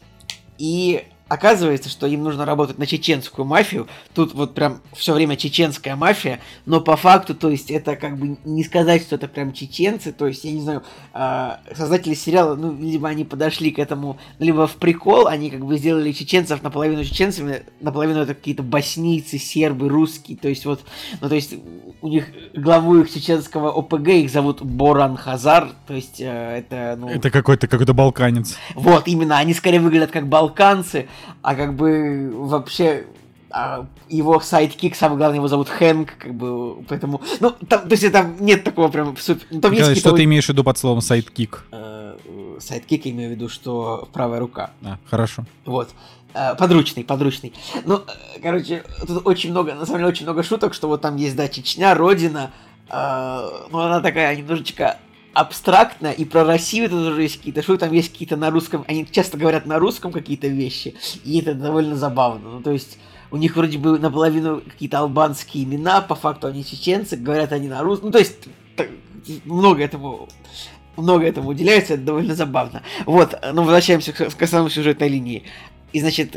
[0.58, 3.88] и оказывается, что им нужно работать на чеченскую мафию.
[4.14, 8.38] Тут вот прям все время чеченская мафия, но по факту, то есть это как бы
[8.44, 12.76] не сказать, что это прям чеченцы, то есть я не знаю, а, создатели сериала, ну,
[12.78, 17.62] либо они подошли к этому, либо в прикол, они как бы сделали чеченцев наполовину чеченцами,
[17.80, 20.84] наполовину это какие-то боснийцы, сербы, русские, то есть вот,
[21.20, 21.54] ну, то есть
[22.02, 27.08] у них главу их чеченского ОПГ, их зовут Боран Хазар, то есть э, это, ну...
[27.08, 28.56] Это какой-то какой-то балканец.
[28.74, 31.08] Вот, именно, они скорее выглядят как балканцы,
[31.42, 33.06] а как бы вообще
[33.50, 38.12] а, его sidekick, самый главный, его зовут Хэнк, как бы, поэтому, ну, там, то есть
[38.12, 39.46] там нет такого прям супер...
[39.50, 41.64] ну, Там есть что ты имеешь в виду под словом sidekick?
[41.72, 42.16] э,
[42.58, 44.70] sidekick, я имею в виду, что правая рука.
[44.84, 45.44] А, хорошо.
[45.64, 45.90] Вот.
[46.34, 47.54] Э, Подручный, подручный.
[47.84, 51.16] Ну, э, короче, тут очень много, на самом деле, очень много шуток, что вот там
[51.16, 52.50] есть, да, Чечня, Родина,
[52.90, 54.98] э, ну, она такая немножечко
[55.36, 59.06] абстрактная, и про Россию тут тоже есть какие-то шутки, там есть какие-то на русском, они
[59.10, 60.94] часто говорят на русском какие-то вещи,
[61.24, 62.52] и это довольно забавно.
[62.52, 62.98] Ну, то есть,
[63.30, 67.82] у них вроде бы наполовину какие-то албанские имена, по факту они чеченцы, говорят они на
[67.82, 68.88] русском, ну, то есть, так,
[69.44, 70.28] много этому
[70.96, 72.82] много этому уделяется, это довольно забавно.
[73.04, 75.42] Вот, ну возвращаемся к, к основной сюжетной линии.
[75.92, 76.34] И значит,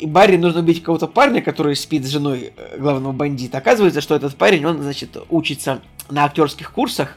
[0.00, 3.58] и Барри нужно убить какого-то парня, который спит с женой э, главного бандита.
[3.58, 7.16] Оказывается, что этот парень, он, значит, учится на актерских курсах.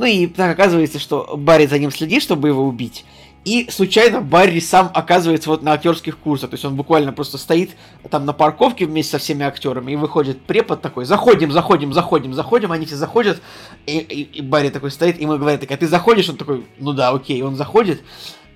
[0.00, 3.04] Ну и так оказывается, что Барри за ним следит, чтобы его убить.
[3.44, 6.48] И случайно Барри сам оказывается вот на актерских курсах.
[6.48, 7.72] То есть он буквально просто стоит
[8.08, 12.72] там на парковке вместе со всеми актерами, и выходит препод такой, заходим, заходим, заходим, заходим,
[12.72, 13.42] они все заходят,
[13.84, 16.30] и, и, и Барри такой стоит, и мы говорим, так, а ты заходишь?
[16.30, 18.02] Он такой, ну да, окей, он заходит.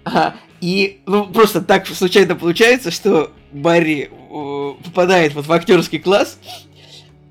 [0.06, 6.38] А, и ну, просто так случайно получается, что Барри э, попадает вот в актерский класс,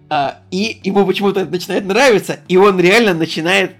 [0.10, 3.72] а, и ему почему-то это начинает нравиться, и он реально начинает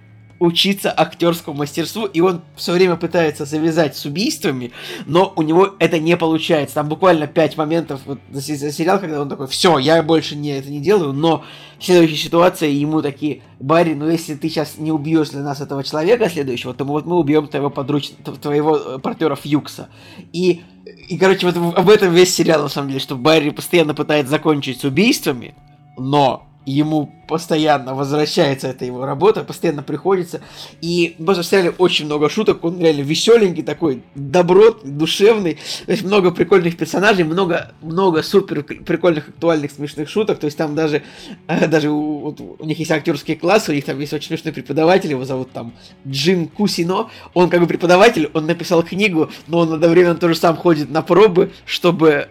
[0.44, 4.74] учиться актерскому мастерству, и он все время пытается завязать с убийствами,
[5.06, 6.76] но у него это не получается.
[6.76, 10.70] Там буквально пять моментов вот, за, сериал, когда он такой, все, я больше не это
[10.70, 11.46] не делаю, но
[11.80, 15.82] в следующей ситуации ему такие, Барри, ну если ты сейчас не убьешь для нас этого
[15.82, 18.10] человека следующего, то мы, вот мы убьем твоего подруч...
[18.42, 19.88] твоего э, партнера Фьюкса.
[20.34, 20.62] И,
[21.08, 24.82] и, короче, вот об этом весь сериал, на самом деле, что Барри постоянно пытается закончить
[24.82, 25.56] с убийствами,
[25.98, 30.42] но ему постоянно возвращается эта его работа, постоянно приходится.
[30.82, 35.58] И в сериале очень много шуток, он реально веселенький такой, добротный, душевный.
[35.86, 40.40] То есть много прикольных персонажей, много, много супер прикольных, актуальных, смешных шуток.
[40.40, 41.04] То есть там даже,
[41.48, 44.54] э, даже у, вот, у них есть актерские классы, у них там есть очень смешной
[44.54, 45.74] преподаватель, его зовут там
[46.08, 47.10] Джин Кусино.
[47.34, 51.52] Он как бы преподаватель, он написал книгу, но он одновременно тоже сам ходит на пробы,
[51.66, 52.30] чтобы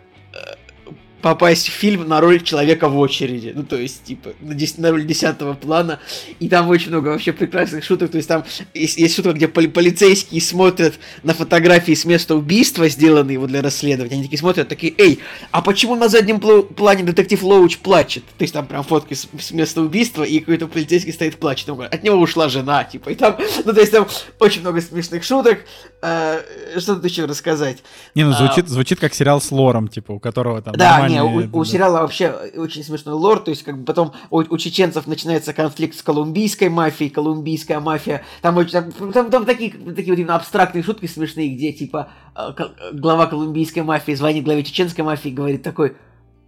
[1.23, 3.53] попасть в фильм на роль человека в очереди.
[3.55, 6.01] Ну, то есть, типа, на, 10, на роль десятого плана.
[6.41, 8.11] И там очень много вообще прекрасных шуток.
[8.11, 8.45] То есть, там
[8.75, 13.63] есть, есть шутка, где поли полицейские смотрят на фотографии с места убийства, сделанные его для
[13.63, 14.15] расследования.
[14.15, 15.21] Они такие смотрят, такие, эй,
[15.53, 18.25] а почему на заднем плане детектив Лоуч плачет?
[18.37, 21.69] То есть, там прям фотки с, с места убийства, и какой-то полицейский стоит плачет.
[21.69, 23.11] Он говорит, от него ушла жена, типа.
[23.11, 24.09] И там, ну, то есть, там
[24.41, 25.61] очень много смешных шуток.
[26.03, 26.41] А,
[26.79, 27.79] что тут еще рассказать?
[28.17, 31.23] Не, ну, звучит, а, звучит как сериал с лором, типа, у которого там да, не,
[31.23, 35.07] у, у сериала вообще очень смешной лор, то есть как бы потом у, у чеченцев
[35.07, 40.37] начинается конфликт с колумбийской мафией, колумбийская мафия, там, там, там, там такие, такие вот именно
[40.37, 42.53] абстрактные шутки смешные, где типа э,
[42.93, 45.97] глава колумбийской мафии звонит главе чеченской мафии и говорит такой,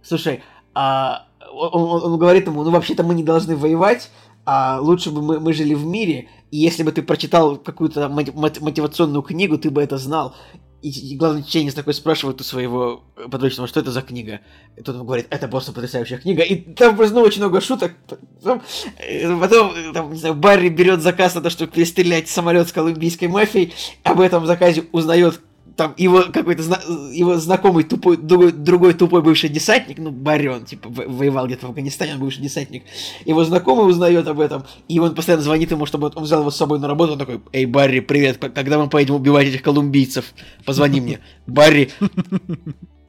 [0.03, 0.43] слушай,
[0.73, 4.11] а он, он, он говорит ему, ну вообще-то мы не должны воевать,
[4.45, 9.23] а лучше бы мы, мы жили в мире, и если бы ты прочитал какую-то мотивационную
[9.23, 10.35] книгу, ты бы это знал.
[10.81, 14.41] И, и главный чеченец такой спрашивает у своего подручного, что это за книга.
[14.77, 16.43] И тот ему говорит, это просто потрясающая книга.
[16.43, 17.93] И там просто ну, очень много шуток.
[18.41, 18.61] Потом,
[18.97, 23.27] э, потом там, не знаю, Барри берет заказ на то, чтобы перестрелять самолет с колумбийской
[23.27, 23.73] мафией.
[24.03, 25.41] Об этом заказе узнает
[25.75, 26.63] там его какой-то
[27.11, 32.13] его знакомый тупой, другой, другой тупой бывший десантник, ну, Барион, типа, воевал где-то в Афганистане,
[32.13, 32.83] он бывший десантник,
[33.25, 36.55] его знакомый узнает об этом, и он постоянно звонит ему, чтобы он взял его с
[36.55, 40.33] собой на работу, он такой, эй, Барри, привет, когда мы поедем убивать этих колумбийцев,
[40.65, 41.19] позвони мне.
[41.45, 41.91] Барри,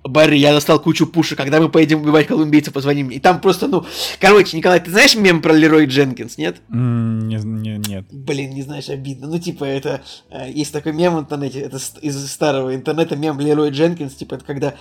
[0.09, 3.16] Барри, я достал кучу пушек, когда мы поедем убивать колумбийцев, позвони мне.
[3.16, 3.85] И там просто, ну...
[4.20, 6.57] Короче, Николай, ты знаешь мем про Лерой Дженкинс, нет?
[6.69, 8.07] Mm, не, не, нет.
[8.11, 9.27] Блин, не знаешь, обидно.
[9.28, 10.03] Ну, типа, это...
[10.31, 14.45] Э, есть такой мем в интернете, это из старого интернета, мем Лерой Дженкинс, типа, это
[14.45, 14.74] когда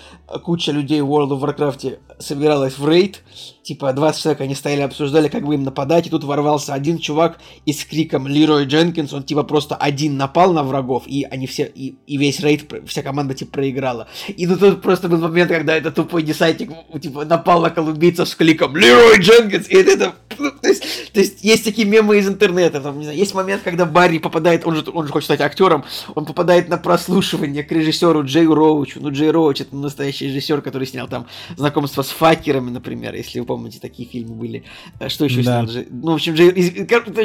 [0.43, 3.21] куча людей в World of Warcraft собиралась в рейд,
[3.65, 7.39] типа 20 человек, они стояли, обсуждали, как бы им нападать, и тут ворвался один чувак
[7.65, 11.63] и с криком Лерой Дженкинс, он типа просто один напал на врагов, и они все,
[11.73, 14.07] и, и весь рейд, вся команда типа проиграла.
[14.27, 16.71] И ну тут просто был момент, когда этот тупой десантник
[17.01, 21.43] типа напал на колумбийцев с криком Лерой Дженкинс, и это, ну, то, есть, то есть
[21.43, 24.83] есть такие мемы из интернета, там, не знаю, есть момент, когда Барри попадает, он же,
[24.93, 29.31] он же хочет стать актером, он попадает на прослушивание к режиссеру Джей Роучу, ну Джей
[29.31, 31.25] Роуч это настоящий режиссер, который снял там
[31.57, 34.63] знакомство с факерами, например, если вы помните, такие фильмы были.
[34.99, 35.65] Э, что еще да.
[35.65, 35.85] снял?
[35.89, 36.35] Ну, в общем,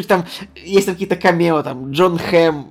[0.07, 0.27] там
[0.57, 2.67] есть там какие-то камео, там, Джон Хэм,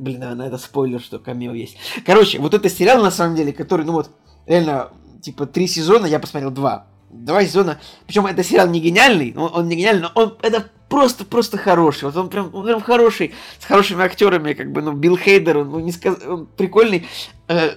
[0.00, 1.76] блин, наверное, это спойлер, что камео есть.
[2.04, 4.10] Короче, вот это сериал, на самом деле, который, ну вот,
[4.46, 4.90] реально,
[5.20, 6.86] типа, три сезона, я посмотрел два.
[7.10, 7.78] Два сезона.
[8.06, 12.04] Причем это сериал не гениальный, он, он не гениальный, но он это просто, просто хороший.
[12.04, 15.70] Вот он прям, он прям хороший, с хорошими актерами, как бы, ну, Билл Хейдер, он,
[15.70, 16.16] ну, не сказ...
[16.26, 17.06] он прикольный.
[17.48, 17.74] Э,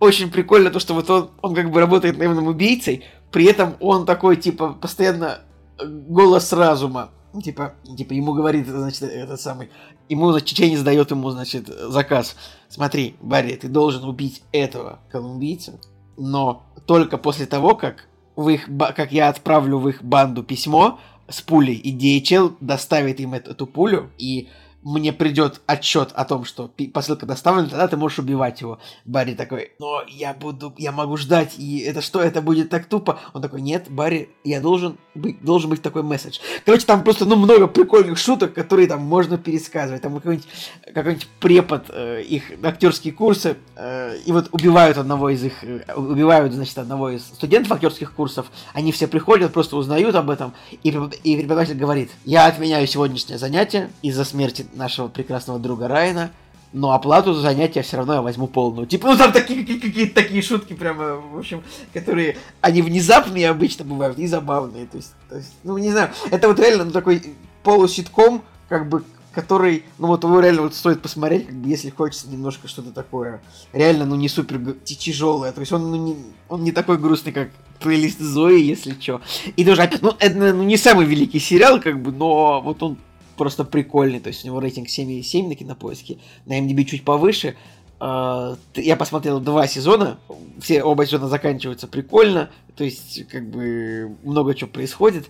[0.00, 4.06] очень прикольно то, что вот он, он как бы работает наемным убийцей, при этом он
[4.06, 5.40] такой, типа, постоянно
[5.78, 7.10] э, голос разума.
[7.42, 9.70] Типа, типа ему говорит, значит, этот самый,
[10.08, 12.36] ему, значит, чеченец дает ему, значит, заказ.
[12.68, 15.78] Смотри, Барри, ты должен убить этого колумбийца,
[16.16, 20.98] но только после того, как в их, как я отправлю в их банду письмо
[21.28, 24.48] с пулей, и DHL доставит им эту, эту пулю, и
[24.82, 28.78] мне придет отчет о том, что посылка доставлена, тогда ты можешь убивать его.
[29.04, 33.18] Барри такой, но я буду, я могу ждать, и это что, это будет так тупо?
[33.34, 36.38] Он такой, нет, Барри, я должен быть, должен быть такой месседж.
[36.64, 40.02] Короче, там просто, ну, много прикольных шуток, которые там можно пересказывать.
[40.02, 40.46] Там какой-нибудь,
[40.94, 46.52] какой-нибудь препод, э, их актерские курсы, э, и вот убивают одного из их, э, убивают,
[46.52, 51.36] значит, одного из студентов актерских курсов, они все приходят, просто узнают об этом, и, и
[51.36, 56.30] преподаватель говорит, я отменяю сегодняшнее занятие из-за смерти нашего прекрасного друга Райана,
[56.72, 58.86] но оплату за занятия все равно я возьму полную.
[58.86, 61.62] Типа, ну там такие какие-то такие шутки прямо, в общем,
[61.92, 64.86] которые, они внезапные обычно бывают и забавные.
[64.86, 69.04] То есть, то есть ну не знаю, это вот реально ну, такой полуситком, как бы,
[69.32, 73.40] который, ну вот его реально вот стоит посмотреть, как бы, если хочется немножко что-то такое,
[73.72, 75.52] реально, ну не супер тяжелое.
[75.52, 76.16] То есть он, ну, не,
[76.48, 77.50] он не такой грустный, как
[77.80, 79.20] плейлист Зои, если что.
[79.56, 82.98] И тоже, ну, это ну, не самый великий сериал, как бы, но вот он
[83.38, 84.20] просто прикольный.
[84.20, 87.56] То есть у него рейтинг 7,7 на кинопоиске, на MDB чуть повыше.
[88.00, 90.18] А, я посмотрел два сезона,
[90.60, 95.28] все оба сезона заканчиваются прикольно, то есть как бы много чего происходит.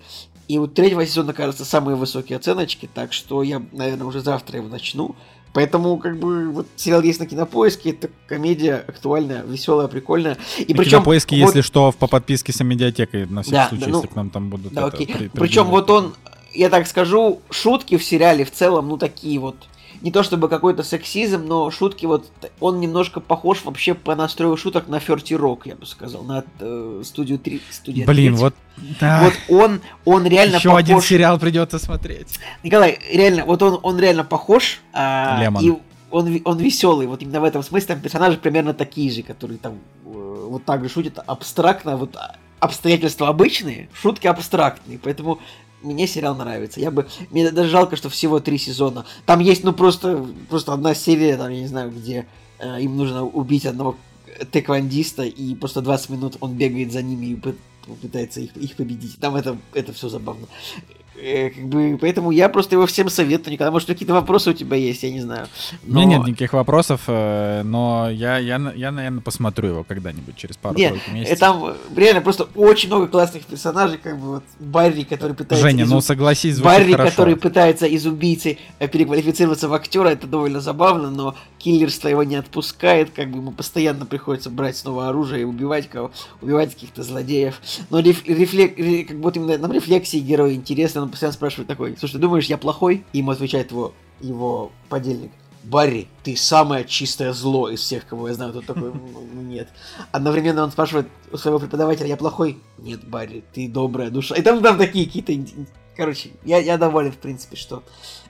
[0.49, 4.69] И вот третьего сезона, кажется, самые высокие оценочки, так что я, наверное, уже завтра его
[4.69, 5.15] начну.
[5.53, 10.37] Поэтому, как бы, вот сериал есть на кинопоиске, это комедия актуальная, веселая, прикольная.
[10.59, 11.47] И на причем, кинопоиске, вот...
[11.47, 14.31] если что, по подписке с медиатекой, на всякий да, случай, да, ну, если к нам
[14.31, 14.73] там будут.
[14.73, 15.07] Да, это, окей.
[15.07, 16.15] При, причем вот он
[16.53, 19.57] я так скажу, шутки в сериале в целом, ну, такие вот,
[20.01, 22.31] не то чтобы какой-то сексизм, но шутки вот,
[22.61, 27.03] он немножко похож вообще по настрою шуток на Ферти Рок, я бы сказал, на э,
[27.05, 27.61] студию 3.
[27.71, 28.41] Студия Блин, 30.
[28.41, 28.55] вот,
[29.01, 29.25] да.
[29.25, 30.83] Вот он, он реально Еще похож...
[30.83, 32.39] один сериал придется смотреть.
[32.63, 34.81] Николай, реально, вот он, он реально похож.
[34.93, 35.65] А, Лемон.
[35.65, 35.73] И
[36.11, 39.75] он, он веселый, вот именно в этом смысле, там персонажи примерно такие же, которые там
[40.07, 42.17] э, вот так же шутят абстрактно, вот
[42.61, 45.39] обстоятельства обычные, шутки абстрактные, поэтому
[45.83, 46.81] мне сериал нравится.
[46.81, 47.07] Я бы...
[47.31, 49.05] Мне даже жалко, что всего три сезона.
[49.27, 52.27] Там есть, ну, просто, просто одна серия, там, я не знаю, где
[52.59, 53.97] э, им нужно убить одного
[54.51, 59.19] тэквондиста, и просто 20 минут он бегает за ними и пытается их, их победить.
[59.19, 60.47] Там это, это все забавно.
[61.21, 63.53] Э, как бы, поэтому я просто его всем советую.
[63.53, 65.49] Никогда, может, какие-то вопросы у тебя есть, я не знаю.
[65.83, 66.01] Но...
[66.01, 70.57] У меня нет никаких вопросов, э, но я, я, я, наверное, посмотрю его когда-нибудь через
[70.57, 71.39] пару нет, месяцев.
[71.39, 75.67] Там реально просто очень много классных персонажей, как бы вот Барри, который пытается...
[75.67, 75.91] Женя, из...
[75.91, 77.11] ну согласись, Барри, хорошо.
[77.11, 82.37] который пытается из убийцы э, переквалифицироваться в актера, это довольно забавно, но киллерство его не
[82.37, 86.11] отпускает, как бы ему постоянно приходится брать снова оружие и убивать кого,
[86.41, 87.61] убивать каких-то злодеев.
[87.91, 88.77] Но реф, рефлек,
[89.09, 92.59] как вот именно нам рефлексии героя интересны, он постоянно спрашивает такой, слушай, ты думаешь, я
[92.59, 93.05] плохой?
[93.13, 95.33] И ему отвечает его, его подельник.
[95.65, 98.53] Барри, ты самое чистое зло из всех, кого я знаю.
[98.55, 99.69] Тут такой, «Ну, нет.
[100.13, 102.59] Одновременно он спрашивает у своего преподавателя, я плохой?
[102.79, 104.35] Нет, Барри, ты добрая душа.
[104.35, 105.35] И там, там такие какие-то...
[105.95, 107.83] Короче, я, я доволен, в принципе, что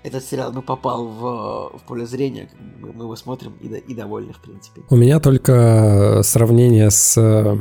[0.02, 2.48] этот сериал ну, попал в, в поле зрения.
[2.80, 4.82] Мы, мы его смотрим и, и довольны, в принципе.
[4.90, 7.56] У меня только сравнение с э,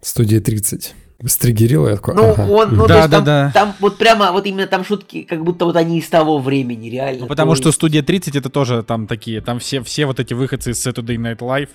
[0.00, 0.94] студией 30
[1.26, 2.42] стригерил, я такой, Ну, ага.
[2.42, 3.50] он, ну, да, то есть, да, там, да.
[3.52, 7.22] там вот прямо, вот именно там шутки, как будто вот они из того времени, реально.
[7.22, 10.70] Ну, потому что студия 30 это тоже там такие, там все, все вот эти выходцы
[10.70, 11.70] из Saturday Night Live,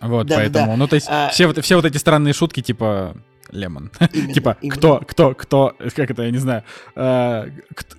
[0.00, 0.76] вот, да, поэтому, да.
[0.76, 1.28] ну, то есть, а...
[1.28, 3.16] все, вот, все вот эти странные шутки, типа,
[3.52, 3.90] Лемон.
[4.34, 6.64] типа, кто, кто, кто, как это, я не знаю,
[6.94, 7.48] э,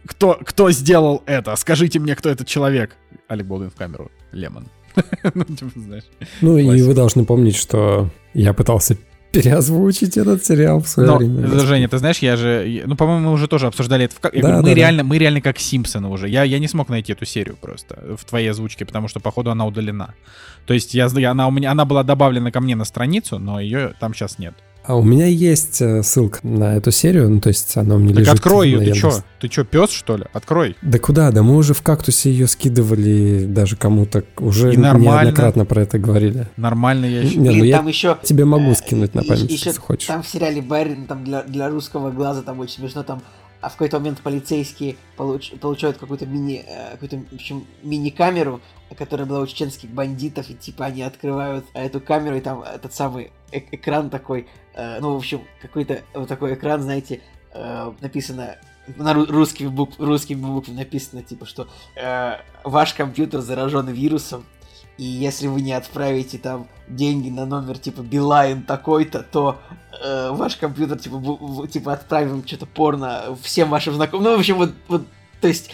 [0.06, 1.56] кто, кто сделал это?
[1.56, 2.96] Скажите мне, кто этот человек?
[3.28, 4.12] Алек Болдуин в камеру.
[4.32, 4.68] Лемон.
[5.34, 6.04] ну, типа, знаешь.
[6.42, 8.98] Ну, и вы должны помнить, что я пытался
[9.32, 11.60] переозвучить этот сериал в свое Но, время.
[11.60, 14.16] Женя, ты знаешь, я же, ну, по-моему, мы уже тоже обсуждали это.
[14.16, 14.22] В...
[14.22, 15.10] Да, говорю, мы да, реально, да.
[15.10, 16.28] мы реально как Симпсоны уже.
[16.28, 19.66] Я, я не смог найти эту серию просто в твоей озвучке, потому что, походу, она
[19.66, 20.16] удалена.
[20.66, 23.94] То есть я, она, у меня, она была добавлена ко мне на страницу, но ее
[24.00, 24.54] там сейчас нет.
[24.92, 28.10] А у меня есть э, ссылка на эту серию, ну то есть она у меня
[28.10, 28.34] так лежит.
[28.34, 29.14] открой ее, ты чё?
[29.40, 30.26] Ты чё, пес что ли?
[30.34, 30.76] Открой.
[30.82, 31.32] Да куда?
[31.32, 35.28] Да мы уже в кактусе ее скидывали даже кому-то уже И нормально.
[35.28, 36.50] неоднократно про это говорили.
[36.58, 37.38] Нормально я еще.
[37.38, 40.08] Не, ну я там еще тебе могу скинуть на память, еще, если хочешь.
[40.08, 43.22] Там в сериале Барин, там для, для русского глаза там очень смешно, там
[43.62, 48.60] а в какой-то момент полицейские получ, получают какую-то мини, э, какую-то, в общем, мини-камеру,
[48.98, 53.32] которая была у чеченских бандитов, и типа они открывают эту камеру, и там этот самый
[53.52, 57.22] э экран такой, э, ну, в общем, какой-то вот такой экран, знаете,
[57.54, 58.58] э, написано
[58.98, 64.46] на русскими, букв, русскими буквами написано, типа, что э, ваш компьютер заражен вирусом,
[64.98, 69.60] и если вы не отправите там деньги на номер типа Билайн такой-то, то
[70.04, 74.26] э, ваш компьютер типа, в, типа отправим что-то порно всем вашим знакомым.
[74.26, 75.08] Ну, в общем, вот, вот
[75.40, 75.72] то есть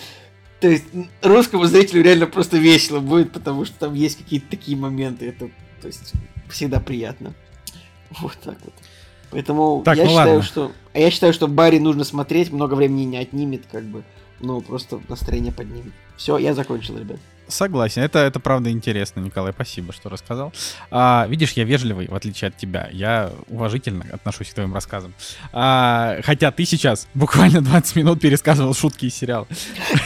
[0.60, 0.86] то есть
[1.22, 5.30] русскому зрителю реально просто весело будет, потому что там есть какие-то такие моменты.
[5.30, 5.49] Это,
[5.82, 6.14] то есть,
[6.49, 7.34] всегда приятно.
[8.21, 8.73] Вот так вот.
[9.29, 10.43] Поэтому так, я ну считаю, ладно.
[10.43, 10.71] что.
[10.93, 14.03] А я считаю, что Барри нужно смотреть, много времени не отнимет, как бы.
[14.39, 15.91] Ну, просто настроение поднимет.
[16.15, 17.19] Все, я закончил, ребят.
[17.48, 20.53] Согласен, это, это правда интересно, Николай, спасибо, что рассказал.
[20.91, 22.90] А, видишь, я вежливый, в отличие от тебя.
[22.91, 25.14] Я уважительно отношусь к твоим рассказам.
[25.53, 29.48] А, хотя ты сейчас буквально 20 минут пересказывал шутки из сериала.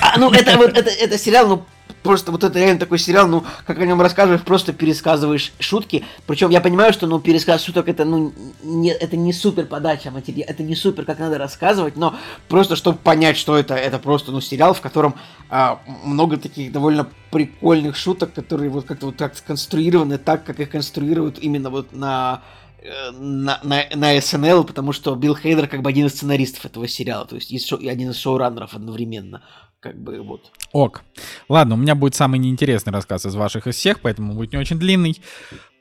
[0.01, 1.65] А, ну, это вот это, это сериал, ну,
[2.03, 6.05] просто вот это реально такой сериал, ну, как о нем рассказываешь, просто пересказываешь шутки.
[6.27, 10.49] Причем я понимаю, что, ну, пересказ шуток это, ну, не, это не супер подача материала,
[10.49, 12.15] это не супер, как надо рассказывать, но
[12.47, 15.15] просто чтобы понять, что это, это просто, ну, сериал, в котором
[15.49, 20.69] а, много таких довольно прикольных шуток, которые вот как-то вот так сконструированы, так, как их
[20.69, 22.43] конструируют именно вот на
[22.79, 26.87] э, на, на, на SNL, потому что Билл Хейдер как бы один из сценаристов этого
[26.87, 29.41] сериала, то есть и, один из шоураннеров одновременно
[29.81, 30.51] как бы вот.
[30.71, 31.01] Ок.
[31.49, 34.77] Ладно, у меня будет самый неинтересный рассказ из ваших из всех, поэтому будет не очень
[34.77, 35.19] длинный.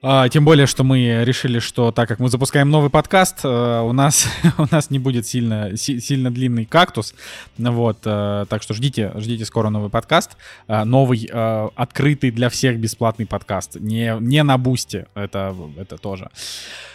[0.03, 3.93] А, тем более, что мы решили, что так как мы запускаем новый подкаст, а, у
[3.93, 4.27] нас
[4.59, 7.15] у нас не будет сильно си, сильно длинный кактус,
[7.59, 13.27] вот, а, так что ждите ждите скоро новый подкаст, а, новый открытый для всех бесплатный
[13.27, 16.31] подкаст, не не на бусте, это это тоже.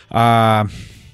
[0.09, 0.65] А,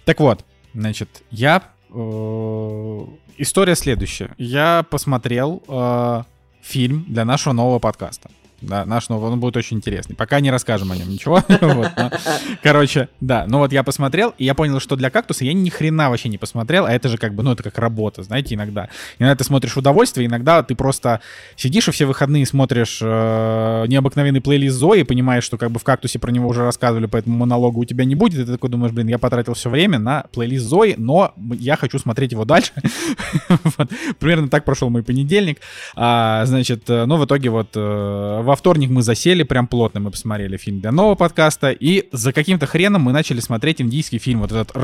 [0.06, 1.64] так вот, значит, я
[1.94, 3.06] э,
[3.42, 4.34] история следующая.
[4.38, 6.24] Я посмотрел э,
[6.62, 8.30] фильм для нашего нового подкаста.
[8.62, 10.16] Да, наш новый, он будет очень интересный.
[10.16, 11.44] Пока не расскажем о нем ничего.
[12.64, 13.46] Короче, да.
[13.48, 16.38] Ну вот я посмотрел, и я понял, что для кактуса я ни хрена вообще не
[16.38, 18.90] посмотрел, а это же как бы, ну это как работа, знаете, иногда.
[19.18, 21.22] Иногда ты смотришь удовольствие, иногда ты просто
[21.56, 26.20] сидишь и все выходные смотришь э, необыкновенный плейлист Зои, понимаешь, что как бы в кактусе
[26.20, 29.08] про него уже рассказывали, поэтому монолога у тебя не будет, и ты такой думаешь, блин,
[29.08, 32.74] я потратил все время на плейлист Зои, но я хочу смотреть его дальше.
[34.20, 35.60] Примерно так прошел мой понедельник.
[35.96, 40.12] А, значит, э, ну в итоге вот э, во вторник мы засели прям плотно, мы
[40.12, 44.52] посмотрели фильм для нового подкаста, и за каким-то хреном мы начали смотреть индийский фильм, вот
[44.52, 44.76] этот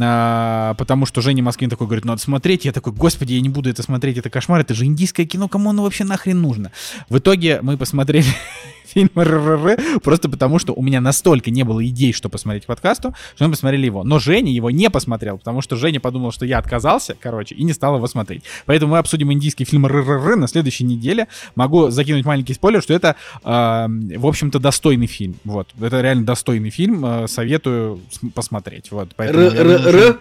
[0.00, 2.64] а, потому что Женя Москвин такой говорит, надо смотреть.
[2.64, 5.70] Я такой, господи, я не буду это смотреть, это кошмар, это же индийское кино, кому
[5.70, 6.70] оно вообще нахрен нужно?
[7.08, 8.26] В итоге мы посмотрели
[8.90, 13.14] фильм РРР, просто потому что у меня настолько не было идей, что посмотреть к подкасту,
[13.34, 14.04] что мы посмотрели его.
[14.04, 17.72] Но Женя его не посмотрел, потому что Женя подумал, что я отказался, короче, и не
[17.72, 18.44] стал его смотреть.
[18.66, 21.28] Поэтому мы обсудим индийский фильм РРР на следующей неделе.
[21.54, 23.86] Могу закинуть маленький спойлер, что это, э,
[24.18, 25.36] в общем-то, достойный фильм.
[25.44, 28.00] Вот, это реально достойный фильм, э, советую
[28.34, 28.90] посмотреть.
[28.90, 29.50] Вот, поэтому...
[29.50, 30.20] РРР?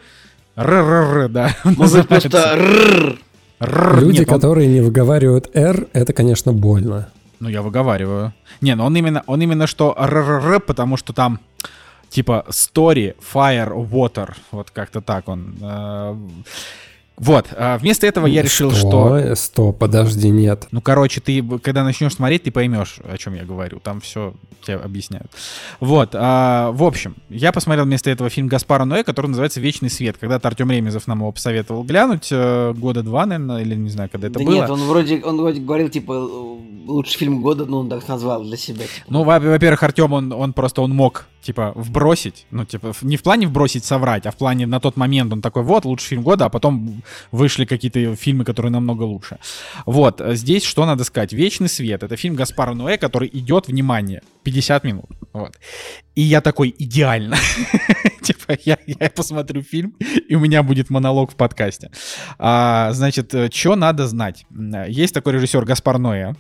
[0.56, 1.56] РРР, да.
[1.64, 3.18] Может, просто
[3.60, 7.10] Люди, которые не выговаривают «р», это, конечно, больно.
[7.40, 8.34] Ну, я выговариваю.
[8.62, 11.40] Не, ну он именно, он именно что РРР, потому что там
[12.10, 14.36] типа story, fire, water.
[14.52, 15.56] Вот как-то так он.
[17.20, 19.20] Вот, а вместо этого я решил, что...
[19.20, 19.36] Что?
[19.36, 20.68] Стоп, подожди, нет.
[20.72, 23.80] Ну, короче, ты, когда начнешь смотреть, ты поймешь, о чем я говорю.
[23.80, 25.28] Там все тебе объясняют.
[25.80, 30.18] Вот, а, в общем, я посмотрел вместо этого фильм Гаспара Ноэ, который называется «Вечный свет».
[30.18, 34.28] Когда-то Артем Ремезов нам его посоветовал глянуть, э, года два, наверное, или не знаю, когда
[34.28, 34.54] это да было.
[34.54, 36.14] нет, он вроде, он вроде говорил, типа,
[36.90, 38.84] лучший фильм года, ну, он так назвал для себя.
[38.84, 39.06] Типа.
[39.08, 43.48] Ну, во-первых, Артем, он, он просто, он мог, типа, вбросить, ну, типа, не в плане
[43.48, 46.50] вбросить, соврать, а в плане на тот момент он такой, вот, лучший фильм года, а
[46.50, 47.02] потом
[47.32, 49.38] вышли какие-то фильмы, которые намного лучше.
[49.86, 51.34] Вот, здесь что надо сказать?
[51.34, 55.10] «Вечный свет»— это фильм Гаспара Ноэ, который идет, внимание, 50 минут.
[55.34, 55.58] Вот.
[56.16, 57.38] И я такой, идеально.
[58.22, 59.96] типа, я, я посмотрю фильм,
[60.28, 61.92] и у меня будет монолог в подкасте.
[62.38, 64.46] А, значит, что надо знать?
[64.88, 66.34] Есть такой режиссер Гаспар Ноэ.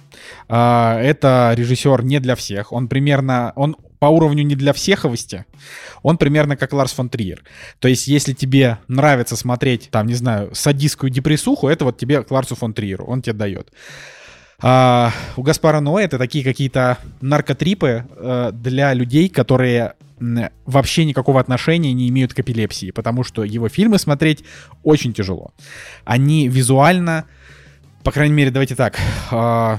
[0.47, 2.71] А, это режиссер не для всех.
[2.71, 5.45] Он примерно, он по уровню не для всеховости,
[6.01, 7.43] он примерно как Ларс фон Триер.
[7.79, 12.31] То есть, если тебе нравится смотреть, там, не знаю, садистскую депрессуху, это вот тебе к
[12.31, 13.71] Ларсу фон Триеру, он тебе дает.
[14.61, 19.93] А, у Гаспара Ноэ это такие какие-то наркотрипы э, для людей, которые
[20.65, 24.43] вообще никакого отношения не имеют к эпилепсии, потому что его фильмы смотреть
[24.83, 25.53] очень тяжело.
[26.03, 27.23] Они визуально,
[28.03, 28.99] по крайней мере, давайте так,
[29.31, 29.77] э,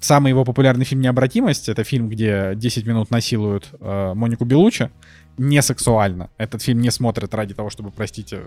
[0.00, 4.90] самый его популярный фильм «Необратимость»— это фильм, где 10 минут насилуют э, Монику Белучи,
[5.38, 6.30] не сексуально.
[6.36, 8.40] Этот фильм не смотрят ради того, чтобы, простите,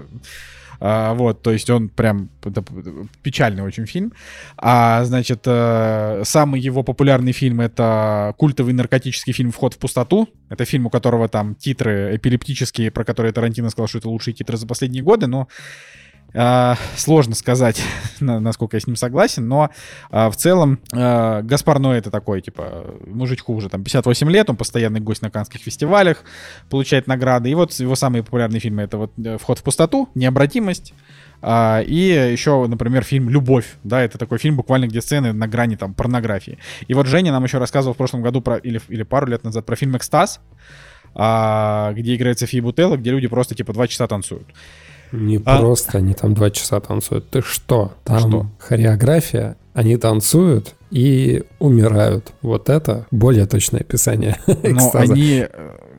[0.84, 2.64] а, вот, то есть он прям это,
[3.22, 4.14] печальный очень фильм.
[4.58, 10.28] А, значит, а, самый его популярный фильм это культовый наркотический фильм «Вход в пустоту».
[10.50, 14.58] Это фильм, у которого там титры эпилептические, про которые Тарантино сказал, что это лучшие титры
[14.58, 15.48] за последние годы, но
[16.34, 17.84] Uh, сложно сказать,
[18.22, 19.70] насколько я с ним согласен, но
[20.12, 24.56] uh, в целом uh, Гаспар Ноэ это такой, типа, мужичку уже там 58 лет, он
[24.56, 26.24] постоянный гость на канских фестивалях,
[26.70, 27.50] получает награды.
[27.50, 30.94] И вот его самые популярные фильмы это вот э, «Вход в пустоту», «Необратимость»,
[31.44, 33.66] и еще, например, фильм «Любовь».
[33.84, 36.60] Да, это такой фильм, буквально где сцены на грани там порнографии.
[36.88, 39.66] И вот Женя нам еще рассказывал в прошлом году про, или, или пару лет назад
[39.66, 40.40] про фильм «Экстаз»,
[41.14, 44.48] где играет София Бутелла, где люди просто типа два часа танцуют.
[45.12, 45.60] Не а...
[45.60, 47.30] просто они там два часа танцуют.
[47.30, 47.94] Ты что?
[48.04, 48.46] Там что?
[48.60, 52.34] хореография, они танцуют и умирают.
[52.42, 55.46] Вот это более точное описание Но они...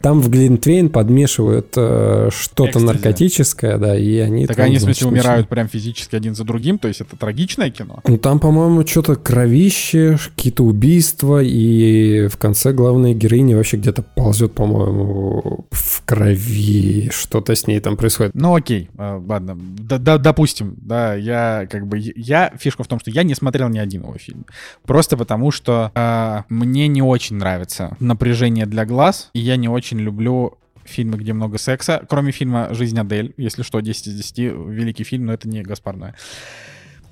[0.03, 4.47] Там в Глинтвейн подмешивают э, что-то наркотическое, да, и они...
[4.47, 7.17] Так там, они, в значит, смысле, умирают прям физически один за другим, то есть это
[7.17, 8.01] трагичное кино?
[8.07, 14.53] Ну, там, по-моему, что-то кровище, какие-то убийства, и в конце главная героиня вообще где-то ползет,
[14.55, 17.09] по-моему, в крови.
[17.13, 18.35] Что-то с ней там происходит.
[18.35, 23.23] Ну окей, э, ладно, допустим, да, я как бы, я, фишка в том, что я
[23.23, 24.47] не смотрел ни один его фильм,
[24.85, 29.92] просто потому что э, мне не очень нравится напряжение для глаз, и я не очень
[30.01, 35.05] люблю фильмы, где много секса, кроме фильма «Жизнь Адель», если что, 10 из 10, великий
[35.05, 36.13] фильм, но это не Гаспар Ноэ.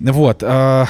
[0.01, 0.85] Вот, э,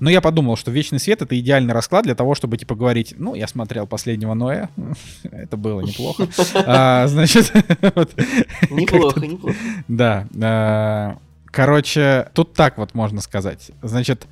[0.00, 3.34] но я подумал, что «Вечный свет»— это идеальный расклад для того, чтобы, типа, говорить, ну,
[3.34, 4.70] я смотрел «Последнего Ноя»,
[5.22, 6.26] это было неплохо,
[6.66, 7.52] А, значит,
[8.70, 9.56] Неплохо, неплохо.
[9.86, 10.26] да.
[10.34, 11.18] э,
[11.50, 13.70] Короче, тут так вот можно сказать.
[13.82, 14.26] Значит,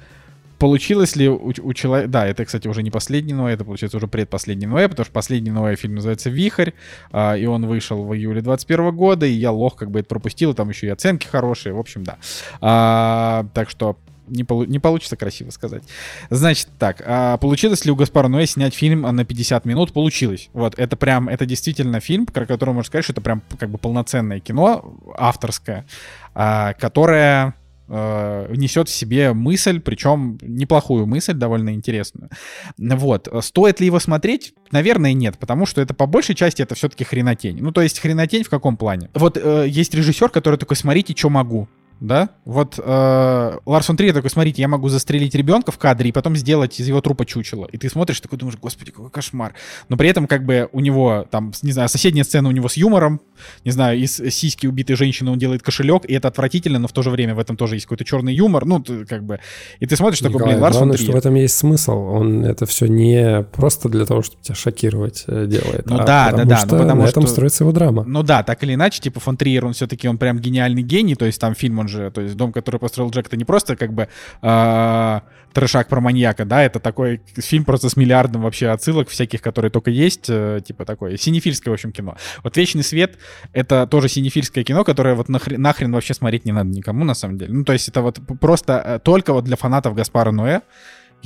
[0.59, 2.09] получилось ли у, человека...
[2.09, 5.51] Да, это, кстати, уже не последний Ноэ, это, получается, уже предпоследний Ноэ, потому что последний
[5.51, 6.73] Ноэ фильм называется «Вихрь»,
[7.13, 10.55] а, и он вышел в июле 21 года, и я лох как бы это пропустил,
[10.55, 12.19] там еще и оценки хорошие, в общем, да.
[12.61, 13.97] А, так что
[14.29, 15.83] не, полу- не получится красиво сказать.
[16.31, 19.93] Значит, так, а получилось ли у Гаспара Ноэ снять фильм на 50 минут?
[19.93, 20.49] Получилось.
[20.53, 23.79] Вот, это прям, это действительно фильм, про который можно сказать, что это прям как бы
[23.79, 25.87] полноценное кино, авторское,
[26.35, 27.55] а, которое
[27.89, 32.31] э, несет в себе мысль, причем неплохую мысль, довольно интересную.
[32.79, 33.29] Вот.
[33.41, 34.55] Стоит ли его смотреть?
[34.71, 37.59] Наверное, нет, потому что это по большей части это все-таки хренотень.
[37.61, 39.11] Ну, то есть хренотень в каком плане?
[39.15, 41.69] Вот э, есть режиссер, который такой, смотрите, что могу.
[42.01, 42.31] Да?
[42.45, 46.37] Вот э, Ларс фон Триер такой, смотрите, я могу застрелить ребенка в кадре и потом
[46.37, 47.67] сделать из его трупа чучело.
[47.73, 49.55] И ты смотришь, такой думаешь, господи, какой кошмар.
[49.89, 52.77] Но при этом как бы у него там, не знаю, соседняя сцена у него с
[52.77, 53.21] юмором,
[53.65, 57.03] не знаю, из сиськи убитой женщины он делает кошелек, и это отвратительно, но в то
[57.03, 59.41] же время в этом тоже есть какой-то черный юмор, ну, ты, как бы,
[59.81, 61.93] и ты смотришь, такой, Николай, блин, Ларс фон главное, что в этом есть смысл.
[61.93, 65.87] Он это все не просто для того, чтобы тебя шокировать э, делает.
[65.87, 68.05] Ну а да, потому да, да, ну Что потому на этом что- строится его драма.
[68.07, 71.25] Ну да, так или иначе, типа фон Триер, он все-таки, он прям гениальный гений, то
[71.25, 73.93] есть там фильм, он же, то есть «Дом, который построил Джек», это не просто как
[73.93, 74.09] бы
[74.43, 75.23] а,
[75.53, 79.91] трешак про маньяка, да, это такой фильм просто с миллиардом вообще отсылок всяких, которые только
[79.91, 82.17] есть, э, типа такое, синефильское, в общем, кино.
[82.43, 83.19] Вот «Вечный свет»—
[83.53, 87.39] это тоже синефильское кино, которое вот нахрен, нахрен вообще смотреть не надо никому, на самом
[87.39, 87.53] деле.
[87.53, 90.61] Ну, то есть это вот просто э, только вот для фанатов Гаспара Ноэ,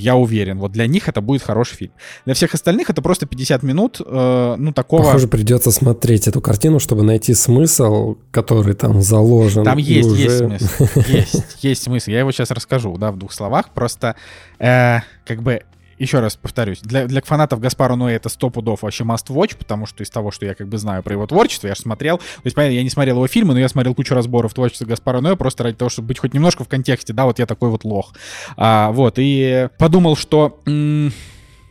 [0.01, 1.93] я уверен, вот для них это будет хороший фильм.
[2.25, 5.03] Для всех остальных это просто 50 минут, э, ну, такого...
[5.03, 9.65] Похоже, придется смотреть эту картину, чтобы найти смысл, который там заложен.
[9.65, 11.01] Там есть, уже- есть смысл.
[11.11, 12.11] Есть, есть смысл.
[12.11, 13.71] Я его сейчас расскажу, да, в двух словах.
[13.71, 14.17] Просто,
[14.59, 15.63] э, как бы,
[16.01, 19.87] еще раз повторюсь, для, для фанатов Гаспара Ноэ это сто пудов вообще must watch, потому
[19.87, 22.25] что из того, что я как бы знаю про его творчество, я же смотрел, то
[22.45, 25.37] есть, понятно, я не смотрел его фильмы, но я смотрел кучу разборов творчества Гаспара Ноэ
[25.37, 28.15] просто ради того, чтобы быть хоть немножко в контексте, да, вот я такой вот лох.
[28.57, 31.13] А, вот, и подумал, что м,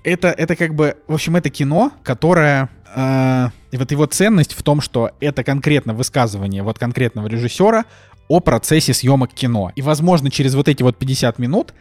[0.04, 2.70] это, это как бы, в общем, это кино, которое...
[2.96, 7.86] э, и вот его ценность в том, что это конкретно высказывание вот конкретного режиссера
[8.28, 9.72] о процессе съемок кино.
[9.76, 11.74] И, возможно, через вот эти вот 50 минут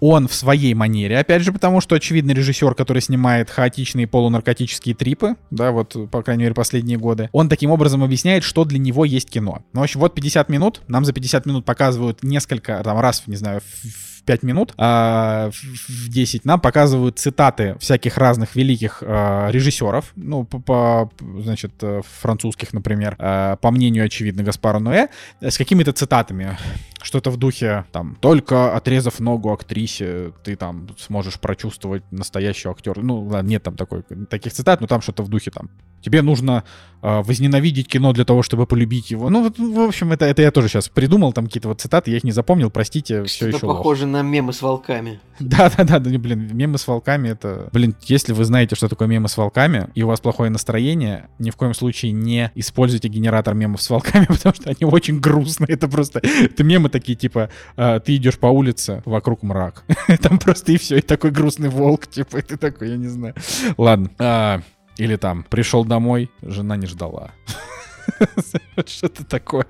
[0.00, 5.36] он в своей манере, опять же, потому что, очевидно, режиссер, который снимает хаотичные полунаркотические трипы,
[5.50, 9.30] да, вот, по крайней мере, последние годы, он таким образом объясняет, что для него есть
[9.30, 9.62] кино.
[9.72, 13.36] Ну, в общем, вот 50 минут, нам за 50 минут показывают несколько, там, раз, не
[13.36, 19.48] знаю, в 5 минут, а в в 10 нам показывают цитаты всяких разных великих а,
[19.50, 21.10] режиссеров, ну, по, по,
[21.40, 25.08] значит, э, французских, например, а, по мнению, очевидно, Гаспара Ноэ,
[25.40, 26.58] с какими-то цитатами.
[27.06, 33.00] Что-то в духе, там, только отрезав ногу актрисе, ты там сможешь прочувствовать настоящего актера.
[33.00, 35.70] Ну, ладно, нет там такой, таких цитат, но там что-то в духе, там,
[36.00, 36.64] тебе нужно
[37.02, 39.30] э, возненавидеть кино для того, чтобы полюбить его.
[39.30, 42.16] Ну, вот, в общем, это, это я тоже сейчас придумал, там какие-то вот цитаты, я
[42.16, 43.76] их не запомнил, простите, все Что-то еще лох.
[43.76, 45.20] похоже на мемы с волками.
[45.38, 47.68] Да-да-да, да, блин, мемы с волками это...
[47.72, 51.50] Блин, если вы знаете, что такое мемы с волками, и у вас плохое настроение, ни
[51.50, 55.68] в коем случае не используйте генератор мемов с волками, потому что они очень грустные.
[55.68, 56.20] Это просто...
[56.20, 59.84] Это мемы такие, типа, а, ты идешь по улице, вокруг мрак.
[60.22, 63.34] Там просто и все, и такой грустный волк, типа, и ты такой, я не знаю.
[63.76, 64.10] Ладно.
[64.18, 64.60] А,
[64.98, 67.30] Или там, пришел домой, жена не ждала.
[68.86, 69.66] Что-то такое.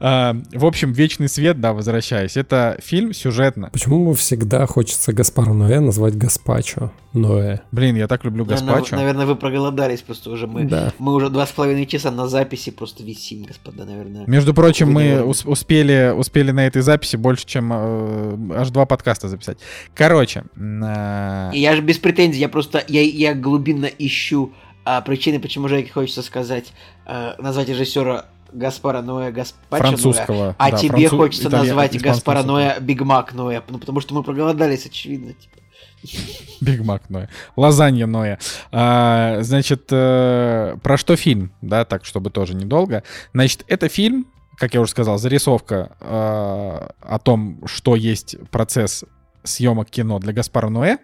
[0.00, 3.70] А, В общем, «Вечный свет», да, возвращаясь, это фильм сюжетно.
[3.72, 7.60] Почему всегда хочется Гаспара Ноэ назвать Гаспачо Ноэ?
[7.72, 8.96] Блин, я так люблю Наверное, Гаспачо.
[8.96, 10.46] Наверное, вы проголодались просто уже.
[10.46, 10.92] Мы, Да.
[10.98, 14.24] мы уже два с половиной часа на записи просто висим, господа, наверное.
[14.26, 19.58] Между прочим, мы успели, успели на этой записи больше, чем э, аж два подкаста записать.
[19.94, 24.52] Короче, э, И я же без претензий, я просто, я, я глубинно ищу
[24.96, 26.72] а, причины, почему Жеке хочется сказать,
[27.04, 30.56] а, назвать режиссера Гаспара Ноя Гаспачо Ноя, французского.
[30.58, 32.42] а да, тебе француз- хочется итальян- назвать Гаспара.
[32.42, 35.34] Ноя Биг Мак Ноя, ну потому что мы проголодались, очевидно.
[35.34, 35.56] типа.
[36.62, 37.28] Биг Мак Ноя.
[37.56, 38.38] Лазанья Ноя.
[38.72, 41.52] А, значит, э, про что фильм?
[41.60, 43.02] Да, так, чтобы тоже недолго.
[43.34, 49.04] Значит, это фильм, как я уже сказал, зарисовка э, о том, что есть процесс
[49.44, 50.96] съемок кино для Гаспара Ноэ.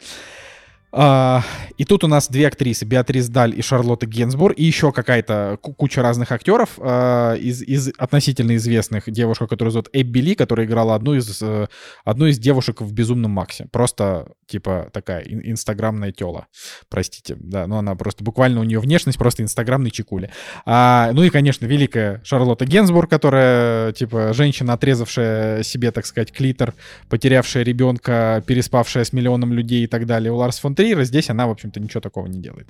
[0.96, 1.42] А,
[1.76, 6.02] и тут у нас две актрисы, Беатрис Даль и Шарлотта Генсбур, и еще какая-то куча
[6.02, 9.10] разных актеров а, из, из относительно известных.
[9.10, 11.66] Девушка, которую зовут Эбби Ли, которая играла одну из, э,
[12.04, 13.66] одну из девушек в «Безумном Максе».
[13.72, 16.46] Просто, типа, такая инстаграмная тела.
[16.88, 20.30] Простите, да, но она просто, буквально у нее внешность просто инстаграмный чекули.
[20.64, 26.72] А, ну и, конечно, великая Шарлотта Генсбур, которая, типа, женщина, отрезавшая себе, так сказать, клитор,
[27.08, 30.30] потерявшая ребенка, переспавшая с миллионом людей и так далее.
[30.30, 31.04] У Ларс фон Триера.
[31.04, 32.68] Здесь она, в общем-то, ничего такого не делает.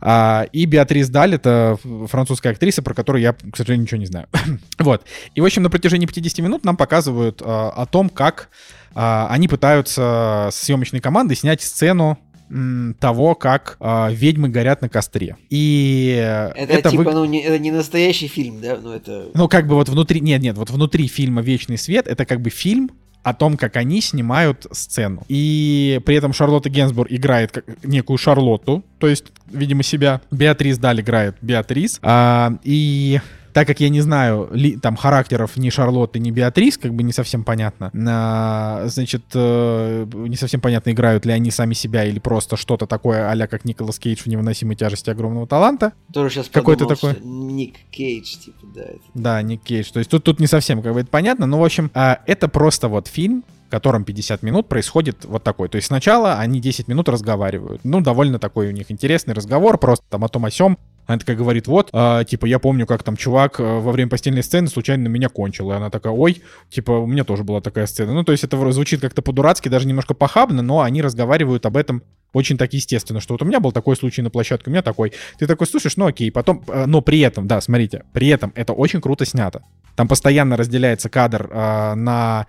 [0.00, 1.78] А, и Беатрис Даль— это
[2.08, 4.28] французская актриса, про которую я, к сожалению, ничего не знаю.
[4.78, 5.04] вот.
[5.34, 8.50] И, в общем, на протяжении 50 минут нам показывают а, о том, как
[8.94, 12.18] а, они пытаются с съемочной командой снять сцену
[13.00, 15.36] того, как э, ведьмы горят на костре.
[15.48, 16.14] И
[16.54, 17.12] это, это типа, вы...
[17.12, 18.78] ну, не, это не настоящий фильм, да?
[18.80, 19.30] Ну, это...
[19.32, 22.50] ну, как бы вот внутри, нет, нет, вот внутри фильма Вечный свет это как бы
[22.50, 22.90] фильм,
[23.24, 25.24] о том, как они снимают сцену.
[25.28, 30.20] И при этом Шарлотта Генсбур играет как некую Шарлотту, то есть, видимо, себя.
[30.30, 31.98] Беатрис Даль играет Беатрис.
[32.02, 33.20] А, и
[33.54, 37.12] так как я не знаю ли, там характеров ни Шарлотты, ни Беатрис, как бы не
[37.12, 37.92] совсем понятно.
[38.08, 43.30] А, значит, э, не совсем понятно, играют ли они сами себя или просто что-то такое,
[43.30, 45.92] а как Николас Кейдж в невыносимой тяжести огромного таланта.
[46.12, 47.16] Тоже сейчас Какой-то такой.
[47.22, 48.82] Ник Кейдж, типа, да.
[48.82, 49.00] Это...
[49.14, 49.92] Да, Ник Кейдж.
[49.92, 52.48] То есть тут, тут не совсем как бы это понятно, но, в общем, а, это
[52.48, 55.68] просто вот фильм, в котором 50 минут происходит вот такой.
[55.68, 57.82] То есть сначала они 10 минут разговаривают.
[57.84, 60.76] Ну, довольно такой у них интересный разговор, просто там о том о сём.
[61.06, 64.42] Она такая говорит, вот, а, типа, я помню, как там чувак э, во время постельной
[64.42, 65.70] сцены случайно меня кончил.
[65.70, 68.14] И она такая, ой, типа, у меня тоже была такая сцена.
[68.14, 72.02] Ну, то есть это звучит как-то по-дурацки, даже немножко похабно, но они разговаривают об этом
[72.34, 75.12] очень так естественно, что вот у меня был такой случай на площадке, у меня такой.
[75.38, 78.72] Ты такой слушаешь, ну окей, потом, э, но при этом, да, смотрите, при этом это
[78.72, 79.62] очень круто снято.
[79.94, 82.46] Там постоянно разделяется кадр э, на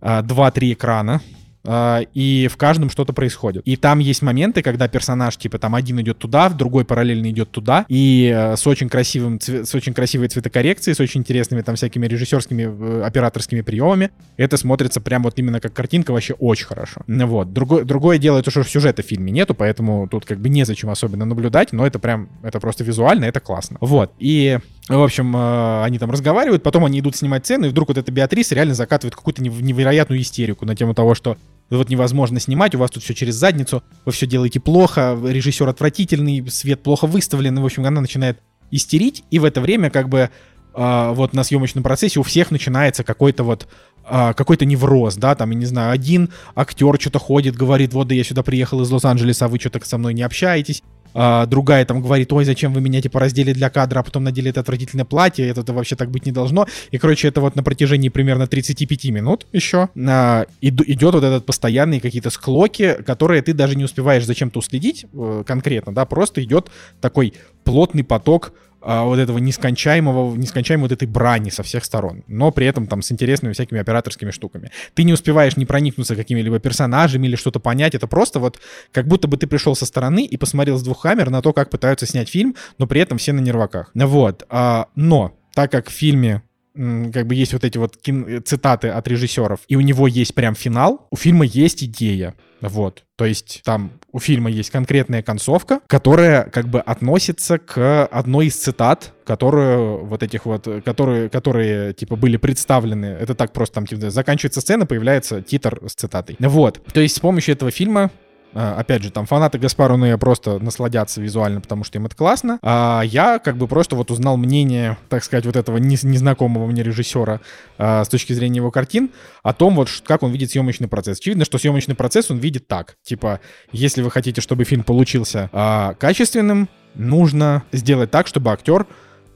[0.00, 1.20] э, 2-3 экрана,
[1.66, 3.62] и в каждом что-то происходит.
[3.66, 7.86] И там есть моменты, когда персонаж, типа, там один идет туда, другой параллельно идет туда,
[7.88, 12.62] и э, с очень красивым, с очень красивой цветокоррекцией, с очень интересными там всякими режиссерскими,
[12.62, 14.10] э, операторскими приемами.
[14.36, 17.02] Это смотрится прям вот именно как картинка вообще очень хорошо.
[17.06, 17.52] Вот.
[17.52, 21.24] Другое, другое дело, то, что сюжета в фильме нету, поэтому тут как бы незачем особенно
[21.24, 23.78] наблюдать, но это прям, это просто визуально, это классно.
[23.80, 24.12] Вот.
[24.18, 24.58] И
[24.88, 28.12] в общем, э, они там разговаривают, потом они идут снимать сцены, и вдруг вот эта
[28.12, 31.38] Беатрис реально закатывает какую-то невероятную истерику на тему того, что
[31.70, 36.48] вот невозможно снимать, у вас тут все через задницу, вы все делаете плохо, режиссер отвратительный,
[36.50, 40.30] свет плохо выставлен, в общем, она начинает истерить, и в это время как бы
[40.74, 43.68] э, вот на съемочном процессе у всех начинается какой-то вот
[44.06, 48.14] а, какой-то невроз, да, там, я не знаю, один актер что-то ходит, говорит, вот да
[48.14, 50.82] я сюда приехал из Лос-Анджелеса, а вы что-то со мной не общаетесь,
[51.14, 54.50] а, другая там говорит, ой, зачем вы меня типа раздели для кадра, а потом надели
[54.50, 56.66] это отвратительное платье, это, вообще так быть не должно.
[56.90, 62.00] И, короче, это вот на протяжении примерно 35 минут еще а, идет вот этот постоянные
[62.00, 66.70] какие-то склоки, которые ты даже не успеваешь зачем-то уследить э, конкретно, да, просто идет
[67.00, 67.34] такой
[67.64, 68.52] плотный поток
[68.84, 73.02] а, вот этого нескончаемого, нескончаемой вот этой брани со всех сторон, но при этом там
[73.02, 74.70] с интересными всякими операторскими штуками.
[74.94, 78.60] Ты не успеваешь не проникнуться какими-либо персонажами или что-то понять, это просто вот
[78.92, 81.70] как будто бы ты пришел со стороны и посмотрел с двух камер на то, как
[81.70, 83.90] пытаются снять фильм, но при этом все на нерваках.
[83.94, 86.42] Вот, а, но так как в фильме
[86.74, 87.98] как бы есть вот эти вот
[88.44, 92.34] цитаты от режиссеров, и у него есть прям финал, у фильма есть идея.
[92.64, 93.04] Вот.
[93.16, 98.56] То есть там у фильма есть конкретная концовка, которая как бы относится к одной из
[98.56, 103.06] цитат, которую вот этих вот, которые, которые типа были представлены.
[103.06, 106.36] Это так просто там типа заканчивается сцена, появляется титр с цитатой.
[106.40, 106.80] Вот.
[106.92, 108.10] То есть с помощью этого фильма
[108.54, 112.58] опять же, там фанаты Гаспара Ноя просто насладятся визуально, потому что им это классно.
[112.62, 117.40] А я как бы просто вот узнал мнение, так сказать, вот этого незнакомого мне режиссера
[117.78, 119.10] а, с точки зрения его картин
[119.42, 121.18] о том, вот как он видит съемочный процесс.
[121.18, 122.96] Очевидно, что съемочный процесс он видит так.
[123.02, 123.40] Типа,
[123.72, 128.86] если вы хотите, чтобы фильм получился а, качественным, нужно сделать так, чтобы актер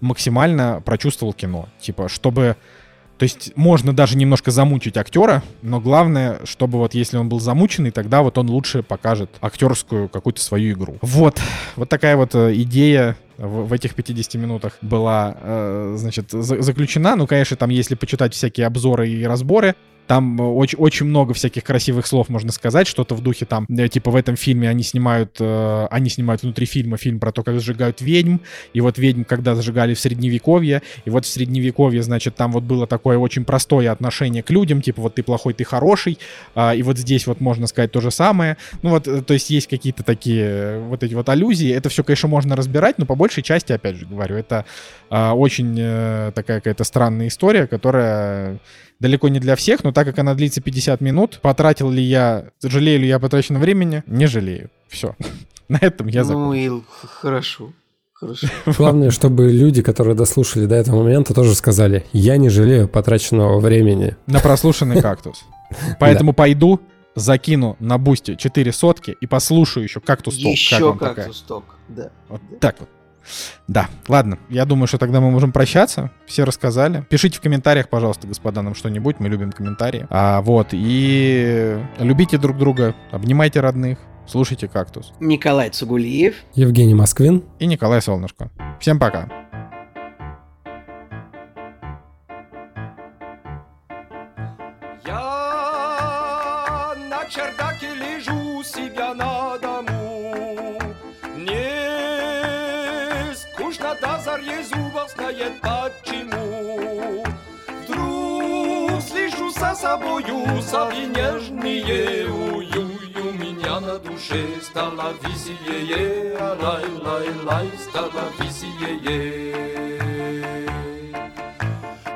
[0.01, 1.69] максимально прочувствовал кино.
[1.81, 2.57] Типа, чтобы
[3.19, 7.91] то есть можно даже немножко замучить актера, но главное, чтобы вот если он был замученный,
[7.91, 10.99] тогда вот он лучше покажет актерскую какую-то свою игру.
[11.03, 11.41] Вот,
[11.77, 17.17] вот такая вот э, идея в, в этих 50 минутах была, э, значит, за, заключена.
[17.17, 19.75] Ну, конечно, там, если почитать всякие обзоры и разборы,
[20.09, 24.11] Там очень, очень много всяких красивых слов можно сказать, что-то в духе там, э, типа
[24.11, 28.01] в этом фильме они снимают, э, они снимают внутри фильма фильм про то, как сжигают
[28.01, 28.39] ведьм,
[28.73, 32.87] и вот ведьм, когда сжигали в Средневековье, и вот в Средневековье, значит, там вот было
[32.87, 36.19] такое очень простое отношение к людям, типа вот ты плохой, ты хороший,
[36.55, 38.57] э, и вот здесь вот можно сказать то же самое.
[38.83, 41.71] Ну вот, э, то есть есть какие-то такие э, вот эти вот аллюзии.
[41.71, 44.65] Это все, конечно, можно разбирать, но по большей части, опять же говорю, это
[45.11, 48.59] э, очень э, такая какая-то странная история, которая
[49.01, 53.01] далеко не для всех, но так как она длится 50 минут, потратил ли я, жалею
[53.01, 54.03] ли я потраченного времени?
[54.07, 54.71] Не жалею.
[54.89, 55.15] Все.
[55.69, 56.47] На этом я закончил.
[56.47, 56.83] Ну и
[57.21, 57.73] хорошо.
[58.13, 58.49] Хорошо.
[58.67, 64.17] Главное, чтобы люди, которые дослушали до этого момента, тоже сказали, я не жалею потраченного времени.
[64.27, 65.45] На прослушанный кактус.
[66.01, 66.81] Поэтому пойду,
[67.15, 70.45] закину на бусте 4 сотки и послушаю еще кактус ток.
[70.45, 72.11] Еще кактус ток, да.
[72.29, 72.89] Вот так вот.
[73.67, 76.11] Да, ладно, я думаю, что тогда мы можем прощаться.
[76.27, 77.05] Все рассказали.
[77.09, 79.17] Пишите в комментариях, пожалуйста, господа, нам что-нибудь.
[79.21, 80.07] Мы любим комментарии.
[80.11, 85.13] А, вот, и любите друг друга, обнимайте родных, слушайте «Кактус».
[85.21, 86.35] Николай Цугулиев.
[86.55, 87.45] Евгений Москвин.
[87.59, 88.51] И Николай Солнышко.
[88.81, 89.48] Всем пока.
[105.61, 107.25] Почему.
[107.85, 112.99] Вдруг слышу за собою сови нежные ую
[113.35, 119.55] меня на душе стало веселее, а лай лай лай стало веселее.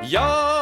[0.03, 0.52] Я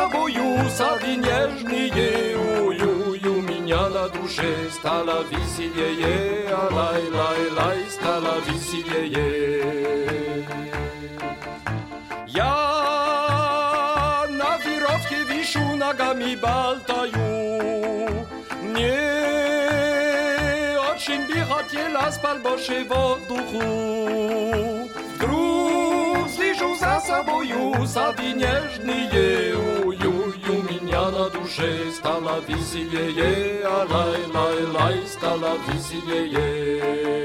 [0.00, 2.36] собою сови нежные
[2.68, 10.46] ую меня на душе стало веселее, а лай лай лай стало веселее.
[12.26, 18.26] Я на веревке вишу, ногами болтаю.
[18.62, 19.02] Мне
[20.92, 24.79] очень бы хотелось побольше воздуху.
[26.80, 29.54] За собою сови нежные
[29.84, 37.20] ую меня на душе стало веселее, а лай лай лай стало веселее.